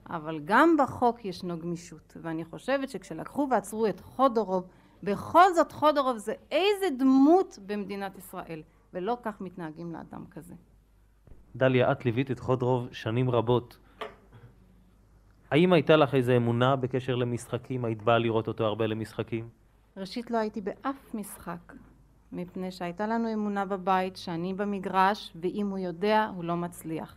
אבל 0.09 0.39
גם 0.45 0.77
בחוק 0.79 1.25
ישנו 1.25 1.59
גמישות, 1.59 2.17
ואני 2.21 2.45
חושבת 2.45 2.89
שכשלקחו 2.89 3.47
ועצרו 3.51 3.87
את 3.87 3.99
חודורוב, 3.99 4.67
בכל 5.03 5.53
זאת 5.53 5.71
חודורוב 5.71 6.17
זה 6.17 6.33
איזה 6.51 6.85
דמות 6.97 7.59
במדינת 7.65 8.17
ישראל, 8.17 8.63
ולא 8.93 9.17
כך 9.23 9.41
מתנהגים 9.41 9.93
לאדם 9.93 10.25
כזה. 10.31 10.53
דליה, 11.55 11.91
את 11.91 12.05
ליווית 12.05 12.31
את 12.31 12.39
חודרוב 12.39 12.87
שנים 12.91 13.29
רבות. 13.29 13.77
האם 15.51 15.73
הייתה 15.73 15.95
לך 15.95 16.15
איזו 16.15 16.35
אמונה 16.35 16.75
בקשר 16.75 17.15
למשחקים? 17.15 17.85
היית 17.85 18.01
באה 18.03 18.17
לראות 18.17 18.47
אותו 18.47 18.65
הרבה 18.65 18.87
למשחקים? 18.87 19.49
ראשית 19.97 20.31
לא 20.31 20.37
הייתי 20.37 20.61
באף 20.61 21.13
משחק, 21.13 21.73
מפני 22.31 22.71
שהייתה 22.71 23.07
לנו 23.07 23.33
אמונה 23.33 23.65
בבית 23.65 24.17
שאני 24.17 24.53
במגרש, 24.53 25.33
ואם 25.41 25.67
הוא 25.69 25.77
יודע 25.77 26.31
הוא 26.35 26.43
לא 26.43 26.57
מצליח. 26.57 27.15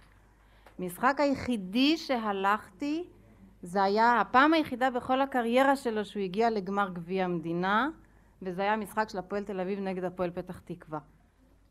משחק 0.78 1.16
היחידי 1.18 1.96
שהלכתי 1.96 3.04
זה 3.62 3.82
היה 3.82 4.20
הפעם 4.20 4.52
היחידה 4.52 4.90
בכל 4.90 5.20
הקריירה 5.20 5.76
שלו 5.76 6.04
שהוא 6.04 6.22
הגיע 6.22 6.50
לגמר 6.50 6.88
גביע 6.92 7.24
המדינה, 7.24 7.88
וזה 8.42 8.62
היה 8.62 8.76
משחק 8.76 9.08
של 9.08 9.18
הפועל 9.18 9.44
תל 9.44 9.60
אביב 9.60 9.80
נגד 9.80 10.04
הפועל 10.04 10.30
פתח 10.30 10.58
תקווה. 10.64 10.98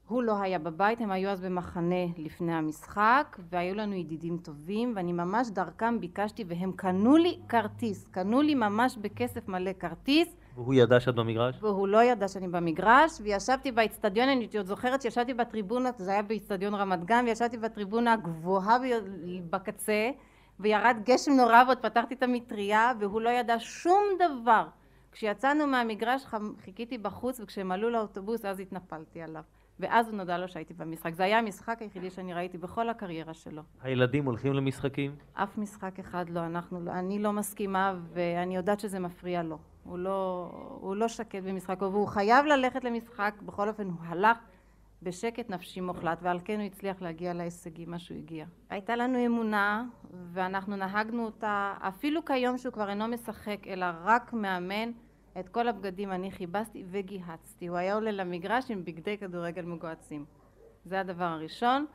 הוא 0.08 0.24
לא 0.24 0.42
היה 0.42 0.60
בבית, 0.60 1.02
הם 1.02 1.12
היו 1.12 1.30
אז 1.30 1.42
במחנה 1.42 2.06
לפני 2.18 2.54
המשחק, 2.54 3.38
והיו 3.50 3.76
לנו 3.76 3.96
ידידים 3.96 4.38
טובים, 4.38 4.94
ואני 4.96 5.14
ממש 5.14 5.50
דרכם 5.50 6.00
ביקשתי, 6.00 6.44
והם 6.48 6.72
קנו 6.72 7.18
לי 7.18 7.40
כרטיס, 7.50 8.08
קנו 8.08 8.42
לי 8.42 8.56
ממש 8.56 8.98
בכסף 8.98 9.48
מלא 9.48 9.72
כרטיס. 9.80 10.36
והוא 10.56 10.74
ידע 10.74 11.00
שאת 11.00 11.16
במגרש? 11.16 11.56
והוא 11.62 11.88
לא 11.88 12.04
ידע 12.04 12.28
שאני 12.28 12.48
במגרש, 12.48 13.12
וישבתי 13.22 13.72
באצטדיון, 13.72 14.30
אני 14.30 14.48
עוד 14.58 14.66
זוכרת 14.66 15.02
שישבתי 15.02 15.34
בטריבונה, 15.34 15.90
זה 15.98 16.12
היה 16.12 16.22
באצטדיון 16.22 16.76
רמת 16.76 17.04
גן, 17.06 17.26
וישבתי 17.28 17.58
בטריבונה 17.58 18.14
הגבוהה 18.14 18.78
בקצה, 19.50 20.10
וירד 20.60 20.98
גשם 21.06 21.32
נורא 21.32 21.64
ועוד 21.66 21.78
פתחתי 21.78 22.14
את 22.14 22.24
המטריה, 22.24 22.94
והוא 23.00 23.22
לא 23.22 23.30
ידע 23.30 23.56
שום 23.60 24.04
דבר. 24.20 24.66
כשיצאנו 25.12 25.68
מהמגרש 25.68 26.26
חיכיתי 26.66 26.98
בחוץ, 26.98 27.40
וכשהם 27.40 27.72
עלו 27.72 27.90
לאוטובוס 27.90 28.46
אז 28.46 28.60
התנפלתי 28.60 29.22
עליו. 29.22 29.44
ואז 29.80 30.08
הוא 30.08 30.18
נודע 30.18 30.38
לו 30.38 30.48
שהייתי 30.48 30.74
במשחק. 30.74 31.14
זה 31.14 31.24
היה 31.24 31.40
המשחק 31.40 31.82
היחידי 31.82 32.10
שאני 32.10 32.34
ראיתי 32.34 32.58
בכל 32.58 32.90
הקריירה 32.90 33.34
שלו. 33.34 33.62
הילדים 33.82 34.26
הולכים 34.26 34.54
למשחקים? 34.54 35.16
אף 35.34 35.58
משחק 35.58 36.00
אחד 36.00 36.30
לא, 36.30 36.46
אנחנו 36.46 36.82
לא, 36.82 36.92
אני 36.92 37.20
לא 37.20 37.34
מסכימה 37.34 37.96
ואני 38.14 38.56
יודעת 38.56 38.80
שזה 38.80 39.00
מפריע 39.00 39.44
לו. 39.44 39.58
הוא 39.84 39.98
לא, 39.98 40.50
הוא 40.82 40.96
לא 40.96 41.08
שקט 41.08 41.44
במשחק, 41.44 41.82
והוא 41.82 42.08
חייב 42.08 42.46
ללכת 42.46 42.84
למשחק, 42.84 43.34
בכל 43.46 43.70
אופן 43.70 43.88
הוא 43.88 43.96
הלך 44.02 44.38
בשקט 45.04 45.50
נפשי 45.50 45.82
מוחלט, 45.82 46.20
ועל 46.22 46.40
כן 46.46 46.60
הוא 46.60 46.66
הצליח 46.66 47.02
להגיע 47.02 47.34
להישגים 47.34 47.92
מה 47.92 48.00
שהוא 48.00 48.18
הגיע. 48.18 48.46
הייתה 48.70 48.96
לנו 48.96 49.26
אמונה, 49.26 49.86
ואנחנו 50.34 50.76
נהגנו 50.76 51.26
אותה, 51.26 51.74
אפילו 51.80 52.26
כיום 52.26 52.58
שהוא 52.58 52.74
כבר 52.74 52.90
אינו 52.90 53.08
משחק, 53.08 53.68
אלא 53.68 53.86
רק 54.04 54.34
מאמן, 54.34 54.92
את 55.40 55.50
כל 55.50 55.68
הבגדים 55.68 56.12
אני 56.12 56.32
חיבסתי 56.32 56.84
וגיהצתי. 56.92 57.68
הוא 57.68 57.78
היה 57.78 57.96
עולה 57.96 58.12
למגרש 58.12 58.72
עם 58.72 58.86
בגדי 58.86 59.18
כדורגל 59.18 59.66
מגוהצים. 59.66 60.26
זה 60.86 61.00
הדבר 61.00 61.24
הראשון. 61.24 61.86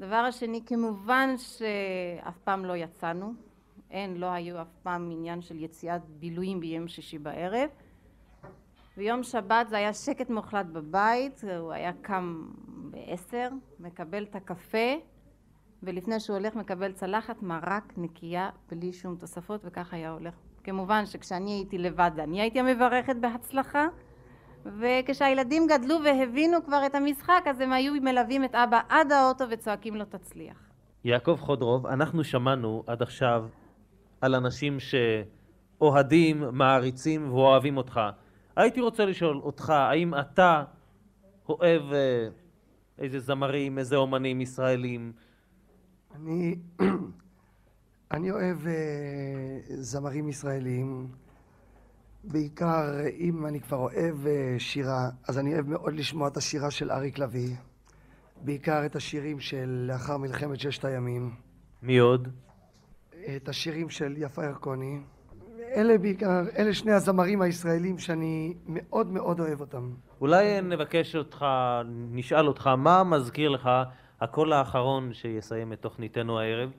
דבר 0.00 0.16
השני, 0.16 0.60
כמובן 0.66 1.34
שאף 1.36 2.38
פעם 2.44 2.64
לא 2.64 2.76
יצאנו. 2.76 3.32
אין, 3.90 4.16
לא 4.16 4.26
היו 4.26 4.62
אף 4.62 4.74
פעם 4.82 5.10
עניין 5.10 5.42
של 5.42 5.56
יציאת 5.64 6.02
בילויים 6.08 6.60
ביום 6.60 6.88
שישי 6.88 7.18
בערב. 7.18 7.68
ביום 8.96 9.22
שבת 9.22 9.68
זה 9.68 9.76
היה 9.76 9.92
שקט 9.92 10.30
מוחלט 10.30 10.66
בבית, 10.66 11.44
הוא 11.58 11.72
היה 11.72 11.92
קם 12.02 12.50
בעשר, 12.90 13.48
מקבל 13.80 14.22
את 14.22 14.36
הקפה, 14.36 14.94
ולפני 15.82 16.20
שהוא 16.20 16.36
הולך 16.36 16.54
מקבל 16.54 16.92
צלחת 16.92 17.42
מרק 17.42 17.92
נקייה 17.96 18.50
בלי 18.70 18.92
שום 18.92 19.16
תוספות, 19.16 19.60
וכך 19.64 19.94
היה 19.94 20.10
הולך 20.10 20.34
כמובן 20.64 21.06
שכשאני 21.06 21.50
הייתי 21.50 21.78
לבד 21.78 22.10
אני 22.18 22.40
הייתי 22.40 22.60
המברכת 22.60 23.16
בהצלחה 23.20 23.86
וכשהילדים 24.80 25.66
גדלו 25.66 25.94
והבינו 26.04 26.64
כבר 26.64 26.86
את 26.86 26.94
המשחק 26.94 27.42
אז 27.46 27.60
הם 27.60 27.72
היו 27.72 27.92
מלווים 28.02 28.44
את 28.44 28.54
אבא 28.54 28.80
עד 28.88 29.12
האוטו 29.12 29.44
וצועקים 29.50 29.94
לו 29.94 30.04
תצליח. 30.04 30.70
יעקב 31.04 31.36
חודרוב, 31.40 31.86
אנחנו 31.86 32.24
שמענו 32.24 32.82
עד 32.86 33.02
עכשיו 33.02 33.46
על 34.20 34.34
אנשים 34.34 34.76
שאוהדים, 34.80 36.44
מעריצים 36.52 37.32
ואוהבים 37.32 37.76
אותך. 37.76 38.00
הייתי 38.56 38.80
רוצה 38.80 39.04
לשאול 39.04 39.40
אותך, 39.42 39.70
האם 39.70 40.14
אתה 40.14 40.62
אוהב 41.48 41.92
אה, 41.92 42.28
איזה 42.98 43.18
זמרים, 43.18 43.78
איזה 43.78 43.96
אומנים 43.96 44.40
ישראלים? 44.40 45.12
אני, 46.14 46.54
אני 48.14 48.30
אוהב 48.30 48.66
אה, 48.66 48.72
זמרים 49.68 50.28
ישראלים, 50.28 51.06
בעיקר 52.24 53.00
אם 53.18 53.46
אני 53.46 53.60
כבר 53.60 53.76
אוהב 53.76 54.26
אה, 54.26 54.54
שירה, 54.58 55.08
אז 55.28 55.38
אני 55.38 55.54
אוהב 55.54 55.68
מאוד 55.68 55.94
לשמוע 55.94 56.28
את 56.28 56.36
השירה 56.36 56.70
של 56.70 56.90
אריק 56.90 57.18
לביא, 57.18 57.56
בעיקר 58.44 58.86
את 58.86 58.96
השירים 58.96 59.40
של 59.40 59.84
לאחר 59.88 60.16
מלחמת 60.16 60.60
ששת 60.60 60.84
הימים, 60.84 61.34
מי 61.82 61.98
עוד? 61.98 62.28
את 63.36 63.48
השירים 63.48 63.90
של 63.90 64.14
יפה 64.16 64.44
ירקוני. 64.44 65.00
אלה 65.74 65.98
בעיקר, 65.98 66.42
אלה 66.58 66.74
שני 66.74 66.92
הזמרים 66.92 67.42
הישראלים 67.42 67.98
שאני 67.98 68.54
מאוד 68.66 69.06
מאוד 69.06 69.40
אוהב 69.40 69.60
אותם. 69.60 69.90
אולי 70.20 70.60
נבקש 70.60 71.16
אותך, 71.16 71.46
נשאל 72.10 72.46
אותך, 72.46 72.66
מה 72.66 73.04
מזכיר 73.04 73.48
לך 73.48 73.68
הקול 74.20 74.52
האחרון 74.52 75.12
שיסיים 75.12 75.72
את 75.72 75.80
תוכניתנו 75.80 76.40
הערב? 76.40 76.70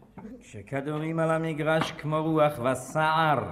כשכדורים 0.41 1.19
על 1.19 1.31
המגרש 1.31 1.91
כמו 1.91 2.23
רוח 2.23 2.53
וסער. 2.59 3.43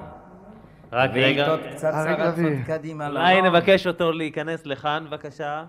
רק 0.91 1.09
רגע. 1.13 1.45
בעיטות 1.45 1.59
קצת 1.75 1.91
צרצות 1.91 2.65
קדימה. 2.65 3.07
אולי. 3.07 3.41
נבקש 3.41 3.87
אותו 3.87 4.11
להיכנס 4.11 4.65
לכאן, 4.65 5.05
בבקשה. 5.07 5.65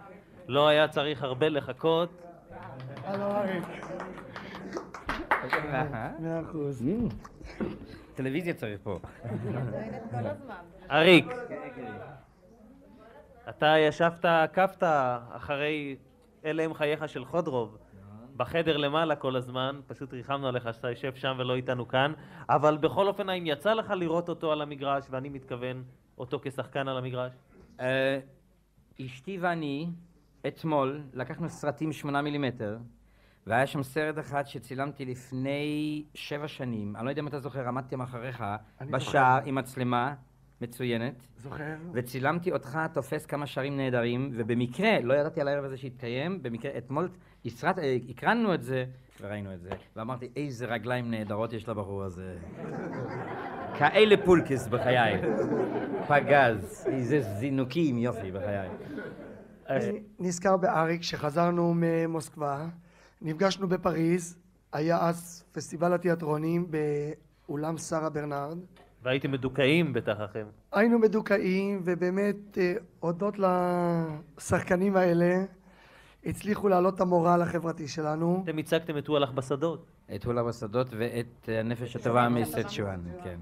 לא 0.49 0.69
היה 0.69 0.89
צריך 0.89 1.23
הרבה 1.23 1.49
לחכות. 1.49 2.23
מאה 6.21 6.41
אחוז. 6.41 6.85
טלוויזיה 8.15 8.55
צריך 8.55 8.81
פה. 8.83 8.99
אריק, 10.91 11.27
אתה 13.49 13.75
ישבת, 13.79 14.25
עקבת 14.25 14.83
אחרי 15.31 15.97
אלה 16.45 16.62
הם 16.62 16.75
חייך 16.75 17.09
של 17.09 17.25
חודרוב. 17.25 17.79
בחדר 18.37 18.76
למעלה 18.76 19.16
כל 19.16 19.37
הזמן, 19.37 19.80
פשוט 19.87 20.12
ריחמנו 20.12 20.49
עליך 20.49 20.68
שאתה 20.74 20.91
יושב 20.91 21.14
שם 21.14 21.35
ולא 21.39 21.55
איתנו 21.55 21.89
כאן, 21.89 22.12
אבל 22.49 22.76
בכל 22.76 23.09
אופן, 23.09 23.28
האם 23.28 23.47
יצא 23.47 23.72
לך 23.72 23.91
לראות 23.91 24.28
אותו 24.28 24.53
על 24.53 24.62
המגרש, 24.62 25.07
ואני 25.11 25.28
מתכוון 25.28 25.82
אותו 26.18 26.41
כשחקן 26.43 26.89
על 26.89 26.99
המגרש? 26.99 27.32
אה, 27.80 28.20
אשתי 29.01 29.39
ואני, 29.39 29.91
אתמול, 30.47 31.01
לקחנו 31.12 31.49
סרטים 31.49 31.93
שמונה 31.93 32.22
מילימטר, 32.22 32.78
והיה 33.47 33.66
שם 33.66 33.82
סרט 33.82 34.18
אחד 34.18 34.47
שצילמתי 34.47 35.05
לפני 35.05 36.05
שבע 36.14 36.49
שנים, 36.49 36.97
אני 36.97 37.05
לא 37.05 37.11
יודע 37.11 37.22
אם 37.22 37.28
אתה 37.28 37.41
זוכר, 37.41 37.68
עמדתי 37.68 37.97
מאחוריך 37.97 38.45
בשער. 38.91 39.41
עם 39.45 39.55
מצלמה 39.55 40.14
מצוינת. 40.65 41.15
זוכר. 41.37 41.75
וצילמתי 41.93 42.53
אותך 42.53 42.79
תופס 42.93 43.27
כמה 43.27 43.47
שערים 43.47 43.77
נהדרים, 43.77 44.31
ובמקרה, 44.35 45.01
לא 45.01 45.15
ידעתי 45.15 45.41
על 45.41 45.49
הערב 45.49 45.65
הזה 45.65 45.77
שהתקיים, 45.77 46.43
במקרה 46.43 46.71
אתמול 46.79 47.09
הסרט, 47.45 47.79
אה, 47.79 47.97
הקרנו 48.09 48.55
את 48.55 48.62
זה, 48.62 48.85
וראינו 49.21 49.55
את 49.55 49.61
זה, 49.61 49.71
ואמרתי, 49.97 50.29
איזה 50.37 50.67
רגליים 50.67 51.11
נהדרות 51.11 51.53
יש 51.53 51.69
לבחור 51.69 52.03
הזה. 52.03 52.37
כאלה 53.79 54.17
פולקס 54.25 54.67
בחיי. 54.67 55.21
פגז, 56.09 56.87
איזה 56.87 57.21
זינוקים, 57.21 57.99
יופי, 57.99 58.33
בחיי. 58.33 58.69
אני 59.69 60.01
נזכר 60.19 60.57
באריק 60.57 61.01
כשחזרנו 61.01 61.73
ממוסקבה, 61.77 62.67
נפגשנו 63.23 63.69
בפריז, 63.69 64.39
היה 64.73 65.09
אז 65.09 65.45
פסטיבל 65.53 65.95
התיאטרונים 65.95 66.71
באולם 67.49 67.79
שרה 67.79 68.11
ברנרד. 68.11 68.59
והייתם 69.05 69.31
מדוכאים 69.33 69.93
אחרי. 70.07 70.43
היינו 70.73 70.99
מדוכאים, 70.99 71.83
ובאמת 71.85 72.59
אה, 72.59 72.75
הודות 73.01 73.35
לשחקנים 73.39 74.97
האלה 74.97 75.45
הצליחו 76.27 76.69
להעלות 76.69 76.95
את 76.95 77.01
המורל 77.01 77.43
החברתי 77.43 77.89
שלנו. 77.89 78.41
אתם 78.45 78.59
הצגתם 78.59 78.99
את 78.99 79.09
וואלך 79.09 79.31
בשדות. 79.31 79.87
את 80.15 80.25
הולה 80.25 80.43
בשדות 80.43 80.87
ואת 80.99 81.49
אה, 81.49 81.61
הנפש 81.61 81.97
הטובה 81.97 82.29
מסצ'ואן, 82.29 83.01
כן. 83.25 83.37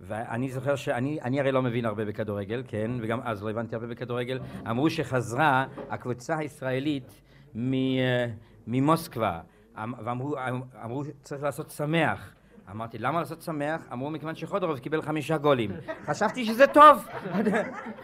ואני 0.00 0.50
זוכר 0.50 0.76
שאני 0.76 1.20
אני 1.22 1.40
הרי 1.40 1.52
לא 1.52 1.62
מבין 1.62 1.84
הרבה 1.84 2.04
בכדורגל, 2.04 2.62
כן, 2.68 2.90
וגם 3.00 3.20
אז 3.22 3.42
לא 3.42 3.50
הבנתי 3.50 3.74
הרבה 3.74 3.86
בכדורגל. 3.86 4.38
אמרו 4.70 4.90
שחזרה 4.90 5.66
הקבוצה 5.90 6.38
הישראלית 6.38 7.22
מ, 7.54 7.72
אה, 7.74 8.26
ממוסקבה, 8.66 9.40
אמ- 9.84 9.94
ואמרו 10.04 10.36
אמרו, 10.84 11.02
צריך 11.22 11.42
לעשות 11.42 11.70
שמח. 11.70 12.34
אמרתי, 12.70 12.98
למה 12.98 13.18
לעשות 13.18 13.42
שמח? 13.42 13.88
אמרו, 13.92 14.10
מכיוון 14.10 14.34
שחודרוב 14.34 14.78
קיבל 14.78 15.02
חמישה 15.02 15.38
גולים. 15.38 15.70
חשבתי 16.06 16.44
שזה 16.44 16.66
טוב. 16.66 17.08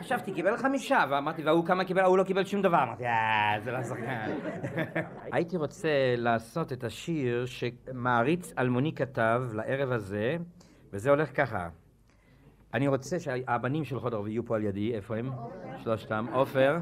חשבתי, 0.00 0.32
קיבל 0.32 0.56
חמישה, 0.56 1.04
ואמרתי, 1.10 1.42
והוא 1.42 1.66
כמה 1.66 1.84
קיבל? 1.84 2.00
ההוא 2.00 2.18
לא 2.18 2.24
קיבל 2.24 2.44
שום 2.44 2.62
דבר. 2.62 2.82
אמרתי, 2.82 3.06
אה, 3.06 3.56
זה 3.64 3.72
לא 3.72 3.82
שחקן. 3.82 4.30
הייתי 5.32 5.56
רוצה 5.56 5.88
לעשות 6.16 6.72
את 6.72 6.84
השיר 6.84 7.46
שמעריץ 7.46 8.52
אלמוני 8.58 8.94
כתב 8.94 9.42
לערב 9.52 9.92
הזה, 9.92 10.36
וזה 10.92 11.10
הולך 11.10 11.36
ככה. 11.36 11.68
אני 12.74 12.88
רוצה 12.88 13.20
שהבנים 13.20 13.84
של 13.84 14.00
חודרוב 14.00 14.28
יהיו 14.28 14.46
פה 14.46 14.56
על 14.56 14.64
ידי, 14.64 14.94
איפה 14.94 15.16
הם? 15.16 15.30
שלושתם. 15.82 16.26
עופר. 16.32 16.78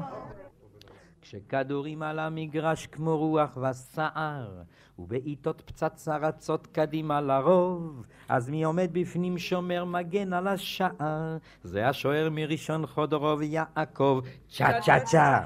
כשכדורים 1.21 2.03
על 2.03 2.19
המגרש 2.19 2.87
כמו 2.87 3.17
רוח 3.17 3.57
וסער, 3.57 4.61
ובעיטות 4.99 5.61
פצצה 5.65 6.17
רצות 6.17 6.67
קדימה 6.67 7.21
לרוב, 7.21 8.03
אז 8.29 8.49
מי 8.49 8.63
עומד 8.63 8.89
בפנים 8.93 9.37
שומר 9.37 9.85
מגן 9.85 10.33
על 10.33 10.47
השער? 10.47 11.37
זה 11.63 11.87
השוער 11.87 12.29
מראשון 12.31 12.85
חודרוב 12.85 13.41
יעקב, 13.41 14.21
צ'ה 14.49 14.81
צ'ה 14.81 14.99
צ'ה. 14.99 15.45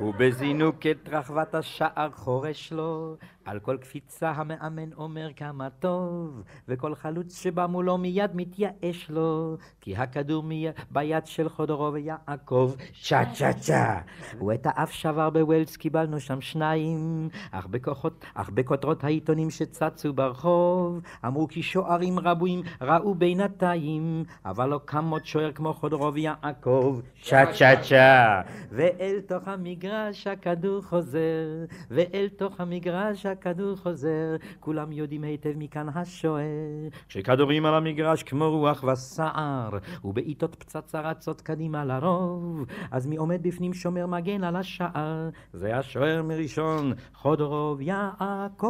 ובזינוק 0.00 0.86
את 0.86 1.08
רחבת 1.08 1.54
השער 1.54 2.10
חורש 2.10 2.72
לו, 2.72 3.16
על 3.46 3.58
כל 3.58 3.76
קפיצה 3.76 4.30
המאמן 4.30 4.92
אומר 4.92 5.28
כמה 5.36 5.70
טוב, 5.70 6.42
וכל 6.68 6.94
חלוץ 6.94 7.42
שבא 7.42 7.66
מולו 7.66 7.98
מיד 7.98 8.30
מתייאש 8.34 9.10
לו, 9.10 9.56
כי 9.80 9.96
הכדור 9.96 10.42
מי... 10.42 10.66
ביד 10.90 11.26
של 11.26 11.48
חודרוב 11.48 11.96
יעקב, 11.96 12.74
צ'ה 13.02 13.22
צ'ה 13.34 13.52
צ'ה. 13.52 13.98
ואת 14.46 14.66
האף 14.66 14.90
שבר 14.90 15.30
בווילס 15.30 15.76
קיבלנו 15.76 16.20
שם 16.20 16.40
שניים, 16.40 17.28
אך 17.50 17.66
בכוחות, 17.66 18.24
אך 18.34 18.50
בכותרות 18.50 19.04
העיתונים 19.04 19.50
שצצו 19.50 20.12
ברחוב, 20.12 21.00
אמרו 21.26 21.48
כי 21.48 21.62
שוערים 21.62 22.18
רבים 22.18 22.62
ראו 22.80 23.14
בינתיים, 23.14 24.24
אבל 24.44 24.68
לא 24.68 24.80
קם 24.84 25.10
עוד 25.10 25.26
שוער 25.26 25.52
כמו 25.52 25.74
חודרוב 25.74 26.16
יעקב, 26.16 27.00
צ'ה 27.22 27.44
צ'ה 27.52 27.82
צ'ה. 27.82 28.40
ואל 28.70 29.20
תוך 29.26 29.48
המגרש 29.48 30.26
הכדור 30.26 30.82
חוזר, 30.82 31.64
ואל 31.90 32.28
תוך 32.36 32.60
המגרש 32.60 33.26
הכדור 33.38 33.76
חוזר, 33.76 34.36
כולם 34.60 34.92
יודעים 34.92 35.24
היטב 35.24 35.52
מכאן 35.56 35.88
השוער. 35.94 36.88
כשכדורים 37.08 37.66
על 37.66 37.74
המגרש 37.74 38.22
כמו 38.22 38.50
רוח 38.50 38.84
וסער, 38.84 39.70
ובעיטות 40.04 40.54
פצצה 40.54 41.00
רצות 41.00 41.40
קדימה 41.40 41.84
לרוב, 41.84 42.66
אז 42.90 43.06
מי 43.06 43.16
עומד 43.16 43.42
בפנים 43.42 43.74
שומר 43.74 44.06
מגן 44.06 44.44
על 44.44 44.56
השער? 44.56 45.28
זה 45.52 45.76
השוער 45.76 46.22
מראשון, 46.22 46.92
חודרוב 47.14 47.80
יעקב. 47.80 48.66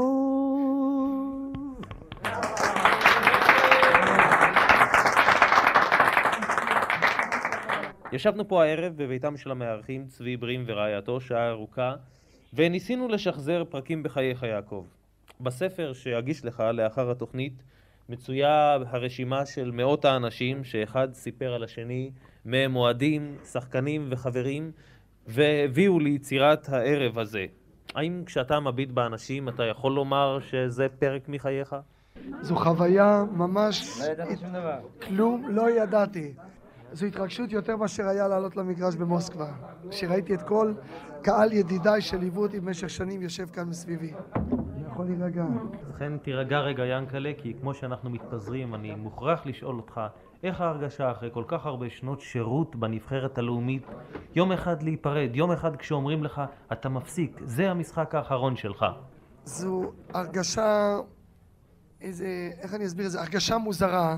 ישבנו 8.13 8.49
פה 8.49 8.65
הערב 8.65 8.93
בביתם 8.97 9.37
של 9.37 9.51
המארחים 9.51 10.07
צבי 10.07 10.37
ברים 10.37 10.65
ורעייתו 10.67 11.21
שעה 11.21 11.49
ארוכה 11.51 11.95
וניסינו 12.57 13.09
לשחזר 13.09 13.65
פרקים 13.69 14.03
בחייך 14.03 14.43
יעקב. 14.43 14.85
בספר 15.41 15.93
שאגיש 15.93 16.45
לך 16.45 16.63
לאחר 16.75 17.11
התוכנית 17.11 17.63
מצויה 18.09 18.79
הרשימה 18.87 19.47
של 19.47 19.71
מאות 19.71 20.05
האנשים 20.05 20.65
שאחד 20.65 21.15
סיפר 21.15 21.55
על 21.55 21.65
השני 21.65 22.11
מהם 22.45 22.77
אוהדים, 22.77 23.37
שחקנים 23.53 24.07
וחברים 24.11 24.71
והביאו 25.27 26.01
ליצירת 26.01 26.69
הערב 26.69 27.19
הזה. 27.19 27.47
האם 27.95 28.23
כשאתה 28.27 28.61
מביט 28.61 28.91
באנשים 28.91 29.49
אתה 29.49 29.65
יכול 29.65 29.93
לומר 29.93 30.39
שזה 30.41 30.87
פרק 30.99 31.29
מחייך? 31.29 31.77
זו 32.41 32.57
חוויה 32.57 33.25
ממש... 33.33 34.01
לא 34.01 34.13
ידעתי 34.13 34.37
שום 34.37 34.49
דבר. 34.49 34.79
כלום 35.03 35.47
לא 35.49 35.71
ידעתי. 35.71 36.35
זו 36.93 37.07
התרגשות 37.07 37.53
יותר 37.53 37.77
מאשר 37.77 38.09
היה 38.09 38.29
לעלות 38.29 38.57
למגרש 38.57 38.97
במוסקבה. 38.97 39.53
כשראיתי 39.91 40.35
את 40.35 40.43
כל 40.43 40.73
קהל 41.27 41.53
ידידיי 41.53 42.01
שליוו 42.01 42.43
אותי 42.43 42.61
במשך 42.61 42.91
שנים 42.91 43.23
יושב 43.23 43.47
כאן 43.51 43.69
מסביבי. 43.69 44.13
אני 44.37 44.87
יכול 44.87 45.07
להירגע. 45.07 45.45
לכן 45.95 46.19
תירגע 46.19 46.59
רגע 46.59 46.87
ינקלה, 46.87 47.33
כי 47.39 47.55
כמו 47.61 47.75
שאנחנו 47.75 48.11
מתפזרים, 48.11 48.75
אני 48.75 48.95
מוכרח 48.95 49.47
לשאול 49.47 49.77
אותך 49.77 50.01
איך 50.43 50.61
ההרגשה 50.61 51.11
אחרי 51.11 51.31
כל 51.33 51.45
כך 51.49 51.67
הרבה 51.67 51.91
שנות 51.91 52.21
שירות 52.21 52.77
בנבחרת 52.77 53.39
הלאומית, 53.39 53.83
יום 54.35 54.53
אחד 54.53 54.83
להיפרד, 54.83 55.31
יום 55.35 55.53
אחד 55.53 55.77
כשאומרים 55.77 56.25
לך, 56.25 56.43
אתה 56.73 56.89
מפסיק, 56.89 57.41
זה 57.45 57.71
המשחק 57.71 58.15
האחרון 58.15 58.57
שלך. 58.57 58.85
זו 59.45 59.93
הרגשה, 60.15 60.97
איזה, 62.01 62.51
איך 62.61 62.75
אני 62.75 62.87
אסביר 62.87 63.07
את 63.07 63.11
זה? 63.11 63.21
הרגשה 63.21 63.59
מוזרה, 63.59 64.17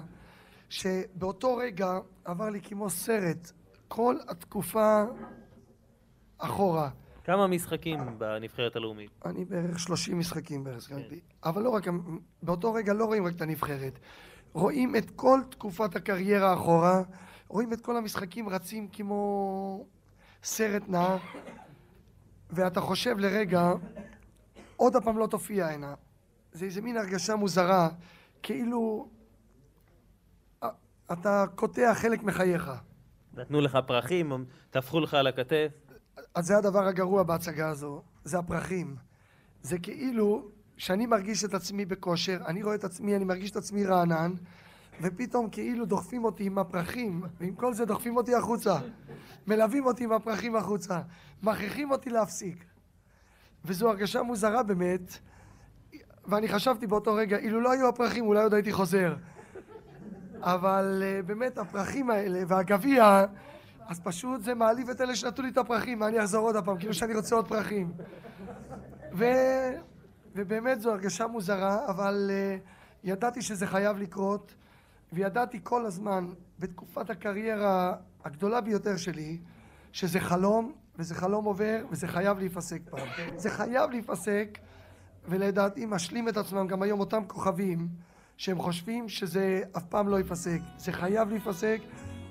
שבאותו 0.68 1.56
רגע 1.56 1.98
עבר 2.24 2.50
לי 2.50 2.60
כמו 2.60 2.90
סרט, 2.90 3.52
כל 3.88 4.16
התקופה 4.28 5.04
אחורה. 6.38 6.90
כמה 7.24 7.46
משחקים 7.46 8.18
בנבחרת 8.18 8.76
הלאומית? 8.76 9.10
אני 9.24 9.44
בערך 9.44 9.78
30 9.78 10.18
משחקים 10.18 10.64
בערך, 10.64 10.80
סגרתי. 10.80 11.20
אבל 11.44 11.62
לא 11.62 11.70
רק, 11.70 11.86
באותו 12.42 12.72
רגע 12.72 12.92
לא 12.92 13.04
רואים 13.04 13.26
רק 13.26 13.34
את 13.36 13.40
הנבחרת. 13.40 13.98
רואים 14.52 14.96
את 14.96 15.10
כל 15.16 15.40
תקופת 15.50 15.96
הקריירה 15.96 16.54
אחורה, 16.54 17.02
רואים 17.48 17.72
את 17.72 17.80
כל 17.80 17.96
המשחקים 17.96 18.48
רצים 18.48 18.88
כמו 18.88 19.86
סרט 20.42 20.82
נע, 20.88 21.16
ואתה 22.50 22.80
חושב 22.80 23.18
לרגע, 23.18 23.72
עוד 24.76 24.96
הפעם 24.96 25.18
לא 25.18 25.26
תופיע 25.26 25.66
הנה. 25.66 25.94
זה 26.52 26.64
איזה 26.64 26.80
מין 26.80 26.96
הרגשה 26.96 27.36
מוזרה, 27.36 27.88
כאילו 28.42 29.08
אה, 30.62 30.68
אתה 31.12 31.44
קוטע 31.54 31.94
חלק 31.94 32.22
מחייך. 32.22 32.70
נתנו 33.34 33.60
לך 33.60 33.78
פרחים, 33.86 34.44
טפחו 34.70 35.00
לך 35.00 35.14
על 35.14 35.26
הכתף. 35.26 35.87
אז 36.34 36.46
זה 36.46 36.58
הדבר 36.58 36.86
הגרוע 36.86 37.22
בהצגה 37.22 37.68
הזו, 37.68 38.02
זה 38.24 38.38
הפרחים. 38.38 38.96
זה 39.62 39.78
כאילו 39.78 40.48
שאני 40.76 41.06
מרגיש 41.06 41.44
את 41.44 41.54
עצמי 41.54 41.84
בכושר, 41.84 42.38
אני 42.46 42.62
רואה 42.62 42.74
את 42.74 42.84
עצמי, 42.84 43.16
אני 43.16 43.24
מרגיש 43.24 43.50
את 43.50 43.56
עצמי 43.56 43.84
רענן, 43.84 44.32
ופתאום 45.02 45.50
כאילו 45.50 45.84
דוחפים 45.84 46.24
אותי 46.24 46.44
עם 46.44 46.58
הפרחים, 46.58 47.22
ועם 47.40 47.54
כל 47.54 47.74
זה 47.74 47.84
דוחפים 47.84 48.16
אותי 48.16 48.34
החוצה. 48.34 48.78
מלווים 49.46 49.86
אותי 49.86 50.04
עם 50.04 50.12
הפרחים 50.12 50.56
החוצה. 50.56 51.00
מכריחים 51.42 51.90
אותי 51.90 52.10
להפסיק. 52.10 52.64
וזו 53.64 53.88
הרגשה 53.88 54.22
מוזרה 54.22 54.62
באמת, 54.62 55.18
ואני 56.26 56.48
חשבתי 56.48 56.86
באותו 56.86 57.14
רגע, 57.14 57.36
אילו 57.36 57.60
לא 57.60 57.72
היו 57.72 57.88
הפרחים 57.88 58.26
אולי 58.26 58.42
עוד 58.42 58.54
הייתי 58.54 58.72
חוזר. 58.72 59.16
אבל 60.40 61.02
uh, 61.02 61.26
באמת 61.26 61.58
הפרחים 61.58 62.10
האלה 62.10 62.42
והגביע, 62.46 63.24
אז 63.88 64.00
פשוט 64.00 64.42
זה 64.42 64.54
מעליב 64.54 64.90
את 64.90 65.00
אלה 65.00 65.16
שנתנו 65.16 65.44
לי 65.44 65.50
את 65.50 65.58
הפרחים, 65.58 65.98
מה 65.98 66.08
אני 66.08 66.20
אחזור 66.20 66.46
עוד 66.46 66.56
הפעם, 66.56 66.78
כאילו 66.78 66.94
שאני 66.94 67.14
רוצה 67.14 67.34
עוד 67.34 67.48
פרחים. 67.48 67.92
ו... 69.12 69.24
ובאמת 70.34 70.80
זו 70.80 70.90
הרגשה 70.90 71.26
מוזרה, 71.26 71.88
אבל 71.88 72.30
uh, 72.30 72.68
ידעתי 73.04 73.42
שזה 73.42 73.66
חייב 73.66 73.98
לקרות, 73.98 74.54
וידעתי 75.12 75.60
כל 75.62 75.86
הזמן, 75.86 76.26
בתקופת 76.58 77.10
הקריירה 77.10 77.94
הגדולה 78.24 78.60
ביותר 78.60 78.96
שלי, 78.96 79.38
שזה 79.92 80.20
חלום, 80.20 80.72
וזה 80.98 81.14
חלום 81.14 81.44
עובר, 81.44 81.84
וזה 81.90 82.08
חייב 82.08 82.38
להיפסק 82.38 82.80
פעם. 82.90 83.08
זה 83.36 83.50
חייב 83.50 83.90
להיפסק, 83.90 84.58
ולדעתי 85.28 85.86
משלים 85.86 86.28
את 86.28 86.36
עצמם 86.36 86.66
גם 86.66 86.82
היום 86.82 87.00
אותם 87.00 87.22
כוכבים, 87.26 87.88
שהם 88.36 88.58
חושבים 88.58 89.08
שזה 89.08 89.62
אף 89.76 89.84
פעם 89.84 90.08
לא 90.08 90.16
ייפסק. 90.16 90.60
זה 90.76 90.92
חייב 90.92 91.28
להיפסק, 91.28 91.80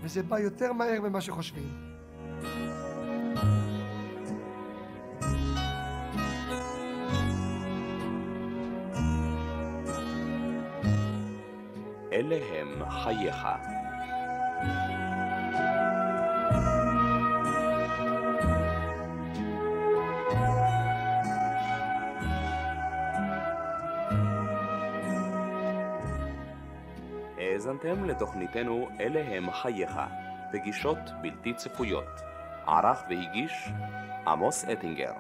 וזה 0.02 0.24
בא 0.24 0.40
יותר 0.40 0.74
מהר 0.74 1.02
ממה 1.02 1.22
שחושבים. 1.22 1.64
אלה 12.14 12.36
הם 12.36 12.90
חייך. 12.90 13.48
האזנתם 27.68 28.06
לתוכניתנו 28.06 28.90
אלה 29.00 29.24
הם 29.36 29.52
חייך, 29.52 30.00
בגישות 30.54 30.98
בלתי 31.22 31.54
צפויות. 31.54 32.22
ערך 32.68 33.04
והגיש 33.10 33.70
עמוס 34.28 34.66
אטינגר 34.66 35.12